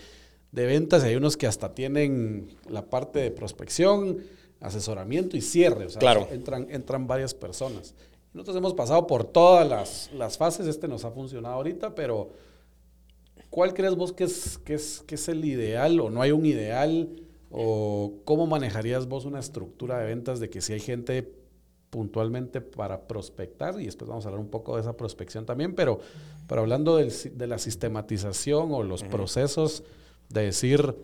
ventas. 0.51 1.03
Y 1.03 1.07
hay 1.07 1.15
unos 1.15 1.35
que 1.35 1.47
hasta 1.47 1.73
tienen 1.73 2.49
la 2.69 2.85
parte 2.85 3.19
de 3.19 3.31
prospección, 3.31 4.19
asesoramiento 4.59 5.37
y 5.37 5.41
cierre. 5.41 5.85
O 5.85 5.89
sea, 5.89 5.99
claro. 5.99 6.27
entran, 6.31 6.67
entran 6.69 7.07
varias 7.07 7.33
personas. 7.33 7.95
Nosotros 8.33 8.57
hemos 8.57 8.73
pasado 8.73 9.07
por 9.07 9.23
todas 9.23 9.67
las, 9.67 10.11
las 10.13 10.37
fases. 10.37 10.67
Este 10.67 10.87
nos 10.87 11.05
ha 11.05 11.11
funcionado 11.11 11.55
ahorita, 11.55 11.95
pero 11.95 12.31
¿Cuál 13.53 13.75
crees 13.75 13.93
vos 13.93 14.13
que 14.13 14.23
es, 14.23 14.57
que, 14.57 14.73
es, 14.73 15.03
que 15.05 15.13
es 15.13 15.29
el 15.29 15.45
ideal 15.45 15.99
o 15.99 16.09
no 16.09 16.23
hay 16.23 16.31
un 16.31 16.43
ideal? 16.43 17.07
¿O 17.51 18.13
cómo 18.25 18.47
manejarías 18.47 19.07
vos 19.07 19.25
una 19.25 19.39
estructura 19.39 19.99
de 19.99 20.07
ventas 20.07 20.39
de 20.39 20.49
que 20.49 20.59
si 20.59 20.73
hay 20.73 20.79
gente 20.79 21.31
puntualmente 21.91 22.61
para 22.61 23.07
prospectar, 23.07 23.79
y 23.79 23.85
después 23.85 24.09
vamos 24.09 24.25
a 24.25 24.29
hablar 24.29 24.43
un 24.43 24.49
poco 24.49 24.73
de 24.73 24.81
esa 24.81 24.97
prospección 24.97 25.45
también, 25.45 25.75
pero, 25.75 25.99
pero 26.47 26.61
hablando 26.61 26.97
de 26.97 27.45
la 27.47 27.59
sistematización 27.59 28.71
o 28.71 28.81
los 28.81 29.03
procesos 29.03 29.83
de 30.29 30.45
decir, 30.45 30.95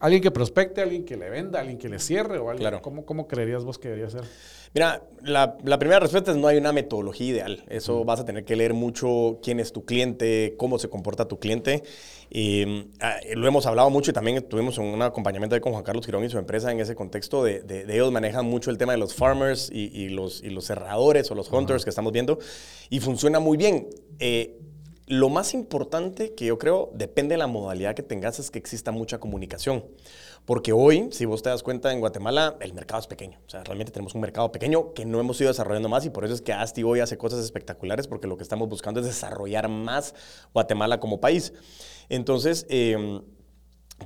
alguien 0.00 0.22
que 0.22 0.30
prospecte, 0.30 0.80
alguien 0.80 1.04
que 1.04 1.18
le 1.18 1.28
venda, 1.28 1.60
alguien 1.60 1.76
que 1.76 1.90
le 1.90 1.98
cierre, 1.98 2.38
o 2.38 2.48
alguien, 2.48 2.78
¿cómo, 2.80 3.04
¿cómo 3.04 3.28
creerías 3.28 3.64
vos 3.64 3.78
que 3.78 3.88
debería 3.88 4.08
ser? 4.08 4.24
Mira, 4.74 5.02
la, 5.22 5.78
primera 5.78 6.00
respuesta 6.00 6.30
es 6.30 6.36
no 6.36 6.46
hay 6.46 6.58
una 6.58 6.72
metodología 6.72 7.26
ideal. 7.26 7.64
Eso 7.68 8.04
vas 8.04 8.20
a 8.20 8.24
tener 8.24 8.44
que 8.44 8.56
leer 8.56 8.74
mucho 8.74 9.38
quién 9.42 9.60
es 9.60 9.72
tu 9.72 9.84
cliente, 9.84 10.54
cómo 10.56 10.78
se 10.78 10.88
comporta 10.88 11.26
tu 11.26 11.38
cliente. 11.38 11.82
Ah, 13.00 13.16
lo 13.34 13.48
hemos 13.48 13.66
hablado 13.66 13.88
mucho 13.90 14.10
y 14.10 14.14
también 14.14 14.42
tuvimos 14.42 14.78
un 14.78 15.00
acompañamiento 15.00 15.54
ahí 15.54 15.60
con 15.60 15.72
Juan 15.72 15.84
Carlos 15.84 16.04
Girón 16.04 16.24
y 16.24 16.28
su 16.28 16.38
empresa 16.38 16.70
en 16.70 16.80
ese 16.80 16.94
contexto 16.94 17.42
de, 17.42 17.62
de, 17.62 17.82
ellos 17.94 18.12
manejan 18.12 18.44
mucho 18.44 18.70
el 18.70 18.78
tema 18.78 18.92
de 18.92 18.98
los 18.98 19.14
farmers 19.14 19.70
y, 19.72 20.08
los, 20.10 20.42
y 20.42 20.50
los 20.50 20.66
cerradores 20.66 21.30
o 21.30 21.34
los 21.34 21.50
hunters 21.50 21.84
que 21.84 21.90
estamos 21.90 22.12
viendo 22.12 22.38
y 22.90 23.00
funciona 23.00 23.40
muy 23.40 23.56
bien. 23.56 23.88
Eh, 24.18 24.58
lo 25.06 25.30
más 25.30 25.54
importante 25.54 26.34
que 26.34 26.44
yo 26.44 26.58
creo, 26.58 26.90
depende 26.94 27.32
de 27.32 27.38
la 27.38 27.46
modalidad 27.46 27.94
que 27.94 28.02
tengas, 28.02 28.38
es 28.38 28.50
que 28.50 28.58
exista 28.58 28.92
mucha 28.92 29.18
comunicación. 29.18 29.84
Porque 30.48 30.72
hoy, 30.72 31.10
si 31.10 31.26
vos 31.26 31.42
te 31.42 31.50
das 31.50 31.62
cuenta, 31.62 31.92
en 31.92 32.00
Guatemala 32.00 32.56
el 32.60 32.72
mercado 32.72 32.98
es 33.02 33.06
pequeño. 33.06 33.38
O 33.46 33.50
sea, 33.50 33.62
realmente 33.64 33.92
tenemos 33.92 34.14
un 34.14 34.22
mercado 34.22 34.50
pequeño 34.50 34.94
que 34.94 35.04
no 35.04 35.20
hemos 35.20 35.38
ido 35.42 35.48
desarrollando 35.48 35.90
más 35.90 36.06
y 36.06 36.08
por 36.08 36.24
eso 36.24 36.32
es 36.32 36.40
que 36.40 36.54
ASTI 36.54 36.84
hoy 36.84 37.00
hace 37.00 37.18
cosas 37.18 37.44
espectaculares 37.44 38.06
porque 38.06 38.26
lo 38.26 38.38
que 38.38 38.44
estamos 38.44 38.66
buscando 38.66 39.00
es 39.00 39.04
desarrollar 39.04 39.68
más 39.68 40.14
Guatemala 40.54 41.00
como 41.00 41.20
país. 41.20 41.52
Entonces, 42.08 42.64
em, 42.70 43.20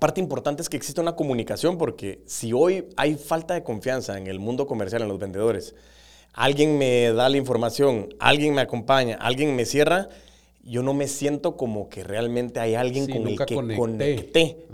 parte 0.01 0.21
importante 0.21 0.63
es 0.63 0.69
que 0.69 0.77
exista 0.77 1.01
una 1.01 1.15
comunicación 1.15 1.79
porque 1.79 2.25
si 2.27 2.53
hoy 2.53 2.89
hay 2.97 3.15
falta 3.15 3.55
de 3.55 3.63
confianza 3.63 4.19
en 4.19 4.27
el 4.27 4.41
mundo 4.41 4.67
comercial, 4.67 5.03
en 5.03 5.09
los 5.11 5.21
vendedores, 5.21 5.77
alguien 6.33 6.77
me 6.77 7.13
da 7.13 7.29
la 7.29 7.37
información, 7.37 8.09
alguien 8.19 8.53
me 8.53 8.63
acompaña, 8.63 9.17
alguien 9.21 9.55
me 9.55 9.65
cierra, 9.65 10.09
yo 10.65 10.83
no 10.83 10.93
me 10.93 11.07
siento 11.07 11.57
como 11.57 11.89
que 11.89 12.03
realmente 12.03 12.59
hay 12.59 12.75
alguien 12.75 13.09
con 13.09 13.29
el 13.29 13.39
que 13.39 13.55
conecté. 13.55 13.77
conecté. 13.79 14.67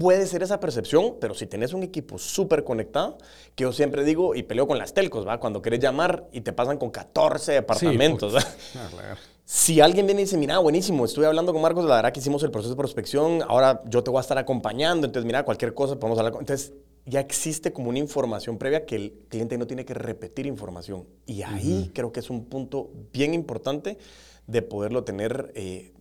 Puede 0.00 0.26
ser 0.26 0.42
esa 0.42 0.58
percepción, 0.60 1.16
pero 1.20 1.34
si 1.34 1.44
tenés 1.44 1.74
un 1.74 1.82
equipo 1.82 2.16
súper 2.16 2.64
conectado, 2.64 3.18
que 3.54 3.64
yo 3.64 3.72
siempre 3.74 4.02
digo 4.02 4.34
y 4.34 4.42
peleo 4.42 4.66
con 4.66 4.78
las 4.78 4.94
telcos, 4.94 5.28
¿va? 5.28 5.38
Cuando 5.38 5.60
querés 5.60 5.78
llamar 5.78 6.26
y 6.32 6.40
te 6.40 6.54
pasan 6.54 6.78
con 6.78 6.88
14 6.88 7.52
departamentos. 7.52 8.34
Ah, 8.34 9.14
si 9.44 9.82
alguien 9.82 10.06
viene 10.06 10.22
y 10.22 10.24
dice, 10.24 10.38
mira, 10.38 10.58
buenísimo, 10.58 11.04
estoy 11.04 11.26
hablando 11.26 11.52
con 11.52 11.60
Marcos, 11.60 11.84
la 11.84 11.96
verdad 11.96 12.12
que 12.12 12.20
hicimos 12.20 12.42
el 12.44 12.50
proceso 12.50 12.70
de 12.70 12.78
prospección, 12.78 13.42
ahora 13.46 13.82
yo 13.90 14.02
te 14.02 14.10
voy 14.10 14.16
a 14.16 14.22
estar 14.22 14.38
acompañando, 14.38 15.06
entonces 15.06 15.26
mira, 15.26 15.44
cualquier 15.44 15.74
cosa 15.74 16.00
podemos 16.00 16.18
hablar. 16.18 16.32
Con... 16.32 16.40
Entonces 16.40 16.72
ya 17.04 17.20
existe 17.20 17.70
como 17.70 17.90
una 17.90 17.98
información 17.98 18.56
previa 18.56 18.86
que 18.86 18.96
el 18.96 19.12
cliente 19.28 19.58
no 19.58 19.66
tiene 19.66 19.84
que 19.84 19.92
repetir 19.92 20.46
información. 20.46 21.04
Y 21.26 21.42
ahí 21.42 21.90
creo 21.94 22.10
que 22.10 22.20
es 22.20 22.30
un 22.30 22.46
punto 22.46 22.90
bien 23.12 23.34
importante 23.34 23.98
de 24.46 24.62
poderlo 24.62 25.04
tener 25.04 25.52
eh, 25.54 25.92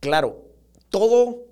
claro. 0.00 0.46
Todo, 0.88 1.51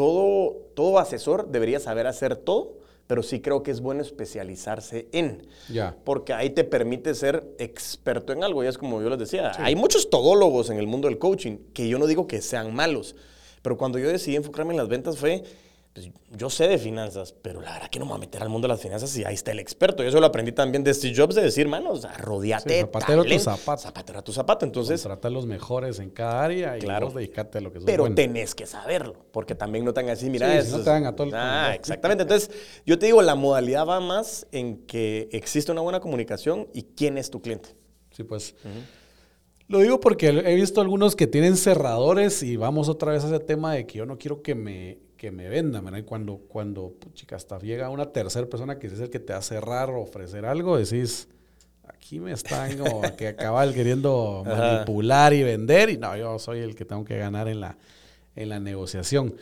todo, 0.00 0.56
todo 0.72 0.98
asesor 0.98 1.48
debería 1.48 1.78
saber 1.78 2.06
hacer 2.06 2.34
todo, 2.34 2.78
pero 3.06 3.22
sí 3.22 3.40
creo 3.42 3.62
que 3.62 3.70
es 3.70 3.82
bueno 3.82 4.00
especializarse 4.00 5.08
en. 5.12 5.46
Ya. 5.68 5.94
Porque 6.04 6.32
ahí 6.32 6.48
te 6.48 6.64
permite 6.64 7.14
ser 7.14 7.44
experto 7.58 8.32
en 8.32 8.42
algo. 8.42 8.64
Y 8.64 8.66
es 8.66 8.78
como 8.78 9.02
yo 9.02 9.10
les 9.10 9.18
decía, 9.18 9.52
hay 9.58 9.76
muchos 9.76 10.08
todólogos 10.08 10.70
en 10.70 10.78
el 10.78 10.86
mundo 10.86 11.06
del 11.06 11.18
coaching 11.18 11.58
que 11.74 11.86
yo 11.86 11.98
no 11.98 12.06
digo 12.06 12.26
que 12.26 12.40
sean 12.40 12.74
malos, 12.74 13.14
pero 13.60 13.76
cuando 13.76 13.98
yo 13.98 14.08
decidí 14.08 14.36
enfocarme 14.36 14.72
en 14.72 14.78
las 14.78 14.88
ventas 14.88 15.18
fue 15.18 15.42
pues, 15.92 16.08
yo 16.30 16.48
sé 16.50 16.68
de 16.68 16.78
finanzas, 16.78 17.32
pero 17.42 17.60
la 17.60 17.72
verdad 17.72 17.88
que 17.90 17.98
no 17.98 18.04
me 18.04 18.10
voy 18.10 18.18
a 18.18 18.20
meter 18.20 18.40
al 18.42 18.48
mundo 18.48 18.68
de 18.68 18.74
las 18.74 18.80
finanzas 18.80 19.16
y 19.16 19.24
ahí 19.24 19.34
está 19.34 19.50
el 19.50 19.58
experto. 19.58 20.04
Y 20.04 20.06
eso 20.06 20.20
lo 20.20 20.26
aprendí 20.26 20.52
también 20.52 20.84
de 20.84 20.94
Steve 20.94 21.14
Jobs, 21.16 21.34
de 21.34 21.42
decir, 21.42 21.66
mano, 21.66 21.90
o 21.90 21.96
sea, 21.96 22.12
rodeate 22.12 22.74
sí, 22.74 22.80
zapatero 22.80 23.24
tu 23.24 23.38
zapato. 23.40 23.82
Zapatero 23.82 24.18
a 24.20 24.22
tu 24.22 24.32
zapato. 24.32 24.64
Entonces... 24.64 25.02
Trata 25.02 25.26
a 25.26 25.30
los 25.32 25.46
mejores 25.46 25.98
en 25.98 26.10
cada 26.10 26.44
área 26.44 26.76
y 26.76 26.80
claro, 26.80 27.06
vos 27.06 27.16
dedicate 27.16 27.58
a 27.58 27.60
lo 27.60 27.72
que 27.72 27.80
Pero 27.80 28.14
tenés 28.14 28.54
que 28.54 28.66
saberlo, 28.66 29.26
porque 29.32 29.56
también 29.56 29.84
no 29.84 29.92
te 29.92 30.00
hagan 30.00 30.12
así, 30.12 30.30
mira 30.30 30.62
sí, 30.62 30.70
no 30.70 30.80
te 30.84 30.90
a 30.90 31.16
todo 31.16 31.26
el 31.26 31.34
Ah, 31.34 31.72
exactamente. 31.74 32.22
Entonces, 32.22 32.52
yo 32.86 32.96
te 32.96 33.06
digo, 33.06 33.20
la 33.22 33.34
modalidad 33.34 33.84
va 33.84 33.98
más 33.98 34.46
en 34.52 34.86
que 34.86 35.28
existe 35.32 35.72
una 35.72 35.80
buena 35.80 35.98
comunicación 35.98 36.68
y 36.72 36.84
quién 36.84 37.18
es 37.18 37.30
tu 37.30 37.42
cliente. 37.42 37.70
Sí, 38.12 38.22
pues... 38.22 38.54
Lo 39.66 39.78
digo 39.78 40.00
porque 40.00 40.28
he 40.28 40.54
visto 40.56 40.80
algunos 40.80 41.14
que 41.14 41.28
tienen 41.28 41.56
cerradores 41.56 42.42
y 42.42 42.56
vamos 42.56 42.88
otra 42.88 43.12
vez 43.12 43.22
a 43.22 43.28
ese 43.28 43.38
tema 43.38 43.74
de 43.74 43.86
que 43.86 43.98
yo 43.98 44.06
no 44.06 44.18
quiero 44.18 44.42
que 44.42 44.56
me, 44.56 44.98
que 45.20 45.30
me 45.30 45.50
vendan, 45.50 45.84
¿verdad? 45.84 45.98
Y 45.98 46.04
cuando, 46.04 46.38
cuando 46.48 46.94
chica, 47.12 47.36
hasta 47.36 47.58
llega 47.58 47.90
una 47.90 48.06
tercera 48.06 48.46
persona 48.46 48.78
que 48.78 48.86
es 48.86 48.98
el 49.00 49.10
que 49.10 49.20
te 49.20 49.34
va 49.34 49.40
a 49.40 49.42
cerrar 49.42 49.90
o 49.90 50.00
ofrecer 50.00 50.46
algo, 50.46 50.78
decís, 50.78 51.28
aquí 51.86 52.18
me 52.20 52.32
están 52.32 52.78
como 52.78 53.02
que 53.18 53.28
acaba 53.28 53.70
queriendo 53.70 54.42
manipular 54.46 55.34
y 55.34 55.42
vender 55.42 55.90
y 55.90 55.98
no, 55.98 56.16
yo 56.16 56.38
soy 56.38 56.60
el 56.60 56.74
que 56.74 56.86
tengo 56.86 57.04
que 57.04 57.18
ganar 57.18 57.48
en 57.48 57.60
la, 57.60 57.76
en 58.34 58.48
la 58.48 58.60
negociación. 58.60 59.34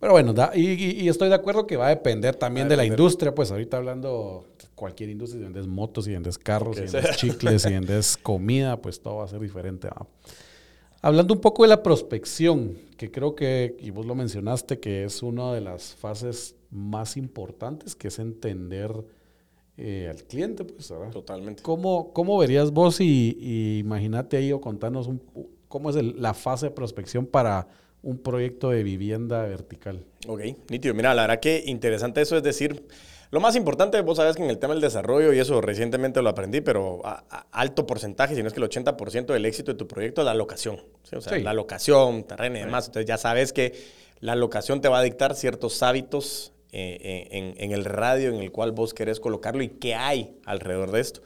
Pero 0.00 0.10
bueno, 0.10 0.34
y, 0.56 1.08
estoy 1.08 1.28
de 1.28 1.36
acuerdo 1.36 1.68
que 1.68 1.76
va 1.76 1.86
a 1.86 1.90
depender 1.90 2.34
también 2.34 2.68
de 2.68 2.76
la 2.76 2.84
industria, 2.84 3.32
pues 3.32 3.52
ahorita 3.52 3.76
hablando 3.76 4.48
cualquier 4.74 5.10
industria, 5.10 5.38
si 5.38 5.44
vendes 5.44 5.68
motos, 5.68 6.06
si 6.06 6.14
vendes 6.14 6.36
carros, 6.36 6.74
si 6.74 6.82
vendes 6.82 7.16
chicles, 7.16 7.62
si 7.62 7.70
vendes 7.72 8.16
comida, 8.16 8.76
pues 8.82 9.00
todo 9.00 9.18
va 9.18 9.24
a 9.26 9.28
ser 9.28 9.38
diferente. 9.38 9.88
Hablando 11.06 11.34
un 11.34 11.40
poco 11.40 11.62
de 11.62 11.68
la 11.68 11.84
prospección, 11.84 12.76
que 12.96 13.12
creo 13.12 13.36
que, 13.36 13.76
y 13.78 13.90
vos 13.90 14.06
lo 14.06 14.16
mencionaste, 14.16 14.80
que 14.80 15.04
es 15.04 15.22
una 15.22 15.54
de 15.54 15.60
las 15.60 15.94
fases 15.94 16.56
más 16.72 17.16
importantes, 17.16 17.94
que 17.94 18.08
es 18.08 18.18
entender 18.18 18.90
eh, 19.76 20.08
al 20.10 20.24
cliente, 20.24 20.64
pues, 20.64 20.90
¿verdad? 20.90 21.10
Totalmente. 21.12 21.62
¿Cómo, 21.62 22.12
cómo 22.12 22.36
verías 22.38 22.72
vos 22.72 23.00
y, 23.00 23.78
imagínate 23.78 24.36
ahí 24.36 24.50
o 24.50 24.60
contanos 24.60 25.06
un, 25.06 25.22
cómo 25.68 25.90
es 25.90 25.96
la 25.96 26.34
fase 26.34 26.66
de 26.66 26.70
prospección 26.72 27.24
para 27.24 27.68
un 28.02 28.18
proyecto 28.18 28.70
de 28.70 28.82
vivienda 28.82 29.46
vertical. 29.46 30.04
Ok, 30.26 30.40
nítido. 30.70 30.92
Mira, 30.92 31.14
la 31.14 31.22
verdad 31.22 31.38
que 31.38 31.62
interesante 31.66 32.20
eso, 32.20 32.36
es 32.36 32.42
decir, 32.42 32.84
lo 33.30 33.40
más 33.40 33.56
importante, 33.56 34.00
vos 34.02 34.18
sabes 34.18 34.36
que 34.36 34.44
en 34.44 34.50
el 34.50 34.58
tema 34.58 34.74
del 34.74 34.80
desarrollo, 34.80 35.32
y 35.32 35.38
eso 35.38 35.60
recientemente 35.60 36.22
lo 36.22 36.28
aprendí, 36.28 36.60
pero 36.60 37.00
a, 37.04 37.24
alto 37.50 37.86
porcentaje, 37.86 38.34
si 38.34 38.42
no 38.42 38.48
es 38.48 38.54
que 38.54 38.60
el 38.60 38.68
80% 38.68 39.26
del 39.26 39.46
éxito 39.46 39.72
de 39.72 39.78
tu 39.78 39.88
proyecto 39.88 40.20
es 40.20 40.26
la 40.26 40.34
locación. 40.34 40.80
O 41.12 41.20
sea, 41.20 41.38
la 41.38 41.52
locación, 41.52 42.24
terreno 42.24 42.56
y 42.56 42.60
demás. 42.60 42.86
Entonces 42.86 43.08
ya 43.08 43.18
sabes 43.18 43.52
que 43.52 43.74
la 44.20 44.34
locación 44.36 44.80
te 44.80 44.88
va 44.88 45.00
a 45.00 45.02
dictar 45.02 45.34
ciertos 45.34 45.82
hábitos 45.82 46.52
eh, 46.72 46.98
eh, 47.00 47.28
en, 47.30 47.54
en, 47.58 47.72
el 47.72 47.84
radio 47.84 48.28
en 48.28 48.36
el 48.36 48.52
cual 48.52 48.72
vos 48.72 48.94
querés 48.94 49.20
colocarlo 49.20 49.62
y 49.62 49.68
qué 49.68 49.94
hay 49.94 50.38
alrededor 50.44 50.90
de 50.92 51.00
esto. 51.00 51.20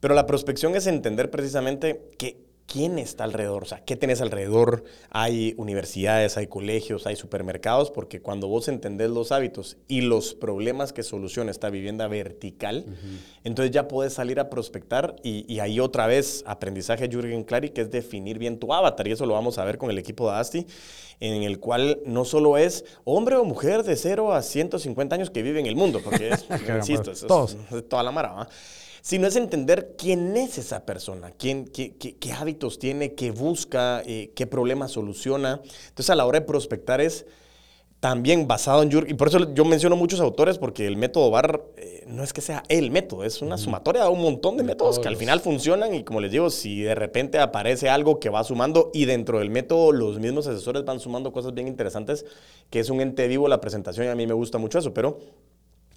Pero 0.00 0.14
la 0.14 0.26
prospección 0.26 0.74
es 0.74 0.86
entender 0.86 1.30
precisamente 1.30 2.08
que 2.18 2.49
quién 2.70 3.00
está 3.00 3.24
alrededor, 3.24 3.64
o 3.64 3.66
sea, 3.66 3.84
qué 3.84 3.96
tenés 3.96 4.20
alrededor. 4.20 4.84
Hay 5.10 5.54
universidades, 5.56 6.36
hay 6.36 6.46
colegios, 6.46 7.04
hay 7.06 7.16
supermercados, 7.16 7.90
porque 7.90 8.22
cuando 8.22 8.46
vos 8.46 8.68
entendés 8.68 9.10
los 9.10 9.32
hábitos 9.32 9.76
y 9.88 10.02
los 10.02 10.34
problemas 10.34 10.92
que 10.92 11.02
soluciona 11.02 11.50
esta 11.50 11.68
vivienda 11.68 12.06
vertical, 12.06 12.86
entonces 13.42 13.72
ya 13.72 13.88
puedes 13.88 14.12
salir 14.12 14.38
a 14.38 14.48
prospectar 14.48 15.16
y, 15.24 15.58
ahí 15.58 15.80
otra 15.80 16.06
vez 16.06 16.44
aprendizaje 16.46 17.08
de 17.08 17.14
Jürgen 17.14 17.42
Clary, 17.42 17.70
que 17.70 17.80
es 17.80 17.90
definir 17.90 18.38
bien 18.38 18.58
tu 18.58 18.72
avatar, 18.72 19.06
y 19.08 19.12
eso 19.12 19.26
lo 19.26 19.34
vamos 19.34 19.58
a 19.58 19.64
ver 19.64 19.76
con 19.76 19.90
el 19.90 19.98
equipo 19.98 20.30
de 20.30 20.38
Asti, 20.38 20.66
en 21.18 21.42
el 21.42 21.58
cual 21.58 22.00
no 22.06 22.24
solo 22.24 22.56
es 22.56 22.84
hombre 23.04 23.34
o 23.34 23.44
mujer 23.44 23.82
de 23.82 23.96
0 23.96 24.32
a 24.32 24.42
150 24.42 25.16
años 25.16 25.30
que 25.30 25.42
vive 25.42 25.58
en 25.58 25.66
el 25.66 25.74
mundo, 25.74 26.00
porque 26.04 26.30
es, 26.30 26.46
insisto, 26.76 27.10
es, 27.10 27.26
toda 27.88 28.02
la 28.04 28.12
mara, 28.12 28.48
sino 29.02 29.26
es 29.26 29.36
entender 29.36 29.94
quién 29.96 30.36
es 30.36 30.58
esa 30.58 30.84
persona, 30.84 31.32
quién, 31.32 31.66
qué, 31.66 31.94
qué, 31.96 32.32
hábitos 32.32 32.78
tiene, 32.78 33.14
qué 33.14 33.30
busca, 33.30 34.02
eh, 34.06 34.32
qué 34.34 34.46
problemas 34.46 34.92
soluciona. 34.92 35.60
Entonces, 35.88 36.10
a 36.10 36.14
la 36.14 36.26
hora 36.26 36.40
de 36.40 36.46
prospectar 36.46 37.00
es 37.00 37.26
también 38.00 38.48
basado 38.48 38.82
en 38.82 38.90
Jürgen, 38.90 39.10
y 39.10 39.14
por 39.14 39.28
eso 39.28 39.52
yo 39.52 39.64
menciono 39.66 39.94
muchos 39.94 40.20
autores, 40.20 40.56
porque 40.56 40.86
el 40.86 40.96
método 40.96 41.30
BAR 41.30 41.62
eh, 41.76 42.04
no 42.06 42.24
es 42.24 42.32
que 42.32 42.40
sea 42.40 42.62
el 42.68 42.90
método, 42.90 43.24
es 43.24 43.42
una 43.42 43.58
sumatoria 43.58 44.04
de 44.04 44.08
un 44.08 44.22
montón 44.22 44.56
de 44.56 44.62
métodos 44.62 44.98
que 44.98 45.06
al 45.06 45.16
final 45.16 45.40
funcionan 45.40 45.94
y 45.94 46.02
como 46.02 46.20
les 46.20 46.32
digo, 46.32 46.48
si 46.48 46.80
de 46.80 46.94
repente 46.94 47.38
aparece 47.38 47.90
algo 47.90 48.18
que 48.18 48.30
va 48.30 48.42
sumando 48.42 48.90
y 48.94 49.04
dentro 49.04 49.38
del 49.38 49.50
método 49.50 49.92
los 49.92 50.18
mismos 50.18 50.46
asesores 50.46 50.84
van 50.86 50.98
sumando 50.98 51.30
cosas 51.30 51.52
bien 51.52 51.68
interesantes, 51.68 52.24
que 52.70 52.80
es 52.80 52.88
un 52.88 53.02
ente 53.02 53.28
vivo 53.28 53.48
la 53.48 53.60
presentación 53.60 54.06
y 54.06 54.08
a 54.08 54.14
mí 54.14 54.26
me 54.26 54.34
gusta 54.34 54.56
mucho 54.56 54.78
eso, 54.78 54.94
pero 54.94 55.18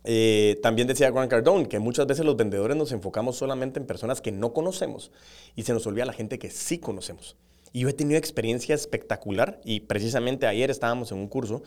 eh, 0.04 0.60
también 0.62 0.88
decía 0.88 1.12
Grant 1.12 1.30
Cardone 1.30 1.68
que 1.68 1.80
muchas 1.80 2.08
veces 2.08 2.26
los 2.26 2.36
vendedores 2.36 2.76
nos 2.76 2.92
enfocamos 2.92 3.38
solamente 3.38 3.80
en 3.80 3.86
personas 3.86 4.22
que 4.22 4.32
no 4.32 4.54
conocemos 4.54 5.12
y 5.56 5.64
se 5.64 5.74
nos 5.74 5.88
olvida 5.88 6.06
la 6.06 6.14
gente 6.14 6.40
que 6.40 6.50
sí 6.50 6.78
conocemos. 6.78 7.38
Y 7.74 7.80
yo 7.80 7.90
he 7.90 7.94
tenido 7.94 8.20
experiencia 8.20 8.76
espectacular 8.76 9.60
y 9.66 9.80
precisamente 9.82 10.46
ayer 10.46 10.70
estábamos 10.70 11.12
en 11.12 11.18
un 11.18 11.28
curso 11.28 11.64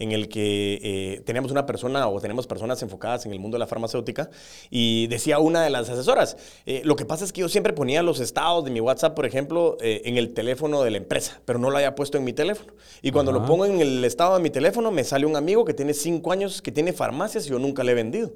en 0.00 0.10
el 0.10 0.28
que 0.28 0.80
eh, 0.82 1.22
teníamos 1.24 1.52
una 1.52 1.64
persona 1.64 2.08
o 2.08 2.20
tenemos 2.20 2.48
personas 2.48 2.82
enfocadas 2.82 3.24
en 3.24 3.32
el 3.32 3.38
mundo 3.38 3.54
de 3.54 3.60
la 3.60 3.68
farmacéutica 3.68 4.30
y 4.68 5.06
decía 5.06 5.38
una 5.38 5.62
de 5.62 5.70
las 5.70 5.88
asesoras, 5.88 6.36
eh, 6.66 6.82
lo 6.84 6.96
que 6.96 7.04
pasa 7.04 7.24
es 7.24 7.32
que 7.32 7.42
yo 7.42 7.48
siempre 7.48 7.72
ponía 7.72 8.02
los 8.02 8.18
estados 8.18 8.64
de 8.64 8.72
mi 8.72 8.80
WhatsApp, 8.80 9.14
por 9.14 9.26
ejemplo, 9.26 9.78
eh, 9.80 10.02
en 10.06 10.18
el 10.18 10.34
teléfono 10.34 10.82
de 10.82 10.90
la 10.90 10.96
empresa, 10.96 11.40
pero 11.44 11.60
no 11.60 11.70
lo 11.70 11.76
había 11.76 11.94
puesto 11.94 12.18
en 12.18 12.24
mi 12.24 12.32
teléfono. 12.32 12.72
Y 13.00 13.12
cuando 13.12 13.30
lo 13.30 13.46
pongo 13.46 13.64
en 13.64 13.80
el 13.80 14.04
estado 14.04 14.34
de 14.34 14.42
mi 14.42 14.50
teléfono, 14.50 14.90
me 14.90 15.04
sale 15.04 15.24
un 15.24 15.36
amigo 15.36 15.64
que 15.64 15.72
tiene 15.72 15.94
cinco 15.94 16.32
años, 16.32 16.62
que 16.62 16.72
tiene 16.72 16.92
farmacias 16.92 17.46
y 17.46 17.50
yo 17.50 17.60
nunca 17.60 17.84
le 17.84 17.92
he 17.92 17.94
vendido. 17.94 18.32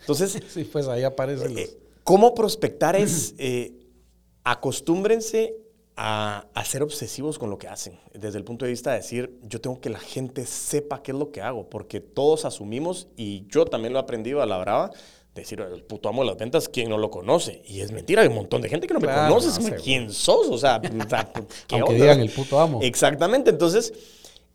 Entonces, 0.00 0.42
sí, 0.48 0.64
pues 0.64 0.88
ahí 0.88 1.02
aparece. 1.02 1.76
¿Cómo 2.04 2.34
prospectar 2.34 2.96
es 2.96 3.34
acostúmbrense 4.44 5.63
a, 5.96 6.64
ser 6.64 6.82
obsesivos 6.82 7.38
con 7.38 7.50
lo 7.50 7.58
que 7.58 7.68
hacen, 7.68 7.98
desde 8.12 8.38
el 8.38 8.44
punto 8.44 8.64
de 8.64 8.72
vista 8.72 8.90
de 8.90 8.96
decir, 8.96 9.38
yo 9.42 9.60
tengo 9.60 9.80
que 9.80 9.90
la 9.90 10.00
gente 10.00 10.44
sepa 10.46 11.02
qué 11.02 11.12
es 11.12 11.18
lo 11.18 11.30
que 11.30 11.40
hago, 11.40 11.68
porque 11.68 12.00
todos 12.00 12.44
asumimos, 12.44 13.08
y 13.16 13.46
yo 13.48 13.64
también 13.64 13.92
lo 13.92 13.98
he 13.98 14.02
aprendido 14.02 14.42
a 14.42 14.46
la 14.46 14.58
brava, 14.58 14.90
decir, 15.34 15.60
el 15.60 15.82
puto 15.82 16.08
amo 16.08 16.22
de 16.22 16.28
las 16.28 16.36
ventas, 16.36 16.68
¿quién 16.68 16.88
no 16.88 16.98
lo 16.98 17.10
conoce? 17.10 17.62
Y 17.64 17.80
es 17.80 17.92
mentira, 17.92 18.22
hay 18.22 18.28
un 18.28 18.34
montón 18.34 18.62
de 18.62 18.68
gente 18.68 18.86
que 18.86 18.94
no 18.94 19.00
me 19.00 19.06
conoce, 19.06 19.74
¿quién 19.76 20.12
sos? 20.12 20.48
O 20.48 20.58
sea, 20.58 20.80
¿qué 21.66 21.76
Aunque 21.76 21.94
digan 21.94 22.20
el 22.20 22.30
puto 22.30 22.58
amo. 22.58 22.80
Exactamente, 22.82 23.50
entonces... 23.50 23.92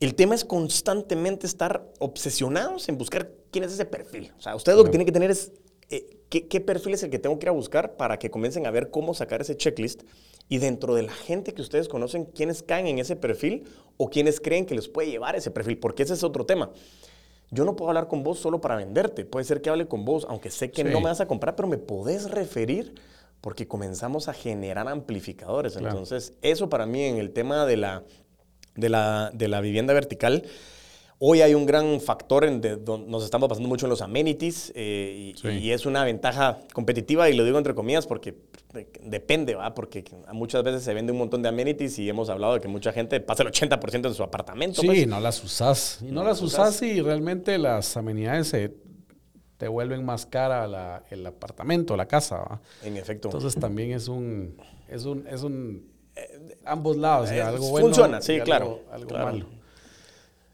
El 0.01 0.15
tema 0.15 0.33
es 0.33 0.45
constantemente 0.45 1.45
estar 1.45 1.85
obsesionados 1.99 2.87
en 2.87 2.97
buscar 2.97 3.33
quién 3.51 3.65
es 3.65 3.73
ese 3.73 3.83
perfil. 3.83 4.31
O 4.37 4.41
sea, 4.41 4.55
ustedes 4.55 4.77
lo 4.77 4.85
que 4.85 4.91
tienen 4.91 5.05
que 5.05 5.11
tener 5.11 5.29
es 5.29 5.51
eh, 5.89 6.21
¿qué, 6.29 6.47
¿qué, 6.47 6.61
perfil 6.61 6.93
es 6.93 7.03
el 7.03 7.09
que 7.09 7.19
tengo 7.19 7.37
que 7.39 7.45
ir 7.45 7.49
a 7.49 7.53
buscar 7.53 7.97
para 7.97 8.17
que 8.17 8.29
comiencen 8.29 8.65
a 8.67 8.71
ver 8.71 8.91
cómo 8.91 9.13
sacar 9.13 9.41
ese 9.41 9.57
checklist 9.57 10.03
y 10.49 10.57
dentro 10.57 10.95
de 10.95 11.03
la 11.03 11.13
gente 11.13 11.53
que 11.53 11.61
ustedes 11.61 11.87
conocen, 11.87 12.25
quiénes 12.25 12.63
caen 12.63 12.87
en 12.87 12.99
ese 12.99 13.15
perfil 13.15 13.65
o 13.97 14.09
quiénes 14.09 14.41
creen 14.41 14.65
que 14.65 14.75
les 14.75 14.89
puede 14.89 15.11
llevar 15.11 15.35
ese 15.35 15.51
perfil, 15.51 15.77
porque 15.77 16.03
ese 16.03 16.15
es 16.15 16.23
otro 16.23 16.45
tema. 16.45 16.71
Yo 17.51 17.65
no 17.65 17.75
puedo 17.75 17.89
hablar 17.89 18.07
con 18.07 18.23
vos 18.23 18.39
solo 18.39 18.59
para 18.59 18.75
venderte. 18.75 19.25
Puede 19.25 19.45
ser 19.45 19.61
que 19.61 19.69
hable 19.69 19.87
con 19.87 20.05
vos, 20.05 20.25
aunque 20.29 20.49
sé 20.49 20.71
que 20.71 20.83
no 20.83 20.99
me 20.99 21.05
vas 21.05 21.21
a 21.21 21.27
comprar, 21.27 21.55
pero 21.55 21.67
me 21.67 21.77
podés 21.77 22.29
referir 22.29 22.95
porque 23.41 23.67
comenzamos 23.67 24.27
a 24.27 24.33
generar 24.33 24.87
amplificadores. 24.87 25.75
Entonces, 25.75 26.33
eso 26.41 26.69
para 26.69 26.85
mí 26.85 27.03
en 27.03 27.17
el 27.17 27.31
tema 27.31 27.65
de 27.65 27.77
la, 27.77 28.03
de 28.75 28.89
la, 28.89 29.31
de 29.33 29.47
la 29.47 29.61
vivienda 29.61 29.93
vertical 29.93 30.43
Hoy 31.21 31.41
hay 31.41 31.53
un 31.53 31.65
gran 31.65 31.99
factor 31.99 32.45
en 32.45 32.61
donde 32.61 33.11
nos 33.11 33.25
estamos 33.25 33.49
pasando 33.49 33.67
mucho 33.67 33.85
en 33.85 33.89
los 33.89 34.01
amenities 34.01 34.71
eh, 34.73 35.33
y, 35.43 35.71
es 35.71 35.85
una 35.85 36.05
ventaja 36.05 36.59
competitiva 36.73 37.29
y 37.29 37.35
lo 37.35 37.43
digo 37.43 37.57
entre 37.57 37.75
comillas 37.75 38.07
porque 38.07 38.37
depende, 39.03 39.55
¿va? 39.55 39.73
Porque 39.73 40.05
muchas 40.31 40.63
veces 40.63 40.81
se 40.81 40.93
vende 40.93 41.11
un 41.11 41.17
montón 41.17 41.41
de 41.41 41.49
amenities 41.49 41.99
y 41.99 42.07
hemos 42.07 42.29
hablado 42.29 42.53
de 42.53 42.61
que 42.61 42.69
mucha 42.69 42.93
gente 42.93 43.19
pasa 43.19 43.43
el 43.43 43.49
80% 43.49 44.07
en 44.07 44.13
su 44.13 44.23
apartamento. 44.23 44.79
Sí, 44.79 44.87
pues. 44.87 45.07
no 45.07 45.19
las 45.19 45.43
usas. 45.43 45.99
Y 46.01 46.05
no, 46.05 46.23
las 46.23 46.41
usas 46.41 46.81
y 46.83 47.01
realmente 47.01 47.57
las 47.57 47.97
amenidades 47.97 48.47
se 48.47 48.73
te 49.57 49.67
vuelven 49.67 50.05
más 50.05 50.25
cara 50.25 51.03
el 51.09 51.25
apartamento, 51.25 51.97
la 51.97 52.07
casa. 52.07 52.37
¿va? 52.37 52.61
En 52.81 52.95
efecto. 52.95 53.27
Entonces 53.27 53.59
también 53.59 53.91
es 53.91 54.07
un, 54.07 54.55
es 54.87 55.03
un, 55.03 55.27
es 55.27 55.43
un 55.43 55.85
eh, 56.15 56.57
ambos 56.63 56.95
lados, 56.95 57.29
algo 57.29 57.71
bueno. 57.71 57.87
Funciona, 57.87 58.21
sí, 58.21 58.39
claro. 58.39 58.83
Algo 58.89 59.17
malo. 59.17 59.58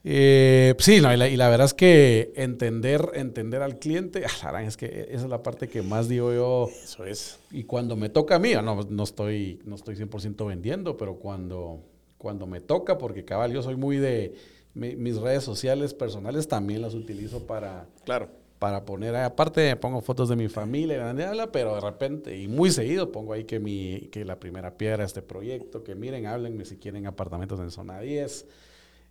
Eh, 0.07 0.75
sí, 0.77 1.01
no, 1.01 1.11
y, 1.11 1.17
la, 1.17 1.49
verdad 1.49 1.65
es 1.65 1.73
que 1.73 2.31
entender, 2.35 3.09
entender 3.15 3.63
al 3.63 3.79
cliente, 3.79 4.23
ah, 4.43 4.63
es 4.63 4.77
que 4.77 5.07
esa 5.09 5.23
es 5.23 5.29
la 5.29 5.41
parte 5.41 5.67
que 5.67 5.81
más 5.81 6.07
digo 6.07 6.31
yo. 6.31 6.69
Eso 6.83 7.05
es. 7.05 7.39
Y 7.49 7.63
cuando 7.63 7.95
me 7.95 8.09
toca 8.09 8.35
a 8.35 8.39
mí, 8.39 8.53
no, 8.53 8.83
no 8.83 9.03
estoy, 9.03 9.59
no 9.65 9.73
estoy 9.73 9.95
100% 9.95 10.45
vendiendo, 10.45 10.95
pero 10.95 11.15
cuando, 11.15 11.79
cuando 12.19 12.45
me 12.45 12.61
toca, 12.61 12.99
porque 12.99 13.25
cabal, 13.25 13.51
yo 13.51 13.63
soy 13.63 13.77
muy 13.77 13.97
de 13.97 14.35
mis 14.75 15.17
redes 15.17 15.43
sociales 15.43 15.95
personales 15.95 16.47
también 16.47 16.83
las 16.83 16.93
utilizo 16.93 17.47
para, 17.47 17.87
claro. 18.03 18.29
para 18.59 18.83
poner, 18.85 19.15
aparte 19.15 19.75
pongo 19.77 20.01
fotos 20.01 20.29
de 20.29 20.35
mi 20.35 20.49
familia, 20.49 21.15
pero 21.51 21.75
de 21.75 21.81
repente, 21.81 22.37
y 22.37 22.47
muy 22.47 22.69
seguido 22.69 23.11
pongo 23.11 23.33
ahí 23.33 23.45
que, 23.45 23.59
mi, 23.59 24.09
que 24.11 24.23
la 24.23 24.37
primera 24.37 24.77
piedra 24.77 24.97
de 24.97 25.05
este 25.05 25.21
proyecto, 25.23 25.83
que 25.83 25.95
miren, 25.95 26.27
háblenme 26.27 26.65
si 26.65 26.75
quieren 26.75 27.07
apartamentos 27.07 27.59
en 27.59 27.71
zona 27.71 28.01
10 28.01 28.45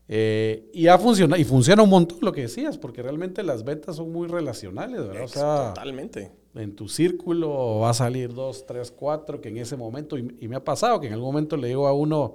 eh, 0.07 0.71
y 0.75 0.87
ha 0.89 0.99
funcionado, 0.99 1.41
y 1.41 1.45
funciona 1.45 1.83
un 1.83 1.89
montón 1.89 2.19
lo 2.21 2.33
que 2.33 2.43
decías, 2.43 2.77
porque 2.77 3.03
realmente 3.03 3.43
las 3.43 3.65
ventas 3.65 3.97
son 3.97 4.13
muy 4.13 4.29
relacionales, 4.29 5.07
¿verdad? 5.07 5.25
O 5.25 5.29
sea, 5.29 5.73
totalmente. 5.75 6.31
En 6.55 6.77
tu 6.77 6.89
círculo 6.89 7.81
va 7.81 7.91
a 7.91 7.95
salir 7.95 8.33
dos, 8.33 8.67
tres, 8.67 8.91
cuatro, 8.91 9.41
que 9.41 9.49
en 9.49 9.57
ese 9.57 9.77
momento, 9.77 10.19
y, 10.19 10.47
me 10.47 10.57
ha 10.57 10.65
pasado 10.65 11.01
que 11.01 11.07
en 11.07 11.15
algún 11.15 11.29
momento 11.29 11.57
le 11.57 11.69
digo 11.69 11.87
a 11.87 11.95
uno, 11.95 12.35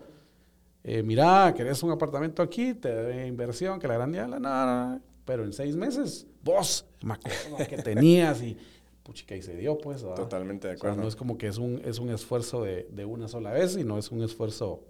eh, 0.84 1.04
mira, 1.04 1.54
querés 1.56 1.84
un 1.84 1.92
apartamento 1.92 2.42
aquí, 2.42 2.74
te 2.74 2.94
debe 2.94 3.28
inversión, 3.28 3.80
que 3.80 3.88
la 3.88 3.96
gran 3.96 4.12
no, 4.12 4.40
no, 4.40 5.02
pero 5.24 5.44
en 5.44 5.54
seis 5.54 5.76
meses, 5.76 6.26
vos, 6.44 6.86
me 7.04 7.14
acuerdo 7.14 7.68
que 7.70 7.78
tenías 7.78 8.42
y 8.42 8.58
puchica 9.04 9.36
y 9.36 9.44
se 9.44 9.56
dio, 9.56 9.78
pues. 9.78 10.02
Totalmente 10.02 10.68
de 10.68 10.74
acuerdo. 10.74 11.04
no 11.04 11.08
es 11.08 11.16
como 11.16 11.38
que 11.38 11.48
es 11.48 11.60
un, 11.60 11.80
es 11.86 12.00
un 12.00 12.10
esfuerzo 12.10 12.64
de, 12.64 12.88
de 12.92 13.06
una 13.06 13.28
sola 13.28 13.52
vez, 13.52 13.74
sino 13.74 14.00
es 14.00 14.12
un 14.12 14.24
esfuerzo 14.24 14.84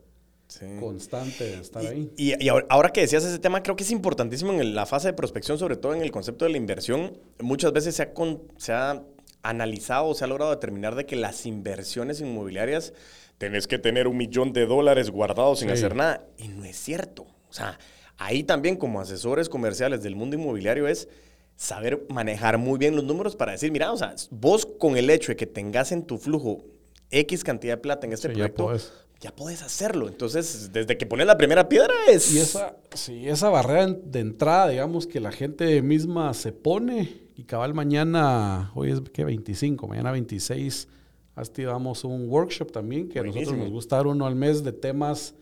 constante 0.79 1.43
de 1.43 1.61
estar 1.61 1.85
ahí. 1.85 2.11
Y, 2.17 2.33
ahora 2.69 2.89
que 2.89 3.01
decías 3.01 3.23
ese 3.23 3.39
tema, 3.39 3.61
creo 3.61 3.75
que 3.75 3.83
es 3.83 3.91
importantísimo 3.91 4.51
en 4.53 4.75
la 4.75 4.85
fase 4.85 5.09
de 5.09 5.13
prospección, 5.13 5.57
sobre 5.57 5.77
todo 5.77 5.93
en 5.93 6.01
el 6.01 6.11
concepto 6.11 6.45
de 6.45 6.51
la 6.51 6.57
inversión. 6.57 7.17
Muchas 7.39 7.71
veces 7.71 7.95
se 7.95 8.03
ha, 8.03 8.13
se 8.57 8.73
ha 8.73 9.03
analizado 9.43 10.07
o 10.07 10.15
se 10.15 10.23
ha 10.23 10.27
logrado 10.27 10.51
determinar 10.51 10.95
de 10.95 11.05
que 11.05 11.15
las 11.15 11.45
inversiones 11.45 12.19
inmobiliarias 12.21 12.93
tenés 13.37 13.67
que 13.67 13.79
tener 13.79 14.07
un 14.07 14.17
millón 14.17 14.51
de 14.51 14.65
dólares 14.65 15.11
guardados 15.11 15.59
sin 15.59 15.69
hacer 15.69 15.95
nada. 15.95 16.25
Y 16.37 16.47
no 16.49 16.65
es 16.65 16.77
cierto. 16.77 17.23
O 17.49 17.53
sea, 17.53 17.79
ahí 18.17 18.43
también 18.43 18.75
como 18.75 18.99
asesores 18.99 19.49
comerciales 19.49 20.03
del 20.03 20.15
mundo 20.15 20.35
inmobiliario 20.35 20.87
es 20.87 21.07
saber 21.55 22.05
manejar 22.09 22.57
muy 22.57 22.77
bien 22.77 22.95
los 22.95 23.03
números 23.03 23.35
para 23.35 23.51
decir, 23.51 23.71
mira, 23.71 23.91
o 23.91 23.97
sea, 23.97 24.15
vos 24.31 24.65
con 24.65 24.97
el 24.97 25.09
hecho 25.09 25.31
de 25.31 25.35
que 25.35 25.45
tengas 25.45 25.91
en 25.91 26.03
tu 26.03 26.17
flujo 26.17 26.63
X 27.11 27.43
cantidad 27.43 27.73
de 27.73 27.81
plata 27.81 28.07
en 28.07 28.13
este 28.13 28.29
proyecto, 28.29 28.71
ya 29.19 29.35
puedes 29.35 29.61
hacerlo. 29.61 30.07
Entonces, 30.07 30.71
desde 30.71 30.97
que 30.97 31.05
pones 31.05 31.27
la 31.27 31.37
primera 31.37 31.67
piedra 31.67 31.93
es... 32.07 32.33
Y 32.33 32.39
esa, 32.39 32.77
sí, 32.93 33.27
esa 33.27 33.49
barrera 33.49 33.87
de 33.87 34.19
entrada, 34.19 34.69
digamos, 34.69 35.07
que 35.07 35.19
la 35.19 35.31
gente 35.31 35.81
misma 35.81 36.33
se 36.33 36.51
pone 36.51 37.27
y 37.35 37.43
cabal 37.43 37.73
mañana, 37.73 38.71
hoy 38.75 38.91
es 38.91 39.01
que 39.01 39.25
25, 39.25 39.87
mañana 39.87 40.11
26, 40.11 40.87
hasta 41.35 41.61
damos 41.63 42.03
un 42.03 42.29
workshop 42.29 42.71
también, 42.71 43.09
que 43.09 43.19
a 43.19 43.23
nosotros 43.23 43.57
nos 43.57 43.69
gusta 43.69 43.97
dar 43.97 44.07
uno 44.07 44.25
al 44.25 44.35
mes 44.35 44.63
de 44.63 44.73
temas 44.73 45.35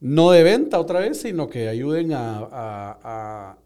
no 0.00 0.30
de 0.30 0.42
venta 0.42 0.78
otra 0.78 1.00
vez, 1.00 1.20
sino 1.20 1.48
que 1.48 1.68
ayuden 1.68 2.12
a 2.12 2.48
a 2.52 3.58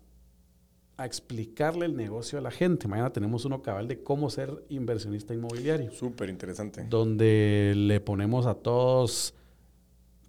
explicarle 1.07 1.87
el 1.87 1.97
negocio 1.97 2.39
a 2.39 2.43
la 2.43 2.51
gente. 2.51 2.89
Mañana 2.89 3.13
tenemos 3.13 3.45
uno 3.45 3.63
cabal 3.63 3.89
de 3.89 4.03
cómo 4.03 4.31
ser 4.31 4.65
inversionista 4.69 5.35
inmobiliario. 5.35 5.91
Súper 5.93 6.29
interesante. 6.29 6.85
Donde 6.89 7.75
le 7.77 8.01
ponemos 8.01 8.47
a 8.47 8.55
todos, 8.55 9.35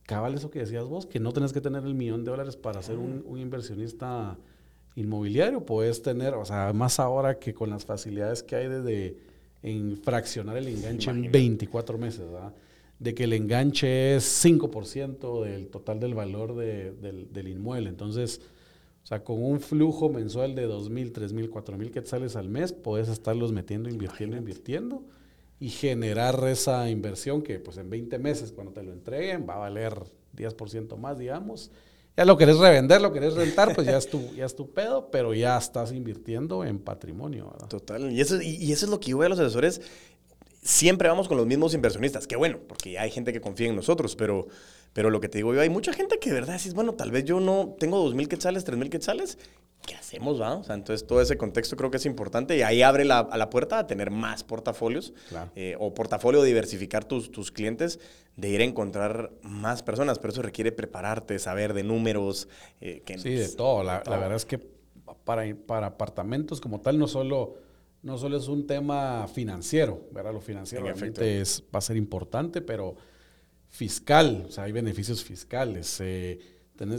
cabal 0.04 0.36
eso 0.36 0.50
que 0.52 0.60
decías 0.60 0.86
vos, 0.86 1.06
que 1.06 1.20
no 1.20 1.34
tenés 1.34 1.54
que 1.54 1.62
tener 1.62 1.84
el 1.84 1.96
millón 1.96 2.24
de 2.24 2.32
dólares 2.32 2.56
para 2.56 2.82
ser 2.82 2.98
un, 2.98 3.38
inversionista 3.38 4.38
inmobiliario. 4.96 5.66
Puedes 5.66 6.02
tener, 6.02 6.34
o 6.34 6.46
sea, 6.46 6.72
más 6.74 7.00
ahora 7.00 7.40
que 7.40 7.54
con 7.54 7.70
las 7.70 7.86
facilidades 7.86 8.44
que 8.44 8.56
hay 8.56 8.68
de, 8.68 9.18
en 9.64 9.98
fraccionar 9.98 10.58
el 10.58 10.68
enganche 10.68 11.10
en 11.10 11.32
24 11.32 11.98
meses, 11.98 12.32
¿verdad? 12.32 12.54
de 13.00 13.16
que 13.16 13.24
el 13.24 13.34
enganche 13.34 14.18
es 14.18 14.46
5% 14.46 15.44
del 15.44 15.70
total 15.70 16.00
del 16.00 16.14
valor 16.14 16.56
del, 16.56 17.32
del, 17.32 17.48
inmueble. 17.48 17.90
Entonces, 17.90 18.42
sea, 19.10 19.24
con 19.24 19.44
un 19.44 19.60
flujo 19.60 20.10
mensual 20.10 20.54
de 20.54 20.70
2.000, 20.70 21.12
3.000, 21.12 21.50
4.000 21.50 21.92
quetzales 21.92 22.36
al 22.36 22.48
mes, 22.48 22.74
puedes 22.74 23.10
estarlos 23.10 23.52
metiendo, 23.52 23.90
invirtiendo, 23.90 24.38
invirtiendo 24.38 25.04
y 25.60 25.70
generar 25.70 26.48
esa 26.48 26.90
inversión 26.90 27.42
que 27.42 27.60
pues 27.60 27.78
en 27.78 27.90
20 27.90 28.20
meses 28.20 28.52
cuando 28.52 28.72
te 28.72 28.84
lo 28.84 28.94
entreguen 28.94 29.48
va 29.50 29.56
a 29.56 29.58
valer 29.58 29.96
10% 30.38 30.96
más, 30.98 31.18
digamos. 31.18 31.72
Ya 32.16 32.26
lo 32.26 32.38
querés 32.38 32.58
revender, 32.58 33.02
lo 33.02 33.12
querés 33.12 33.34
rentar, 33.34 33.74
pues 33.74 33.88
ya 33.88 33.98
es 33.98 34.10
tu, 34.10 34.22
ya 34.36 34.46
es 34.46 34.56
tu 34.56 34.70
pedo, 34.72 35.10
pero 35.10 35.34
ya 35.34 35.58
estás 35.58 35.92
invirtiendo 35.92 36.64
en 36.64 36.78
patrimonio. 36.78 37.50
¿verdad? 37.52 37.68
Total. 37.68 38.12
Y 38.12 38.22
eso, 38.22 38.42
y, 38.42 38.72
eso 38.72 38.86
es 38.86 38.92
lo 38.92 39.00
que 39.00 39.12
yo 39.12 39.18
veo 39.18 39.28
a 39.28 39.30
los 39.30 39.40
asesores. 39.40 39.82
Siempre 40.62 41.08
vamos 41.08 41.28
con 41.28 41.38
los 41.38 41.48
mismos 41.48 41.74
inversionistas. 41.74 42.28
Qué 42.28 42.36
bueno, 42.36 42.60
porque 42.68 43.00
hay 43.00 43.10
gente 43.10 43.34
que 43.34 43.42
confía 43.42 43.70
en 43.70 43.76
nosotros, 43.76 44.16
pero, 44.16 44.48
pero 44.94 45.10
lo 45.10 45.20
que 45.20 45.30
te 45.30 45.38
digo 45.38 45.54
yo, 45.54 45.62
hay 45.62 45.70
mucha 45.70 45.94
gente 45.94 46.20
que 46.20 46.30
de 46.30 46.36
verdad 46.36 46.58
decís, 46.58 46.74
bueno, 46.74 46.94
tal 46.94 47.12
vez 47.12 47.26
yo 47.26 47.40
no 47.40 47.76
tengo 47.80 48.04
2.000 48.10 48.28
quetzales, 48.28 48.66
3.000 48.66 48.90
quetzales, 48.90 49.38
¿qué 49.86 49.96
hacemos, 49.96 50.40
va? 50.40 50.56
O 50.56 50.64
sea, 50.64 50.76
entonces 50.76 51.08
todo 51.08 51.22
ese 51.22 51.38
contexto 51.38 51.76
creo 51.76 51.92
que 51.92 51.98
es 51.98 52.06
importante 52.06 52.58
y 52.58 52.62
ahí 52.62 52.82
abre 52.82 53.06
la, 53.06 53.20
a 53.20 53.38
la 53.38 53.50
puerta 53.50 53.80
a 53.80 53.88
tener 53.88 54.12
más 54.12 54.44
portafolios 54.44 55.14
eh, 55.56 55.76
o 55.80 55.94
portafolio, 55.94 56.44
diversificar 56.44 57.06
tus, 57.06 57.32
tus 57.32 57.52
clientes, 57.52 58.00
de 58.36 58.50
ir 58.50 58.62
a 58.62 58.64
encontrar 58.64 59.32
más 59.42 59.84
personas, 59.84 60.20
pero 60.20 60.34
eso 60.34 60.42
requiere 60.42 60.72
prepararte, 60.72 61.40
saber 61.40 61.74
de 61.74 61.84
números. 61.84 62.48
Eh, 62.82 63.02
que 63.06 63.18
sí, 63.18 63.34
de 63.34 63.50
todo. 63.50 63.84
La, 63.84 64.04
la, 64.06 64.18
verdad 64.18 64.36
es 64.36 64.46
que 64.46 64.60
para, 65.24 65.44
para 65.56 65.88
apartamentos 65.88 66.62
como 66.62 66.82
tal 66.82 66.98
no 66.98 67.08
solo, 67.08 67.56
no 68.02 68.18
solo 68.18 68.38
es 68.38 68.48
un 68.48 68.68
tema 68.68 69.28
financiero, 69.28 70.08
¿verdad? 70.12 70.34
Lo 70.34 70.42
financiero 70.42 70.86
realmente 70.86 71.42
es, 71.42 71.64
va 71.74 71.80
a 71.80 71.82
ser 71.82 71.98
importante, 71.98 72.62
pero 72.62 72.96
fiscal, 73.70 74.46
o 74.48 74.52
sea, 74.52 74.66
hay 74.66 74.72
beneficios 74.72 75.24
fiscales. 75.24 76.00
Eh, 76.02 76.40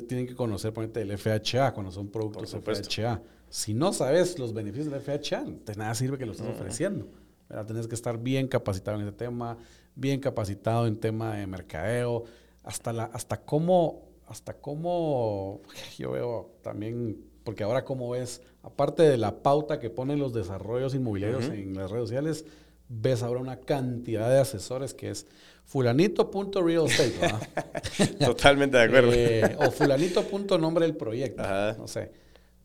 tienen 0.06 0.26
que 0.26 0.34
conocer, 0.34 0.72
ponerte, 0.72 1.02
el 1.02 1.16
FHA 1.16 1.72
cuando 1.72 1.90
son 1.90 2.08
productos 2.08 2.54
FHA. 2.54 3.22
Si 3.48 3.74
no 3.74 3.92
sabes 3.92 4.38
los 4.38 4.52
beneficios 4.52 4.90
del 4.90 5.00
FHA, 5.00 5.44
de 5.66 5.74
nada 5.74 5.94
sirve 5.94 6.18
que 6.18 6.26
lo 6.26 6.32
estés 6.32 6.46
ofreciendo. 6.46 7.08
¿verdad? 7.48 7.66
Tienes 7.66 7.88
que 7.88 7.94
estar 7.94 8.18
bien 8.18 8.46
capacitado 8.46 9.00
en 9.00 9.06
ese 9.06 9.16
tema, 9.16 9.58
bien 9.94 10.20
capacitado 10.20 10.86
en 10.86 10.98
tema 10.98 11.34
de 11.34 11.46
mercadeo, 11.46 12.24
hasta, 12.62 12.92
la, 12.92 13.04
hasta 13.04 13.40
cómo, 13.40 14.08
hasta 14.28 14.54
cómo, 14.54 15.62
yo 15.98 16.12
veo 16.12 16.52
también, 16.62 17.24
porque 17.42 17.64
ahora 17.64 17.84
cómo 17.84 18.10
ves, 18.10 18.42
aparte 18.62 19.02
de 19.02 19.16
la 19.16 19.42
pauta 19.42 19.80
que 19.80 19.90
ponen 19.90 20.20
los 20.20 20.32
desarrollos 20.32 20.94
inmobiliarios 20.94 21.46
en 21.46 21.74
las 21.74 21.90
redes 21.90 22.04
sociales, 22.04 22.44
ves 22.90 23.22
ahora 23.22 23.40
una 23.40 23.60
cantidad 23.60 24.28
de 24.28 24.40
asesores 24.40 24.92
que 24.92 25.10
es 25.10 25.26
fulanito.real 25.64 26.86
estate. 26.86 28.16
Totalmente 28.24 28.76
de 28.76 28.82
acuerdo. 28.82 29.12
Eh, 29.14 29.56
o 29.60 29.70
fulanito.nombre 29.70 30.84
del 30.84 30.96
proyecto. 30.96 31.42
No 31.78 31.86
sé. 31.86 32.10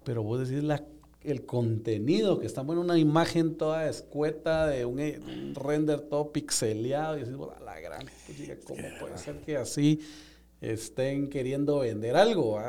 Pero 0.03 0.23
vos 0.23 0.47
decís 0.47 0.63
la, 0.63 0.83
el 1.23 1.45
contenido 1.45 2.39
que 2.39 2.47
está 2.47 2.61
en 2.61 2.69
una 2.71 2.97
imagen 2.97 3.55
toda 3.55 3.87
escueta 3.87 4.65
de 4.65 4.85
un, 4.85 5.53
render 5.53 6.01
todo 6.01 6.31
pixeleado 6.31 7.17
y 7.17 7.21
decís, 7.21 7.35
a 7.35 7.63
la 7.63 7.79
gran, 7.79 8.07
¿cómo 8.65 8.81
puede 8.99 9.17
ser 9.19 9.37
que 9.41 9.57
así 9.57 9.99
estén 10.59 11.29
queriendo 11.29 11.79
vender 11.79 12.15
algo? 12.15 12.59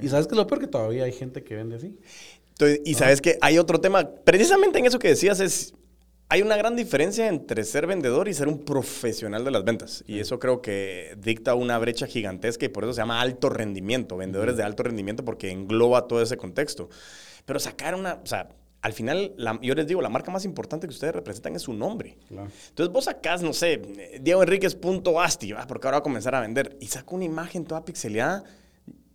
Y 0.00 0.08
sabes 0.08 0.28
que 0.28 0.36
lo 0.36 0.46
peor 0.46 0.60
que 0.60 0.68
todavía 0.68 1.04
hay 1.04 1.12
gente 1.12 1.42
que 1.42 1.56
vende 1.56 1.76
así. 1.76 1.98
y 2.84 2.94
sabes 2.94 3.20
que 3.20 3.38
hay 3.40 3.58
otro 3.58 3.80
tema, 3.80 4.08
precisamente 4.08 4.78
en 4.78 4.86
eso 4.86 5.00
que 5.00 5.08
decías 5.08 5.40
es 5.40 5.74
hay 6.32 6.40
una 6.40 6.56
gran 6.56 6.74
diferencia 6.76 7.28
entre 7.28 7.62
ser 7.62 7.86
vendedor 7.86 8.26
y 8.26 8.32
ser 8.32 8.48
un 8.48 8.60
profesional 8.60 9.44
de 9.44 9.50
las 9.50 9.64
ventas. 9.64 10.02
Y 10.06 10.18
eso 10.18 10.38
creo 10.38 10.62
que 10.62 11.14
dicta 11.18 11.54
una 11.54 11.78
brecha 11.78 12.06
gigantesca 12.06 12.64
y 12.64 12.70
por 12.70 12.84
eso 12.84 12.94
se 12.94 13.02
llama 13.02 13.20
alto 13.20 13.50
rendimiento, 13.50 14.16
vendedores 14.16 14.56
de 14.56 14.62
alto 14.62 14.82
rendimiento, 14.82 15.26
porque 15.26 15.50
engloba 15.50 16.08
todo 16.08 16.22
ese 16.22 16.38
contexto. 16.38 16.88
Pero 17.44 17.60
sacar 17.60 17.94
una, 17.94 18.14
o 18.14 18.26
sea, 18.26 18.48
al 18.80 18.94
final, 18.94 19.34
yo 19.60 19.74
les 19.74 19.86
digo, 19.86 20.00
la 20.00 20.08
marca 20.08 20.30
más 20.30 20.46
importante 20.46 20.86
que 20.86 20.94
ustedes 20.94 21.14
representan 21.14 21.54
es 21.54 21.60
su 21.60 21.74
nombre. 21.74 22.16
Entonces 22.30 22.90
vos 22.90 23.04
sacás, 23.04 23.42
no 23.42 23.52
sé, 23.52 23.82
Diego 24.22 24.42
Enríquez.asti, 24.42 25.52
ah, 25.52 25.66
porque 25.68 25.86
ahora 25.86 25.98
va 25.98 26.00
a 26.00 26.02
comenzar 26.02 26.34
a 26.34 26.40
vender, 26.40 26.78
y 26.80 26.86
saco 26.86 27.14
una 27.14 27.26
imagen 27.26 27.66
toda 27.66 27.84
pixeleada. 27.84 28.42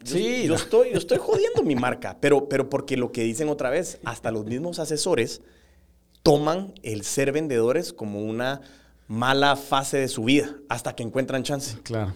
sí, 0.04 0.46
yo, 0.46 0.54
estoy, 0.54 0.92
yo 0.92 1.00
estoy 1.00 1.18
jodiendo 1.20 1.64
mi 1.64 1.76
marca, 1.76 2.16
pero, 2.22 2.48
pero 2.48 2.70
porque 2.70 2.96
lo 2.96 3.12
que 3.12 3.24
dicen 3.24 3.50
otra 3.50 3.72
vez, 3.72 3.98
hasta 4.06 4.30
los 4.30 4.46
mismos 4.46 4.78
asesores 4.78 5.42
toman 6.28 6.74
el 6.84 7.04
ser 7.04 7.32
vendedores 7.32 7.94
como 7.94 8.22
una 8.22 8.60
mala 9.08 9.56
fase 9.56 9.98
de 9.98 10.10
su 10.10 10.26
vida 10.26 10.58
hasta 10.68 10.94
que 10.94 11.02
encuentran 11.02 11.44
chance. 11.44 11.78
Claro. 11.84 12.14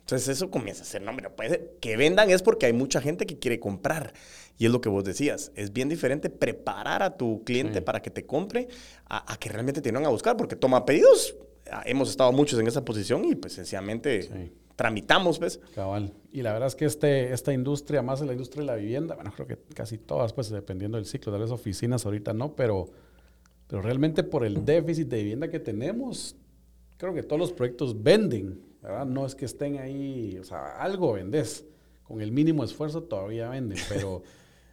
Entonces 0.00 0.28
eso 0.28 0.50
comienza 0.50 0.82
a 0.82 0.84
ser, 0.84 1.00
no, 1.00 1.16
pero 1.16 1.34
puede 1.34 1.70
que 1.80 1.96
vendan 1.96 2.28
es 2.28 2.42
porque 2.42 2.66
hay 2.66 2.74
mucha 2.74 3.00
gente 3.00 3.24
que 3.24 3.38
quiere 3.38 3.58
comprar. 3.58 4.12
Y 4.58 4.66
es 4.66 4.70
lo 4.70 4.82
que 4.82 4.90
vos 4.90 5.02
decías, 5.02 5.50
es 5.56 5.72
bien 5.72 5.88
diferente 5.88 6.28
preparar 6.28 7.02
a 7.02 7.16
tu 7.16 7.42
cliente 7.42 7.80
para 7.80 8.02
que 8.02 8.10
te 8.10 8.26
compre 8.26 8.68
a, 9.06 9.34
que 9.38 9.48
realmente 9.48 9.80
te 9.80 9.90
vengan 9.90 10.04
a 10.04 10.10
buscar, 10.10 10.36
porque 10.36 10.56
toma 10.56 10.84
pedidos, 10.84 11.34
ah, 11.72 11.82
hemos 11.86 12.10
estado 12.10 12.32
muchos 12.32 12.60
en 12.60 12.66
esa 12.66 12.84
posición 12.84 13.24
y 13.24 13.34
pues 13.34 13.54
sencillamente 13.54 14.52
tramitamos, 14.76 15.38
¿ves? 15.38 15.58
Cabal. 15.74 16.12
Y 16.30 16.42
la 16.42 16.52
verdad 16.52 16.68
es 16.68 16.74
que 16.74 16.84
este, 16.84 17.32
esta 17.32 17.54
industria, 17.54 18.02
más 18.02 18.20
en 18.20 18.26
la 18.26 18.34
industria 18.34 18.60
de 18.60 18.66
la 18.66 18.76
vivienda, 18.76 19.14
bueno, 19.14 19.32
creo 19.34 19.46
que 19.46 19.56
casi 19.74 19.96
todas, 19.96 20.34
pues 20.34 20.50
dependiendo 20.50 20.98
del 20.98 21.06
ciclo, 21.06 21.32
de 21.32 21.38
las 21.38 21.50
oficinas 21.50 22.04
ahorita 22.04 22.34
no, 22.34 22.54
pero 22.54 22.90
pero 23.66 23.82
realmente 23.82 24.22
por 24.22 24.44
el 24.44 24.64
déficit 24.64 25.08
de 25.08 25.18
vivienda 25.18 25.48
que 25.48 25.60
tenemos, 25.60 26.36
creo 26.96 27.14
que 27.14 27.22
todos 27.22 27.40
los 27.40 27.52
proyectos 27.52 28.02
venden, 28.02 28.60
¿verdad? 28.82 29.06
No 29.06 29.26
es 29.26 29.34
que 29.34 29.44
estén 29.44 29.78
ahí, 29.78 30.38
o 30.38 30.44
sea, 30.44 30.78
algo 30.78 31.12
vendes. 31.14 31.64
Con 32.02 32.20
el 32.20 32.32
mínimo 32.32 32.64
esfuerzo 32.64 33.02
todavía 33.02 33.48
venden, 33.48 33.78
pero 33.88 34.22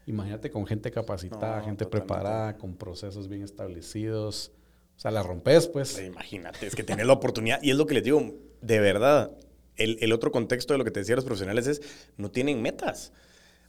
imagínate 0.05 0.51
con 0.51 0.65
gente 0.65 0.91
capacitada, 0.91 1.61
gente 1.61 1.85
preparada, 1.85 2.57
con 2.57 2.75
procesos 2.75 3.27
bien 3.29 3.43
establecidos. 3.43 4.51
O 4.97 4.99
sea, 4.99 5.11
la 5.11 5.23
rompes, 5.23 5.67
pues. 5.67 5.99
Imagínate, 5.99 6.67
es 6.67 6.75
que 6.75 6.83
tienes 6.83 7.05
la 7.05 7.13
oportunidad. 7.13 7.59
Y 7.63 7.71
es 7.71 7.77
lo 7.77 7.87
que 7.87 7.95
les 7.95 8.03
digo, 8.03 8.33
de 8.61 8.79
verdad, 8.79 9.31
el, 9.77 9.97
el 10.01 10.11
otro 10.11 10.31
contexto 10.31 10.73
de 10.73 10.77
lo 10.77 10.83
que 10.83 10.91
te 10.91 10.99
decía 10.99 11.15
los 11.15 11.25
profesionales 11.25 11.65
es, 11.67 11.81
no 12.17 12.29
tienen 12.29 12.61
metas. 12.61 13.13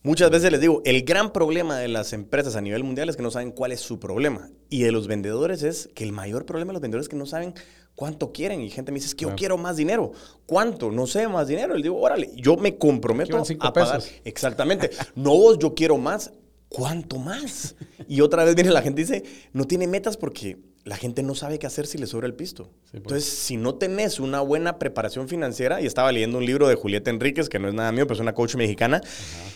Muchas 0.05 0.30
veces 0.30 0.50
les 0.50 0.61
digo, 0.61 0.82
el 0.84 1.03
gran 1.03 1.32
problema 1.32 1.78
de 1.78 1.86
las 1.86 2.12
empresas 2.12 2.57
a 2.57 2.61
nivel 2.61 2.82
mundial 2.82 3.09
es 3.09 3.16
que 3.16 3.22
no 3.22 3.30
saben 3.30 3.53
cuál 3.53 3.70
es 3.70 3.80
su 3.80 4.00
problema. 4.00 4.50
Y 4.68 4.82
de 4.82 4.90
los 4.90 5.07
vendedores 5.07 5.62
es 5.62 5.88
que 5.94 6.03
el 6.03 6.11
mayor 6.11 6.44
problema 6.44 6.70
de 6.70 6.74
los 6.74 6.82
vendedores 6.82 7.05
es 7.05 7.09
que 7.09 7.16
no 7.16 7.26
saben 7.26 7.55
cuánto 7.94 8.32
quieren. 8.32 8.61
Y 8.62 8.70
gente 8.70 8.90
me 8.90 8.96
dice, 8.96 9.07
es 9.07 9.14
que 9.14 9.26
yo 9.26 9.36
quiero 9.36 9.57
más 9.59 9.76
dinero. 9.76 10.11
¿Cuánto? 10.44 10.90
No 10.90 11.07
sé, 11.07 11.28
más 11.28 11.46
dinero. 11.46 11.76
Le 11.76 11.84
digo, 11.84 12.00
órale, 12.00 12.32
yo 12.34 12.57
me 12.57 12.76
comprometo 12.78 13.40
a 13.61 13.72
pagar. 13.72 14.03
Exactamente. 14.24 14.90
no 15.14 15.30
vos, 15.30 15.59
yo 15.61 15.72
quiero 15.72 15.96
más. 15.98 16.32
¿Cuánto 16.68 17.18
más? 17.18 17.76
Y 18.09 18.22
otra 18.22 18.44
vez 18.44 18.57
viene 18.57 18.70
la 18.70 18.82
gente 18.82 19.03
y 19.03 19.05
dice, 19.05 19.22
no 19.53 19.66
tiene 19.66 19.86
metas 19.86 20.16
porque 20.16 20.59
la 20.85 20.97
gente 20.97 21.22
no 21.22 21.35
sabe 21.35 21.59
qué 21.59 21.66
hacer 21.66 21.87
si 21.87 21.99
le 21.99 22.07
sobra 22.07 22.26
el 22.26 22.35
pisto. 22.35 22.64
Pues. 22.64 22.95
Entonces, 22.95 23.24
si 23.24 23.57
no 23.57 23.76
tenés 23.76 24.18
una 24.18 24.41
buena 24.41 24.78
preparación 24.78 25.28
financiera, 25.28 25.80
y 25.80 25.87
estaba 25.87 26.11
leyendo 26.11 26.39
un 26.39 26.47
libro 26.47 26.68
de 26.68 26.74
Julieta 26.74 27.11
Enríquez, 27.11 27.49
que 27.49 27.59
no 27.59 27.68
es 27.68 27.74
nada 27.74 27.93
mío, 27.93 28.07
pero 28.07 28.14
es 28.14 28.20
una 28.20 28.35
coach 28.35 28.57
mexicana, 28.57 29.01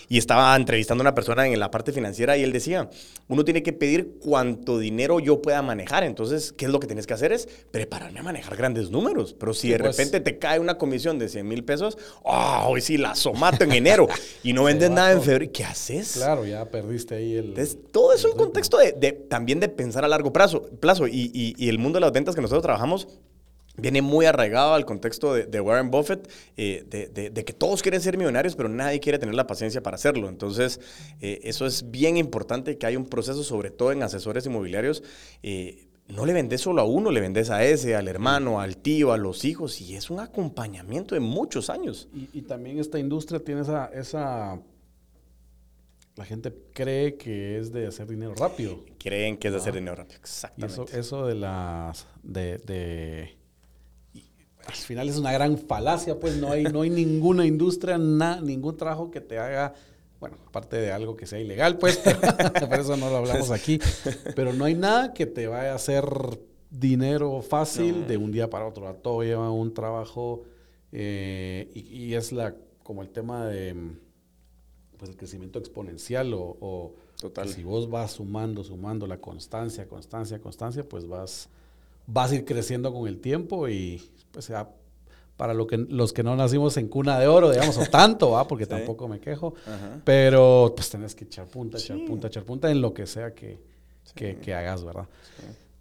y 0.09 0.19
estaba 0.19 0.55
entrevistando 0.55 1.03
a 1.03 1.05
una 1.05 1.15
persona 1.15 1.47
en 1.47 1.59
la 1.59 1.71
parte 1.71 1.93
financiera 1.93 2.37
y 2.37 2.43
él 2.43 2.53
decía, 2.53 2.89
uno 3.29 3.45
tiene 3.45 3.63
que 3.63 3.73
pedir 3.73 4.19
cuánto 4.21 4.79
dinero 4.79 5.19
yo 5.19 5.43
pueda 5.43 5.63
manejar. 5.63 6.05
Entonces, 6.05 6.53
¿qué 6.53 6.67
es 6.67 6.71
lo 6.71 6.79
que 6.79 6.87
tienes 6.87 7.07
que 7.07 7.15
hacer? 7.15 7.33
Es 7.33 7.49
prepararme 7.71 8.21
a 8.21 8.23
manejar 8.23 8.57
grandes 8.57 8.91
números. 8.91 9.35
Pero 9.39 9.53
si 9.53 9.71
de 9.71 9.79
pues. 9.79 9.97
repente 9.97 10.21
te 10.21 10.39
cae 10.39 10.61
una 10.61 10.79
comisión 10.79 11.19
de 11.19 11.29
100 11.29 11.47
mil 11.47 11.65
pesos, 11.65 11.99
¡oh! 12.23 12.67
Hoy 12.69 12.81
sí 12.81 12.97
la 12.97 13.15
somato 13.15 13.65
en 13.65 13.73
enero 13.73 14.07
y 14.43 14.53
no 14.53 14.65
vendes 14.65 14.91
nada 14.91 15.13
en 15.13 15.23
febrero, 15.23 15.51
¿qué 15.53 15.65
haces? 15.65 16.13
Claro, 16.13 16.47
ya 16.47 16.71
perdiste 16.71 17.17
ahí 17.17 17.35
el... 17.35 17.47
Entonces, 17.47 17.79
todo 17.91 18.13
es 18.13 18.25
un 18.25 18.37
contexto 18.37 18.79
de, 18.79 19.13
también 19.29 19.61
de 19.61 19.69
pensar 19.69 20.05
a 20.05 20.09
largo 20.09 20.33
plazo. 20.33 20.63
plazo 20.81 21.07
y, 21.17 21.69
el 21.69 21.79
mundo 21.79 21.97
de 21.97 22.01
las 22.03 22.13
ventas 22.13 22.35
que 22.35 22.41
nosotros 22.41 22.63
trabajamos 22.63 23.09
viene 23.77 24.03
muy 24.03 24.27
arraigado 24.27 24.75
al 24.75 24.85
contexto 24.85 25.35
de, 25.35 25.61
Warren 25.61 25.91
Buffett, 25.91 26.31
eh, 26.57 26.85
de, 27.13 27.45
que 27.45 27.53
todos 27.53 27.83
quieren 27.83 28.01
ser 28.01 28.17
millonarios, 28.17 28.57
pero 28.57 28.69
nadie 28.69 29.01
quiere 29.01 29.19
tener 29.19 29.35
la 29.35 29.47
paciencia 29.47 29.83
para 29.83 29.97
hacerlo. 29.97 30.29
Entonces, 30.29 30.81
eh, 31.21 31.41
eso 31.45 31.67
es 31.67 31.91
bien 31.91 32.17
importante 32.17 32.79
que 32.79 32.87
hay 32.87 32.97
un 32.97 33.07
proceso, 33.07 33.43
sobre 33.45 33.71
todo 33.71 33.93
en 33.93 34.03
asesores 34.03 34.47
inmobiliarios. 34.47 35.03
Eh, 35.43 35.89
no 36.09 36.25
le 36.25 36.33
vendes 36.33 36.61
solo 36.61 36.83
a 36.83 36.85
uno, 36.85 37.11
le 37.11 37.21
vendes 37.21 37.51
a 37.51 37.65
ese, 37.65 37.97
al 37.97 38.09
hermano, 38.09 38.61
al 38.61 38.77
tío, 38.77 39.13
a 39.13 39.17
los 39.19 39.45
hijos, 39.45 39.81
y 39.81 39.97
es 39.97 40.09
un 40.09 40.21
acompañamiento 40.21 41.15
de 41.15 41.21
muchos 41.21 41.69
años. 41.69 42.09
Y, 42.15 42.43
también 42.43 42.79
esta 42.79 42.99
industria 42.99 43.41
tiene 43.41 43.63
esa 43.63 44.61
la 46.17 46.25
gente 46.25 46.53
cree 46.73 47.17
que 47.17 47.59
es 47.59 47.73
de 47.73 47.87
hacer 47.87 48.09
dinero 48.09 48.35
rápido. 48.35 48.81
Creen 48.99 49.37
que 49.37 49.49
es 49.49 49.55
de 49.55 49.61
hacer 49.61 49.75
dinero 49.75 49.97
rápido, 49.97 50.19
exactamente. 50.19 50.97
Y 50.97 50.99
eso, 50.99 51.27
de 51.27 51.35
las... 51.35 52.07
De, 52.23 53.37
al 54.67 54.75
final 54.75 55.09
es 55.09 55.19
una 55.19 55.31
gran 55.33 55.59
falacia, 55.59 56.19
pues 56.19 56.37
no 56.37 56.51
hay, 56.51 56.65
no 56.65 56.83
hay 56.83 56.91
ninguna 57.05 57.47
industria, 57.47 57.99
ningún 57.99 58.77
trabajo 58.77 59.11
que 59.11 59.21
te 59.21 59.39
haga, 59.39 59.75
bueno, 60.19 60.39
aparte 60.49 60.77
de 60.77 60.91
algo 60.91 61.17
que 61.17 61.27
sea 61.27 61.39
ilegal, 61.39 61.79
pues, 61.79 61.99
por 62.69 62.81
eso 62.81 62.97
no 62.97 63.11
lo 63.11 63.19
hablamos 63.19 63.51
aquí, 63.51 63.79
pero 64.35 64.53
no 64.53 64.65
hay 64.65 64.75
nada 64.75 65.13
que 65.13 65.27
te 65.27 65.47
vaya 65.47 65.73
a 65.73 65.77
hacer 65.77 66.05
dinero 66.71 67.43
fácil 67.43 68.07
de 68.07 68.17
un 68.17 68.33
día 68.33 68.51
para 68.51 68.67
otro. 68.67 68.93
Todo 68.95 69.23
lleva 69.23 69.51
un 69.51 69.73
trabajo 69.73 70.45
eh, 70.93 71.71
y, 71.75 72.15
es 72.15 72.33
la 72.33 72.55
como 72.83 73.03
el 73.03 73.11
tema 73.11 73.47
de 73.47 73.75
pues 74.99 75.11
el 75.11 75.17
crecimiento 75.17 75.59
exponencial 75.59 76.33
o, 76.35 76.95
Total. 77.21 77.49
si 77.49 77.63
vos 77.63 77.89
vas 77.89 78.13
sumando, 78.13 78.63
sumando 78.63 79.07
la 79.07 79.19
constancia, 79.19 79.89
constancia, 79.89 80.39
constancia, 80.41 80.87
pues 80.89 81.07
vas, 81.07 81.49
vas 82.07 82.33
a 82.33 82.37
ir 82.37 82.45
creciendo 82.45 82.93
con 82.93 83.09
el 83.09 83.19
tiempo 83.21 83.69
y 83.69 84.03
pues 84.33 84.45
sea 84.45 84.69
para 85.37 85.53
lo 85.53 85.67
que, 85.67 85.77
los 85.77 86.13
que 86.13 86.23
no 86.23 86.35
nacimos 86.35 86.77
en 86.79 86.89
cuna 86.89 87.19
de 87.19 87.27
oro, 87.27 87.51
digamos, 87.51 87.77
o 87.77 87.87
tanto, 87.91 88.31
¿va? 88.31 88.49
porque 88.49 88.67
tampoco 88.67 89.07
me 89.09 89.21
quejo, 89.21 89.55
pero 90.05 90.73
pues 90.75 90.91
tenés 90.91 91.15
que 91.15 91.25
echar 91.25 91.47
punta, 91.47 91.79
echar 91.79 91.99
punta, 92.07 92.29
echar 92.29 92.45
punta 92.45 92.71
en 92.71 92.81
lo 92.81 92.95
que 92.95 93.07
sea 93.07 93.35
que, 93.35 93.59
que, 94.15 94.37
que 94.39 94.55
hagas, 94.55 94.85
¿verdad? 94.85 95.07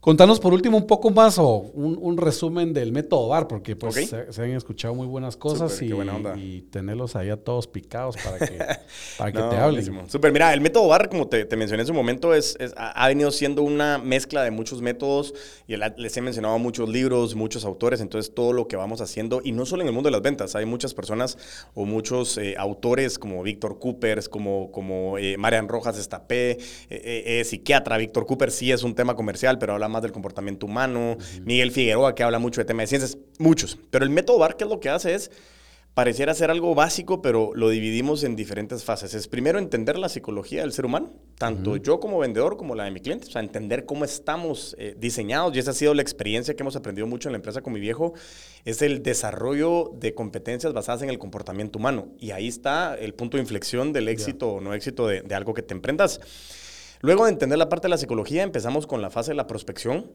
Contanos 0.05 0.39
por 0.39 0.53
último 0.53 0.77
un 0.77 0.85
poco 0.85 1.09
más 1.09 1.39
o 1.39 1.47
un, 1.73 2.15
resumen 2.17 2.73
del 2.73 2.91
método 2.91 3.29
VAR, 3.29 3.47
porque 3.47 3.75
pues 3.75 3.95
se, 4.07 4.41
han 4.43 4.51
escuchado 4.51 4.93
muy 4.93 5.07
buenas 5.07 5.35
cosas 5.35 5.81
y, 5.81 5.91
y, 6.37 6.61
tenerlos 6.69 7.15
ahí 7.15 7.31
a 7.31 7.37
todos 7.37 7.65
picados 7.65 8.15
para 8.17 8.37
que, 8.37 8.55
para 9.17 9.31
que 9.31 9.39
te 9.39 9.55
hablen. 9.57 10.07
Súper, 10.07 10.31
mira, 10.31 10.53
el 10.53 10.61
método 10.61 10.89
VAR, 10.89 11.09
como 11.09 11.27
te, 11.27 11.47
mencioné 11.55 11.81
en 11.81 11.87
su 11.87 11.93
momento, 11.95 12.35
es, 12.35 12.55
ha 12.77 13.07
venido 13.07 13.31
siendo 13.31 13.63
una 13.63 13.97
mezcla 13.97 14.43
de 14.43 14.51
muchos 14.51 14.79
métodos 14.79 15.33
y 15.65 15.75
les 15.75 16.15
he 16.15 16.21
mencionado 16.21 16.59
muchos 16.59 16.87
libros, 16.87 17.33
muchos 17.33 17.65
autores, 17.65 17.99
entonces 17.99 18.31
todo 18.31 18.53
lo 18.53 18.67
que 18.67 18.75
vamos 18.75 19.01
haciendo, 19.01 19.41
y 19.43 19.53
no 19.53 19.65
solo 19.65 19.81
en 19.81 19.87
el 19.87 19.93
mundo 19.95 20.05
de 20.05 20.11
las 20.11 20.21
ventas, 20.21 20.55
hay 20.55 20.67
muchas 20.67 20.93
personas 20.93 21.35
o 21.73 21.85
muchos 21.85 22.37
eh, 22.37 22.53
autores 22.59 23.17
como 23.17 23.41
Víctor 23.41 23.79
Coopers, 23.79 24.29
como, 24.29 24.71
como 24.71 25.17
eh, 25.17 25.35
Marian 25.37 25.67
Rojas 25.67 25.97
Estapé, 25.97 26.59
eh, 26.91 27.41
psiquiatra, 27.43 27.97
Víctor 27.97 28.27
Cooper 28.27 28.51
sí 28.51 28.71
es 28.71 28.83
un 28.83 28.93
tema 28.93 29.15
comercial, 29.15 29.57
pero 29.57 29.73
habla 29.73 29.94
más 29.95 30.01
del 30.01 30.11
comportamiento 30.11 30.65
humano, 30.65 31.17
Miguel 31.43 31.71
Figueroa, 31.71 32.13
que 32.13 32.23
habla 32.23 32.39
mucho 32.39 32.61
de 32.61 32.65
tema 32.65 32.83
de 32.83 32.87
ciencias, 32.87 33.17
muchos. 33.39 33.77
Pero 33.89 34.03
el 34.03 34.11
método 34.11 34.37
BAR, 34.37 34.57
que 34.57 34.65
es 34.65 34.69
lo 34.69 34.79
que 34.79 34.89
hace 34.89 35.15
es, 35.15 35.31
pareciera 35.95 36.33
ser 36.33 36.51
algo 36.51 36.75
básico, 36.75 37.21
pero 37.21 37.51
lo 37.55 37.69
dividimos 37.69 38.25
en 38.25 38.35
diferentes 38.35 38.83
fases. 38.83 39.13
Es 39.13 39.29
primero 39.29 39.57
entender 39.57 39.97
la 39.97 40.09
psicología 40.09 40.61
del 40.61 40.73
ser 40.73 40.85
humano, 40.85 41.13
tanto 41.37 41.77
yo 41.77 42.01
como 42.01 42.19
vendedor 42.19 42.57
como 42.57 42.75
la 42.75 42.83
de 42.83 42.91
mi 42.91 42.99
cliente, 42.99 43.27
o 43.27 43.31
sea, 43.31 43.41
entender 43.41 43.85
cómo 43.85 44.03
estamos 44.03 44.75
eh, 44.77 44.93
diseñados, 44.97 45.55
y 45.55 45.59
esa 45.59 45.71
ha 45.71 45.73
sido 45.73 45.93
la 45.93 46.01
experiencia 46.01 46.53
que 46.53 46.63
hemos 46.63 46.75
aprendido 46.75 47.07
mucho 47.07 47.29
en 47.29 47.33
la 47.33 47.37
empresa 47.37 47.61
con 47.61 47.71
mi 47.71 47.79
viejo, 47.79 48.13
es 48.65 48.81
el 48.81 49.03
desarrollo 49.03 49.93
de 49.97 50.13
competencias 50.13 50.73
basadas 50.73 51.01
en 51.01 51.09
el 51.09 51.17
comportamiento 51.17 51.79
humano. 51.79 52.09
Y 52.19 52.31
ahí 52.31 52.49
está 52.49 52.95
el 52.95 53.13
punto 53.13 53.37
de 53.37 53.43
inflexión 53.43 53.93
del 53.93 54.09
éxito 54.09 54.49
o 54.49 54.61
no 54.61 54.73
éxito 54.73 55.07
de, 55.07 55.21
de 55.21 55.33
algo 55.33 55.53
que 55.53 55.61
te 55.61 55.73
emprendas. 55.73 56.19
Luego 57.01 57.25
de 57.25 57.31
entender 57.31 57.57
la 57.57 57.69
parte 57.69 57.85
de 57.85 57.89
la 57.89 57.97
psicología, 57.97 58.43
empezamos 58.43 58.87
con 58.87 59.01
la 59.01 59.09
fase 59.09 59.31
de 59.31 59.35
la 59.35 59.47
prospección, 59.47 60.11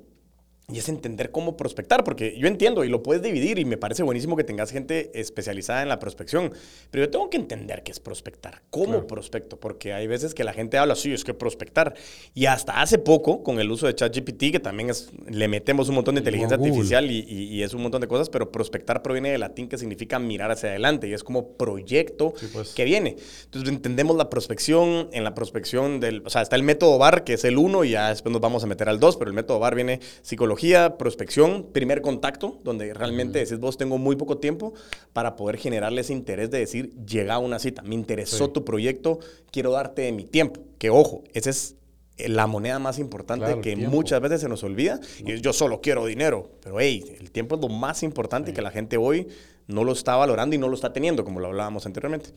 y 0.72 0.78
es 0.78 0.88
entender 0.88 1.30
cómo 1.30 1.56
prospectar, 1.56 2.04
porque 2.04 2.36
yo 2.38 2.46
entiendo 2.46 2.84
y 2.84 2.88
lo 2.88 3.02
puedes 3.02 3.22
dividir 3.22 3.58
y 3.58 3.64
me 3.64 3.76
parece 3.76 4.02
buenísimo 4.02 4.36
que 4.36 4.44
tengas 4.44 4.70
gente 4.70 5.10
especializada 5.18 5.82
en 5.82 5.88
la 5.88 5.98
prospección, 5.98 6.52
pero 6.90 7.04
yo 7.04 7.10
tengo 7.10 7.30
que 7.30 7.36
entender 7.36 7.82
qué 7.82 7.92
es 7.92 8.00
prospectar, 8.00 8.62
cómo 8.70 9.06
prospecto, 9.06 9.58
porque 9.58 9.92
hay 9.92 10.06
veces 10.06 10.34
que 10.34 10.44
la 10.44 10.52
gente 10.52 10.78
habla, 10.78 10.94
sí, 10.94 11.12
es 11.12 11.24
que 11.24 11.34
prospectar. 11.34 11.94
Y 12.34 12.46
hasta 12.46 12.80
hace 12.80 12.98
poco, 12.98 13.42
con 13.42 13.60
el 13.60 13.70
uso 13.70 13.86
de 13.86 13.94
ChatGPT, 13.94 14.52
que 14.52 14.60
también 14.60 14.90
es, 14.90 15.10
le 15.28 15.48
metemos 15.48 15.88
un 15.88 15.96
montón 15.96 16.14
de 16.14 16.20
inteligencia 16.20 16.56
artificial 16.56 17.10
y, 17.10 17.62
es 17.62 17.74
un 17.74 17.82
montón 17.82 18.00
de 18.00 18.08
cosas, 18.08 18.30
pero 18.30 18.50
prospectar 18.50 19.02
proviene 19.02 19.32
del 19.32 19.40
latín 19.40 19.68
que 19.68 19.76
significa 19.76 20.18
mirar 20.18 20.50
hacia 20.50 20.70
adelante 20.70 21.08
y 21.08 21.12
es 21.12 21.22
como 21.22 21.52
proyecto 21.52 22.32
pues. 22.52 22.70
que 22.70 22.84
viene. 22.84 23.16
Entonces 23.44 23.70
entendemos 23.70 24.16
la 24.16 24.30
prospección, 24.30 25.08
en 25.12 25.24
la 25.24 25.34
prospección 25.34 26.00
del, 26.00 26.22
o 26.24 26.30
sea, 26.30 26.42
está 26.42 26.56
el 26.56 26.62
método 26.62 26.96
VAR, 26.98 27.24
que 27.24 27.34
es 27.34 27.44
el 27.44 27.58
uno 27.58 27.84
y 27.84 27.90
ya 27.90 28.08
después 28.08 28.32
nos 28.32 28.40
vamos 28.40 28.64
a 28.64 28.66
meter 28.66 28.88
al 28.88 28.98
dos, 28.98 29.16
pero 29.16 29.30
el 29.30 29.34
método 29.34 29.58
VAR 29.58 29.74
viene 29.74 30.00
psicología 30.22 30.59
prospección, 30.98 31.68
primer 31.72 32.02
contacto, 32.02 32.58
donde 32.64 32.92
realmente 32.94 33.38
decís 33.38 33.58
vos 33.58 33.76
tengo 33.76 33.98
muy 33.98 34.16
poco 34.16 34.38
tiempo 34.38 34.74
para 35.12 35.36
poder 35.36 35.56
generarle 35.56 36.02
ese 36.02 36.12
interés 36.12 36.50
de 36.50 36.58
decir, 36.58 36.92
llega 37.04 37.34
a 37.34 37.38
una 37.38 37.58
cita, 37.58 37.82
me 37.82 37.94
interesó 37.94 38.50
tu 38.50 38.64
proyecto, 38.64 39.18
quiero 39.50 39.72
darte 39.72 40.02
de 40.02 40.12
mi 40.12 40.24
tiempo. 40.24 40.60
Que 40.78 40.90
ojo, 40.90 41.24
esa 41.32 41.50
es 41.50 41.76
la 42.18 42.46
moneda 42.46 42.78
más 42.78 42.98
importante 42.98 43.60
que 43.60 43.76
muchas 43.76 44.20
veces 44.20 44.40
se 44.40 44.48
nos 44.48 44.62
olvida. 44.62 45.00
Y 45.24 45.32
es, 45.32 45.42
yo 45.42 45.52
solo 45.52 45.80
quiero 45.80 46.06
dinero. 46.06 46.50
Pero 46.62 46.80
hey, 46.80 47.16
el 47.18 47.30
tiempo 47.30 47.56
es 47.56 47.60
lo 47.60 47.68
más 47.68 48.02
importante 48.02 48.52
que 48.52 48.62
la 48.62 48.70
gente 48.70 48.96
hoy 48.96 49.28
no 49.70 49.84
lo 49.84 49.92
está 49.92 50.16
valorando 50.16 50.54
y 50.54 50.58
no 50.58 50.68
lo 50.68 50.74
está 50.74 50.92
teniendo, 50.92 51.24
como 51.24 51.40
lo 51.40 51.48
hablábamos 51.48 51.86
anteriormente. 51.86 52.30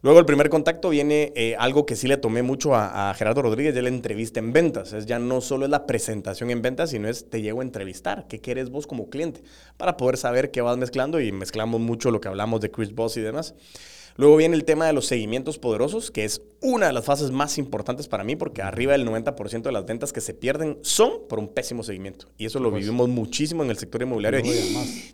Luego 0.00 0.20
el 0.20 0.26
primer 0.26 0.48
contacto 0.48 0.90
viene 0.90 1.32
eh, 1.34 1.56
algo 1.58 1.84
que 1.84 1.96
sí 1.96 2.06
le 2.06 2.16
tomé 2.16 2.42
mucho 2.42 2.74
a, 2.74 3.12
Gerardo 3.14 3.42
Rodríguez, 3.42 3.74
ya 3.74 3.82
la 3.82 3.88
entrevista 3.88 4.38
en 4.38 4.52
ventas. 4.52 4.92
Es 4.92 5.06
ya 5.06 5.18
no 5.18 5.40
solo 5.40 5.64
es 5.64 5.70
la 5.70 5.86
presentación 5.86 6.50
en 6.50 6.62
ventas, 6.62 6.90
sino 6.90 7.08
es 7.08 7.28
te 7.28 7.42
llego 7.42 7.60
a 7.60 7.64
entrevistar, 7.64 8.26
qué 8.28 8.40
quieres 8.40 8.70
vos 8.70 8.86
como 8.86 9.10
cliente, 9.10 9.42
para 9.76 9.96
poder 9.96 10.16
saber 10.16 10.52
qué 10.52 10.60
vas 10.60 10.76
mezclando 10.76 11.20
y 11.20 11.32
mezclamos 11.32 11.80
mucho 11.80 12.12
lo 12.12 12.20
que 12.20 12.28
hablamos 12.28 12.60
de 12.60 12.70
Chris 12.70 12.94
Boss 12.94 13.16
y 13.16 13.22
demás. 13.22 13.54
Luego 14.18 14.34
viene 14.34 14.56
el 14.56 14.64
tema 14.64 14.84
de 14.84 14.92
los 14.92 15.06
seguimientos 15.06 15.58
poderosos, 15.58 16.10
que 16.10 16.24
es 16.24 16.42
una 16.60 16.88
de 16.88 16.92
las 16.92 17.04
fases 17.04 17.30
más 17.30 17.56
importantes 17.56 18.08
para 18.08 18.24
mí, 18.24 18.34
porque 18.34 18.62
arriba 18.62 18.90
del 18.90 19.06
90% 19.06 19.62
de 19.62 19.70
las 19.70 19.86
ventas 19.86 20.12
que 20.12 20.20
se 20.20 20.34
pierden 20.34 20.76
son 20.82 21.28
por 21.28 21.38
un 21.38 21.46
pésimo 21.46 21.84
seguimiento. 21.84 22.26
Y 22.36 22.44
eso 22.44 22.58
lo 22.58 22.72
vivimos 22.72 23.08
muchísimo 23.08 23.62
en 23.62 23.70
el 23.70 23.78
sector 23.78 24.02
inmobiliario. 24.02 24.42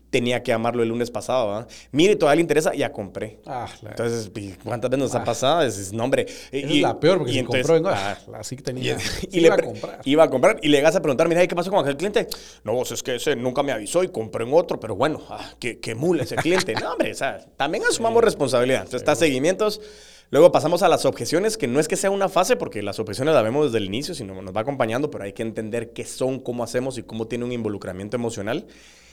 Tenía 0.09 0.43
que 0.43 0.55
amarlo 0.55 0.83
el 0.83 0.89
lunes 0.89 1.11
pasado. 1.11 1.49
¿verdad? 1.49 1.69
Mire, 1.93 2.17
todavía 2.17 2.37
le 2.37 2.41
interesa, 2.41 2.73
ya 2.75 2.93
compré. 2.93 3.41
Ah, 3.45 3.69
Entonces, 3.83 4.31
¿cuántas 4.65 4.91
veces 4.91 5.03
nos 5.03 5.15
ha 5.15 5.19
ah. 5.19 5.25
pasado? 5.25 5.61
Es, 5.61 5.77
y, 5.77 6.77
es 6.77 6.81
la 6.81 6.99
peor, 6.99 7.19
porque 7.19 7.33
si 7.35 7.45
compró, 7.45 7.83
ah, 7.91 8.17
así 8.39 8.57
que 8.57 8.63
tenía. 8.63 8.97
Y, 9.31 9.41
le, 9.41 9.49
iba 9.49 9.55
a 9.55 9.59
comprar. 9.59 10.01
Iba 10.05 10.25
a 10.25 10.31
comprar. 10.31 10.61
Y 10.63 10.69
le 10.69 10.81
vas 10.81 10.97
a 10.97 11.03
preguntar, 11.03 11.29
mira, 11.29 11.47
¿qué 11.47 11.55
pasó 11.55 11.71
con 11.71 11.81
aquel 11.81 11.99
cliente? 11.99 12.27
No, 12.63 12.73
vos 12.73 12.91
es 12.91 13.03
que 13.03 13.17
ese 13.17 13.37
nunca 13.37 13.63
me 13.63 13.73
avisó 13.73 14.03
y 14.03 14.09
compré 14.09 14.47
en 14.47 14.55
otro, 14.55 14.81
pero 14.81 14.97
bueno, 14.97 15.21
ah, 15.29 15.53
qué, 15.59 15.79
qué 15.79 15.95
mula 15.95 16.23
ese 16.23 16.37
cliente. 16.37 16.73
no, 16.81 16.93
hombre, 16.93 17.13
o 17.13 17.15
sea, 17.15 17.45
también 17.59 17.85
asumamos 17.85 18.25
responsabilidad 18.25 18.87
está 18.97 19.15
seguimientos. 19.15 19.81
Luego 20.31 20.51
pasamos 20.51 20.83
a 20.83 20.89
las 20.89 21.05
objeciones, 21.05 21.57
que 21.57 21.69
no 21.69 21.79
es 21.79 21.87
que 21.87 21.97
sea 21.97 22.11
una 22.11 22.29
fase, 22.29 22.57
porque 22.57 22.83
las 22.83 22.99
objeciones 22.99 23.35
las 23.35 23.45
vemos 23.45 23.67
desde 23.67 23.79
el 23.79 23.85
inicio, 23.85 24.15
sino 24.15 24.41
nos 24.41 24.55
va 24.55 24.63
acompañando, 24.63 25.11
pero 25.11 25.25
hay 25.25 25.33
que 25.33 25.43
entender 25.43 25.93
qué 25.93 26.05
son, 26.05 26.41
cómo 26.41 26.65
hacemos 26.65 26.99
y 26.99 27.03
cómo 27.03 27.27
tiene 27.29 27.45
un 27.45 27.53
involucramiento 27.53 28.17
emocional. 28.17 28.67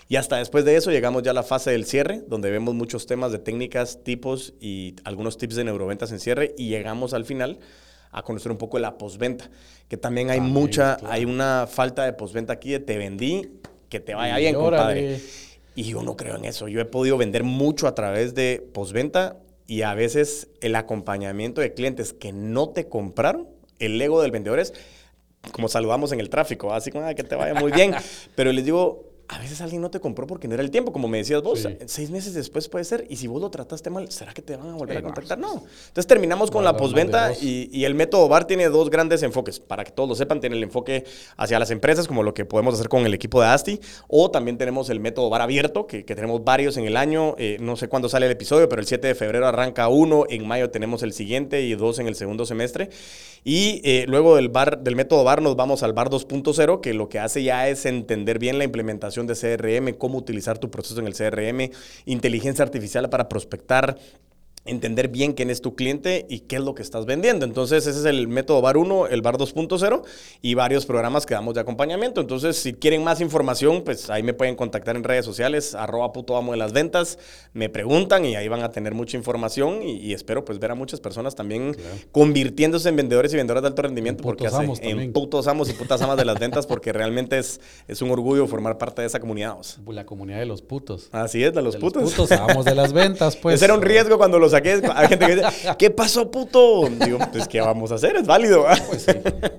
Y 0.08 0.16
hasta 0.16 0.38
después 0.38 0.66
de 0.66 0.76
eso 0.76 0.92
llegamos 0.92 1.24
ya 1.24 1.32
a 1.32 1.34
la 1.34 1.44
fase 1.44 1.72
del 1.72 1.86
cierre, 1.86 2.22
donde 2.28 2.50
vemos 2.52 2.74
muchos 2.74 3.06
temas 3.06 3.32
de 3.32 3.40
técnicas, 3.40 4.04
tipos 4.04 4.54
y 4.60 4.96
algunos 5.04 5.38
tips 5.38 5.56
de 5.56 5.64
neuroventas 5.64 6.12
en 6.12 6.20
cierre 6.20 6.54
y 6.58 6.68
llegamos 6.68 7.14
al 7.14 7.24
final 7.24 7.60
a 8.12 8.22
conocer 8.24 8.52
un 8.52 8.58
poco 8.58 8.78
de 8.78 8.82
la 8.82 8.98
postventa, 8.98 9.50
que 9.88 9.96
también 9.96 10.30
hay 10.30 10.42
mucha, 10.42 10.98
hay 11.06 11.24
una 11.24 11.66
falta 11.66 12.04
de 12.04 12.14
postventa 12.14 12.54
aquí 12.54 12.72
de 12.72 12.80
te 12.80 12.98
vendí, 12.98 13.52
que 13.88 14.00
te 14.00 14.14
vaya 14.14 14.38
bien, 14.38 14.56
compadre. 14.56 15.22
Y 15.76 15.84
yo 15.84 16.04
no 16.04 16.18
creo 16.18 16.36
en 16.36 16.44
eso. 16.44 16.68
Yo 16.68 16.82
he 16.82 16.86
podido 16.86 17.18
vender 17.18 17.44
mucho 17.44 17.88
a 17.88 17.96
través 17.96 18.36
de 18.36 18.68
postventa 18.74 19.38
y 19.72 19.84
a 19.84 19.94
veces 19.94 20.50
el 20.60 20.76
acompañamiento 20.76 21.62
de 21.62 21.74
clientes 21.74 22.12
que 22.12 22.34
no 22.34 22.72
te 22.72 22.90
compraron, 22.90 23.48
el 23.80 24.02
ego 24.02 24.22
del 24.22 24.30
vendedor 24.30 24.60
es 24.60 24.74
como 25.54 25.70
saludamos 25.70 26.12
en 26.12 26.20
el 26.20 26.30
tráfico, 26.30 26.74
así 26.74 26.92
como 26.92 27.08
que 27.16 27.24
te 27.24 27.36
vaya 27.36 27.54
muy 27.54 27.72
bien. 27.72 27.96
Pero 28.36 28.52
les 28.52 28.66
digo, 28.66 29.11
a 29.32 29.40
veces 29.40 29.62
alguien 29.62 29.82
no 29.82 29.90
te 29.90 30.02
compró 30.02 30.28
porque 30.28 30.50
no 30.50 30.56
era 30.56 30.64
el 30.64 30.72
tiempo, 30.72 30.92
como 30.92 31.08
me 31.08 31.20
decías 31.20 31.42
vos. 31.42 31.66
Seis 31.86 32.12
meses 32.12 32.34
después 32.34 32.68
puede 32.68 32.84
ser. 32.84 33.06
Y 33.10 33.16
si 33.16 33.28
vos 33.28 33.42
lo 33.42 33.50
trataste 33.50 33.90
mal, 33.90 34.12
¿será 34.12 34.34
que 34.34 34.42
te 34.42 34.58
van 34.58 34.72
a 34.72 34.74
volver 34.74 34.98
a 34.98 35.02
contactar? 35.02 35.40
No. 35.40 35.64
Entonces 35.88 36.06
terminamos 36.06 36.52
con 36.52 36.66
la 36.66 36.76
postventa 36.76 37.32
y, 37.34 37.70
y, 37.72 37.86
el 37.86 37.96
método 37.96 38.28
VAR 38.28 38.46
tiene 38.46 38.68
dos 38.68 38.90
grandes 38.90 39.24
enfoques. 39.24 39.62
Para 39.62 39.86
que 39.86 39.92
todos 39.92 40.10
lo 40.10 40.16
sepan, 40.16 40.42
tiene 40.42 40.58
el 40.58 40.64
enfoque 40.64 41.06
hacia 41.38 41.60
las 41.60 41.72
empresas, 41.72 42.10
como 42.10 42.24
lo 42.24 42.34
que 42.34 42.44
podemos 42.44 42.74
hacer 42.74 42.90
con 42.90 43.06
el 43.06 43.14
equipo 43.14 43.40
de 43.40 43.48
ASTI. 43.48 43.80
O 44.10 44.32
también 44.32 44.58
tenemos 44.58 44.90
el 44.90 45.00
método 45.00 45.30
VAR 45.30 45.44
abierto, 45.44 45.88
que, 45.88 46.04
que 46.04 46.14
tenemos 46.14 46.44
varios 46.44 46.76
en 46.76 46.84
el 46.84 46.98
año. 46.98 47.36
Eh, 47.38 47.56
no 47.62 47.78
sé 47.78 47.88
cuándo 47.88 48.10
sale 48.10 48.26
el 48.26 48.34
episodio, 48.34 48.68
pero 48.68 48.82
el 48.82 48.88
7 48.88 49.08
de 49.08 49.16
febrero 49.16 49.48
arranca 49.48 49.88
uno. 49.88 50.26
En 50.30 50.46
mayo 50.46 50.72
tenemos 50.72 51.04
el 51.04 51.14
siguiente 51.14 51.62
y 51.62 51.74
dos 51.76 52.00
en 52.00 52.08
el 52.08 52.16
segundo 52.16 52.46
semestre. 52.46 52.90
Y 53.44 53.82
eh, 53.84 54.06
luego 54.08 54.36
del, 54.36 54.50
bar, 54.50 54.84
del 54.84 54.96
método 54.96 55.24
VAR 55.24 55.42
nos 55.42 55.56
vamos 55.56 55.82
al 55.82 55.94
VAR 55.94 56.10
2.0, 56.10 56.80
que 56.80 56.94
lo 56.94 57.10
que 57.10 57.20
hace 57.20 57.44
ya 57.44 57.68
es 57.68 57.86
entender 57.86 58.38
bien 58.38 58.60
la 58.60 58.66
implementación 58.66 59.26
de 59.26 59.36
CRM, 59.36 59.98
cómo 59.98 60.20
utilizar 60.20 60.60
tu 60.60 60.70
proceso 60.70 61.00
en 61.00 61.08
el 61.08 61.16
CRM, 61.16 61.72
inteligencia 62.06 62.64
artificial 62.64 63.10
para 63.10 63.28
prospectar, 63.28 63.98
entender 64.66 65.08
bien 65.08 65.34
quién 65.34 65.50
es 65.50 65.62
tu 65.62 65.76
cliente 65.76 66.26
y 66.30 66.42
qué 66.42 66.58
es 66.58 66.62
lo 66.62 66.76
que 66.76 66.84
estás 66.84 67.06
vendiendo. 67.06 67.46
Entonces, 67.46 67.88
ese 67.88 68.00
es 68.00 68.06
el 68.06 68.28
método 68.28 68.62
VAR 68.62 68.78
1, 68.78 69.08
el 69.08 69.22
VAR 69.22 69.38
2.0 69.38 70.04
y 70.42 70.54
varios 70.54 70.86
programas 70.86 71.26
que 71.26 71.34
damos 71.34 71.56
de 71.56 71.62
acompañamiento. 71.62 72.22
Entonces, 72.22 72.58
si 72.58 72.74
quieren 72.74 73.04
más 73.04 73.22
información, 73.22 73.84
pues 73.84 74.10
ahí 74.10 74.24
me 74.24 74.34
pueden 74.34 74.56
contactar 74.56 74.96
en 74.96 75.04
redes 75.04 75.26
sociales, 75.26 75.74
arroba 75.76 76.12
puto 76.14 76.38
amo 76.38 76.52
de 76.52 76.58
las 76.58 76.74
ventas, 76.74 77.18
me 77.54 77.70
preguntan 77.70 78.26
y 78.26 78.36
ahí 78.36 78.48
van 78.48 78.62
a 78.62 78.72
tener 78.72 78.94
mucha 78.94 79.18
información 79.18 79.82
y, 79.84 80.12
espero 80.12 80.44
pues 80.44 80.60
ver 80.60 80.72
a 80.72 80.76
muchas 80.76 81.00
personas 81.00 81.36
también 81.36 81.76
convirtiéndose 82.12 82.90
en 82.90 82.98
vendedores 82.98 83.34
y 83.34 83.38
vendedoras 83.38 83.64
de 83.64 83.68
alto 83.70 83.82
rendimiento 83.82 84.22
porque 84.22 84.48
amos 84.48 84.80
en 84.82 85.14
putos 85.14 85.48
amos 85.48 85.70
y 85.70 85.74
putas 85.74 86.02
amas 86.02 86.18
de 86.18 86.26
las 86.26 86.38
ventas 86.38 86.68
porque 86.68 86.92
realmente 86.92 87.40
es, 87.40 87.62
es 87.88 88.02
un 88.02 88.12
orgullo 88.12 88.46
formar 88.48 88.78
parte 88.78 89.02
de 89.02 89.08
esa 89.08 89.20
comunidad. 89.20 89.56
La 89.88 90.06
comunidad 90.06 90.40
de 90.40 90.46
los 90.46 90.62
putos. 90.62 91.10
Así 91.12 91.44
es, 91.44 91.54
de 91.54 91.62
los 91.62 91.76
de 91.76 91.80
putos. 91.80 92.04
Los 92.04 92.14
putos 92.14 92.32
amos 92.32 92.66
de 92.66 92.76
las 92.76 92.94
ventas, 92.94 93.36
pues. 93.42 93.56
Ese 93.56 93.66
era 93.66 93.74
un 93.74 93.82
riesgo 93.82 94.18
cuando 94.18 94.40
los 94.40 94.51
sea, 94.52 94.62
que 94.62 94.70
hay 94.94 95.08
gente 95.08 95.26
que 95.26 95.36
dice, 95.36 95.48
¿qué 95.80 95.90
pasó, 95.90 96.30
puto? 96.30 96.88
Digo, 97.04 97.18
pues, 97.32 97.48
¿qué 97.48 97.60
vamos 97.62 97.92
a 97.92 97.96
hacer? 97.96 98.16
Es 98.18 98.28
válido. 98.28 98.66
Pues 98.90 99.02
sí, 99.04 99.12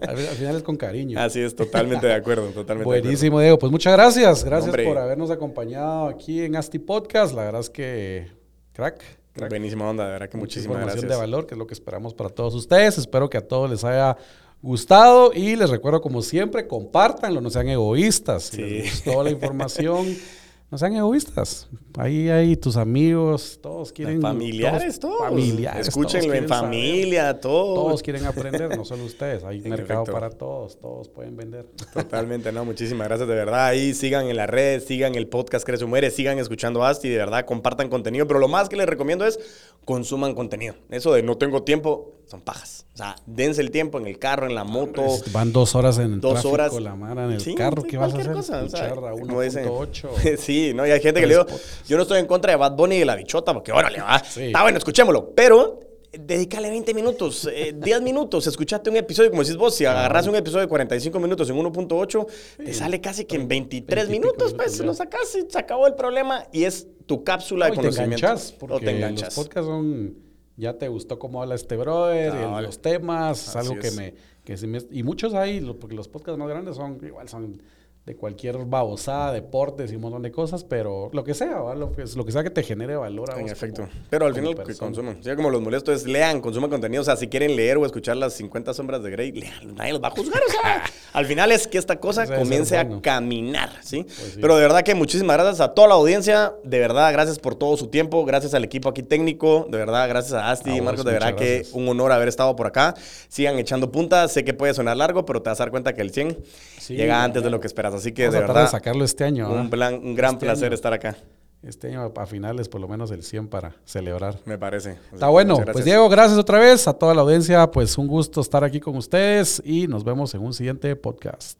al, 0.02 0.10
al 0.10 0.36
final 0.36 0.56
es 0.56 0.62
con 0.62 0.76
cariño. 0.76 1.18
Así 1.18 1.40
es, 1.40 1.56
totalmente 1.56 2.06
de 2.06 2.14
acuerdo, 2.14 2.44
totalmente 2.50 2.78
de 2.78 3.00
Buenísimo, 3.00 3.40
Diego. 3.40 3.58
Pues 3.58 3.72
muchas 3.72 3.92
gracias. 3.94 4.44
Gracias 4.44 4.68
Hombre. 4.68 4.84
por 4.86 4.98
habernos 4.98 5.30
acompañado 5.30 6.06
aquí 6.08 6.42
en 6.42 6.54
Asti 6.56 6.78
Podcast. 6.78 7.34
La 7.34 7.44
verdad 7.44 7.60
es 7.62 7.70
que, 7.70 8.28
crack, 8.72 8.94
acuerdo. 8.96 9.16
crack. 9.34 9.50
Buenísima 9.50 9.88
onda, 9.90 10.04
de 10.06 10.12
verdad 10.12 10.28
que 10.28 10.36
Mucha 10.36 10.44
muchísimas 10.44 10.76
información 10.76 11.00
gracias. 11.08 11.10
de 11.10 11.16
valor, 11.20 11.46
que 11.46 11.54
es 11.54 11.58
lo 11.58 11.66
que 11.66 11.74
esperamos 11.74 12.14
para 12.14 12.30
todos 12.30 12.54
ustedes. 12.54 12.98
Espero 12.98 13.28
que 13.30 13.38
a 13.38 13.46
todos 13.48 13.70
les 13.70 13.82
haya 13.84 14.16
gustado 14.60 15.32
y 15.34 15.56
les 15.56 15.70
recuerdo 15.70 16.00
como 16.00 16.22
siempre, 16.22 16.66
compártanlo, 16.68 17.40
no 17.40 17.50
sean 17.50 17.68
egoístas. 17.68 18.44
Si 18.44 18.56
Sí. 18.56 18.62
les 18.62 19.04
gustó 19.04 19.22
la 19.24 19.30
información, 19.30 20.06
no 20.72 20.78
sean 20.78 20.96
egoístas. 20.96 21.68
Ahí 21.98 22.30
hay 22.30 22.56
tus 22.56 22.78
amigos, 22.78 23.58
todos 23.62 23.92
quieren... 23.92 24.22
familiares, 24.22 24.98
todos. 24.98 25.20
Familiares. 25.20 25.88
Escúchenlo 25.88 26.28
todos 26.28 26.42
en 26.42 26.48
saber. 26.48 26.64
familia, 26.64 27.40
todos. 27.40 27.74
Todos 27.74 28.02
quieren 28.02 28.24
aprender, 28.24 28.74
no 28.74 28.82
solo 28.86 29.04
ustedes. 29.04 29.44
Hay 29.44 29.60
mercado 29.68 30.04
para 30.04 30.30
todos, 30.30 30.80
todos 30.80 31.10
pueden 31.10 31.36
vender. 31.36 31.66
Totalmente, 31.92 32.50
no, 32.52 32.64
muchísimas 32.64 33.06
gracias 33.06 33.28
de 33.28 33.34
verdad. 33.34 33.66
Ahí 33.66 33.92
sigan 33.92 34.28
en 34.28 34.36
las 34.36 34.48
redes, 34.48 34.86
sigan 34.86 35.14
el 35.14 35.28
podcast 35.28 35.66
Crece 35.66 35.84
o 35.84 35.88
Muere, 35.88 36.10
sigan 36.10 36.38
escuchando 36.38 36.82
Asti, 36.82 37.10
de 37.10 37.18
verdad, 37.18 37.44
compartan 37.44 37.90
contenido. 37.90 38.26
Pero 38.26 38.40
lo 38.40 38.48
más 38.48 38.70
que 38.70 38.76
les 38.76 38.86
recomiendo 38.86 39.26
es 39.26 39.38
consuman 39.84 40.34
contenido. 40.34 40.74
Eso 40.88 41.12
de 41.12 41.22
no 41.22 41.36
tengo 41.36 41.64
tiempo, 41.64 42.14
son 42.32 42.40
pajas. 42.40 42.86
O 42.94 42.96
sea, 42.96 43.14
dense 43.26 43.60
el 43.60 43.70
tiempo 43.70 43.98
en 43.98 44.06
el 44.06 44.18
carro, 44.18 44.46
en 44.46 44.54
la 44.54 44.64
moto. 44.64 45.02
Van 45.32 45.52
dos 45.52 45.74
horas 45.74 45.98
en 45.98 46.14
el 46.14 46.20
Dos 46.20 46.32
tráfico, 46.40 46.54
horas. 46.54 46.72
la 46.80 46.94
mara 46.94 47.26
en 47.26 47.32
el 47.32 47.40
Sí, 47.40 47.54
carro. 47.54 47.82
sí, 47.82 47.88
¿Qué 47.88 47.96
vas 47.98 48.14
a 48.14 48.16
hacer? 48.18 48.32
cosa, 48.32 48.62
o 48.64 48.68
sea, 48.70 48.86
Escuchar 48.88 49.04
a 49.04 49.10
como 49.12 49.40
dicen. 49.42 49.66
1.8. 49.68 50.36
Sí, 50.38 50.72
no, 50.74 50.86
y 50.86 50.90
hay 50.90 51.00
gente 51.00 51.20
que 51.20 51.26
le 51.26 51.34
digo, 51.34 51.46
yo 51.86 51.96
no 51.98 52.02
estoy 52.04 52.18
en 52.20 52.26
contra 52.26 52.52
de 52.52 52.56
Bad 52.56 52.72
Bunny 52.74 52.96
y 52.96 52.98
de 53.00 53.04
la 53.04 53.16
bichota, 53.16 53.52
porque 53.52 53.70
órale, 53.70 54.00
va. 54.00 54.18
Sí. 54.24 54.44
Está 54.44 54.62
bueno, 54.62 54.78
escuchémoslo. 54.78 55.34
Pero 55.34 55.80
eh, 56.10 56.18
dedícale 56.20 56.70
20 56.70 56.94
minutos, 56.94 57.48
eh, 57.52 57.74
10 57.76 58.00
minutos, 58.02 58.46
escuchate 58.46 58.88
un 58.88 58.96
episodio, 58.96 59.28
como 59.30 59.42
decís 59.42 59.56
vos, 59.58 59.74
si 59.74 59.84
agarras 59.84 60.26
un 60.26 60.36
episodio 60.36 60.62
de 60.62 60.68
45 60.68 61.20
minutos 61.20 61.50
en 61.50 61.56
1.8, 61.56 62.26
te 62.64 62.72
sale 62.72 63.00
casi 63.02 63.26
que 63.26 63.36
en 63.36 63.46
23 63.46 64.08
20 64.08 64.16
y 64.16 64.20
pico 64.20 64.32
minutos, 64.34 64.54
pues 64.54 64.78
lo 64.80 64.94
sacas 64.94 65.36
y 65.36 65.50
se 65.50 65.58
acabó 65.58 65.86
el 65.86 65.94
problema 65.94 66.46
y 66.50 66.64
es 66.64 66.86
tu 67.06 67.24
cápsula 67.24 67.68
No, 67.68 67.74
de 67.74 67.74
y 67.74 67.76
te 67.80 67.82
conocimiento. 67.82 68.26
enganchas, 68.26 68.52
porque 68.52 68.74
o 68.76 68.80
te 68.80 68.90
enganchas. 68.90 69.36
los 69.36 69.44
podcasts 69.46 69.66
son... 69.68 70.31
Ya 70.62 70.78
te 70.78 70.86
gustó 70.88 71.18
cómo 71.18 71.42
habla 71.42 71.56
este 71.56 71.76
brother, 71.76 72.32
No, 72.34 72.60
los 72.60 72.80
temas, 72.80 73.48
es 73.48 73.56
algo 73.56 73.74
que 73.80 73.88
es. 73.88 73.96
me... 73.96 74.14
Que 74.44 74.56
se 74.56 74.66
me- 74.66 74.78
y 74.90 75.02
muchos 75.02 75.34
hay, 75.34 75.60
porque 75.80 75.94
los 75.96 76.08
podcasts 76.08 76.38
más 76.38 76.48
grandes 76.48 76.76
son 76.76 76.98
igual, 77.04 77.28
son 77.28 77.60
de 78.04 78.16
cualquier 78.16 78.58
babosada, 78.64 79.32
deportes 79.32 79.92
y 79.92 79.94
un 79.94 80.02
montón 80.02 80.22
de 80.22 80.32
cosas, 80.32 80.64
pero 80.64 81.08
lo 81.12 81.22
que 81.22 81.34
sea, 81.34 81.60
¿va? 81.60 81.76
Lo, 81.76 81.92
que, 81.92 82.02
lo 82.16 82.24
que 82.24 82.32
sea 82.32 82.42
que 82.42 82.50
te 82.50 82.64
genere 82.64 82.96
valor 82.96 83.30
a 83.30 83.36
En 83.36 83.42
vos 83.42 83.52
efecto. 83.52 83.82
como- 83.82 83.92
Pero 84.10 84.26
al 84.26 84.34
final 84.34 84.56
que 84.64 84.74
consuman. 84.74 85.18
Sí, 85.22 85.30
como 85.36 85.50
los 85.50 85.60
molesto 85.62 85.92
es 85.92 86.04
lean, 86.04 86.40
consuman 86.40 86.68
contenido. 86.68 87.02
O 87.02 87.04
sea, 87.04 87.14
si 87.14 87.28
quieren 87.28 87.54
leer 87.54 87.76
o 87.76 87.86
escuchar 87.86 88.16
las 88.16 88.32
50 88.34 88.74
sombras 88.74 89.04
de 89.04 89.10
Grey, 89.12 89.30
lean, 89.30 89.76
nadie 89.76 89.92
los 89.92 90.02
va 90.02 90.08
a 90.08 90.10
juzgar. 90.10 90.42
O 90.44 90.50
sea, 90.50 90.82
al 91.12 91.26
final 91.26 91.52
es 91.52 91.68
que 91.68 91.78
esta 91.78 92.00
cosa 92.00 92.26
comience 92.26 92.76
a 92.76 92.88
caminar, 93.00 93.70
¿sí? 93.84 94.02
Pues 94.02 94.16
sí. 94.34 94.38
Pero 94.40 94.56
de 94.56 94.62
verdad 94.62 94.82
que 94.82 94.96
muchísimas 94.96 95.36
gracias 95.36 95.60
a 95.60 95.72
toda 95.72 95.86
la 95.86 95.94
audiencia. 95.94 96.54
De 96.64 96.80
verdad, 96.80 97.12
gracias 97.12 97.38
por 97.38 97.54
todo 97.54 97.76
su 97.76 97.86
tiempo. 97.86 98.24
Gracias 98.24 98.52
al 98.54 98.64
equipo 98.64 98.88
aquí 98.88 99.04
técnico. 99.04 99.68
De 99.70 99.78
verdad, 99.78 100.08
gracias 100.08 100.32
a 100.32 100.50
Asti 100.50 100.70
y 100.72 100.80
Marcos. 100.80 101.04
De 101.04 101.12
verdad 101.12 101.36
que 101.36 101.54
gracias. 101.58 101.72
un 101.72 101.86
honor 101.88 102.10
haber 102.10 102.26
estado 102.26 102.56
por 102.56 102.66
acá. 102.66 102.94
Sigan 103.28 103.60
echando 103.60 103.92
puntas. 103.92 104.32
Sé 104.32 104.44
que 104.44 104.54
puede 104.54 104.74
sonar 104.74 104.96
largo, 104.96 105.24
pero 105.24 105.40
te 105.40 105.50
vas 105.50 105.60
a 105.60 105.62
dar 105.66 105.70
cuenta 105.70 105.94
que 105.94 106.02
el 106.02 106.10
100 106.10 106.36
Sí, 106.80 106.96
llega 106.96 107.22
antes 107.22 107.44
de 107.44 107.50
lo 107.50 107.60
que 107.60 107.68
esperas. 107.68 107.91
Así 107.92 108.12
que 108.12 108.22
Vamos 108.24 108.32
de 108.32 108.38
a 108.38 108.46
verdad, 108.46 108.62
de 108.64 108.68
sacarlo 108.68 109.04
este 109.04 109.24
año. 109.24 109.50
un, 109.52 109.70
plan- 109.70 109.94
un 110.02 110.14
gran 110.14 110.34
Este 110.34 110.46
placer 110.46 110.66
año. 110.66 110.74
estar 110.74 110.92
acá. 110.92 111.16
Este 111.62 111.88
año 111.88 112.12
a 112.16 112.26
finales, 112.26 112.68
por 112.68 112.80
lo 112.80 112.88
menos 112.88 113.10
el 113.12 113.22
100 113.22 113.46
para 113.46 113.76
celebrar. 113.84 114.36
Me 114.46 114.58
parece. 114.58 114.98
Está 115.12 115.28
bueno. 115.28 115.58
Pues. 115.72 115.84
Diego, 115.84 116.08
gracias 116.08 116.36
otra 116.36 116.58
vez 116.58 116.88
a 116.88 116.92
toda 116.92 117.14
la 117.14 117.20
audiencia. 117.22 117.70
Pues 117.70 117.96
un 117.98 118.08
gusto 118.08 118.40
estar 118.40 118.64
aquí 118.64 118.80
con 118.80 118.96
ustedes 118.96 119.62
y 119.64 119.86
nos 119.86 120.02
vemos 120.02 120.34
en 120.34 120.40
un 120.42 120.52
siguiente 120.54 120.96
podcast. 120.96 121.56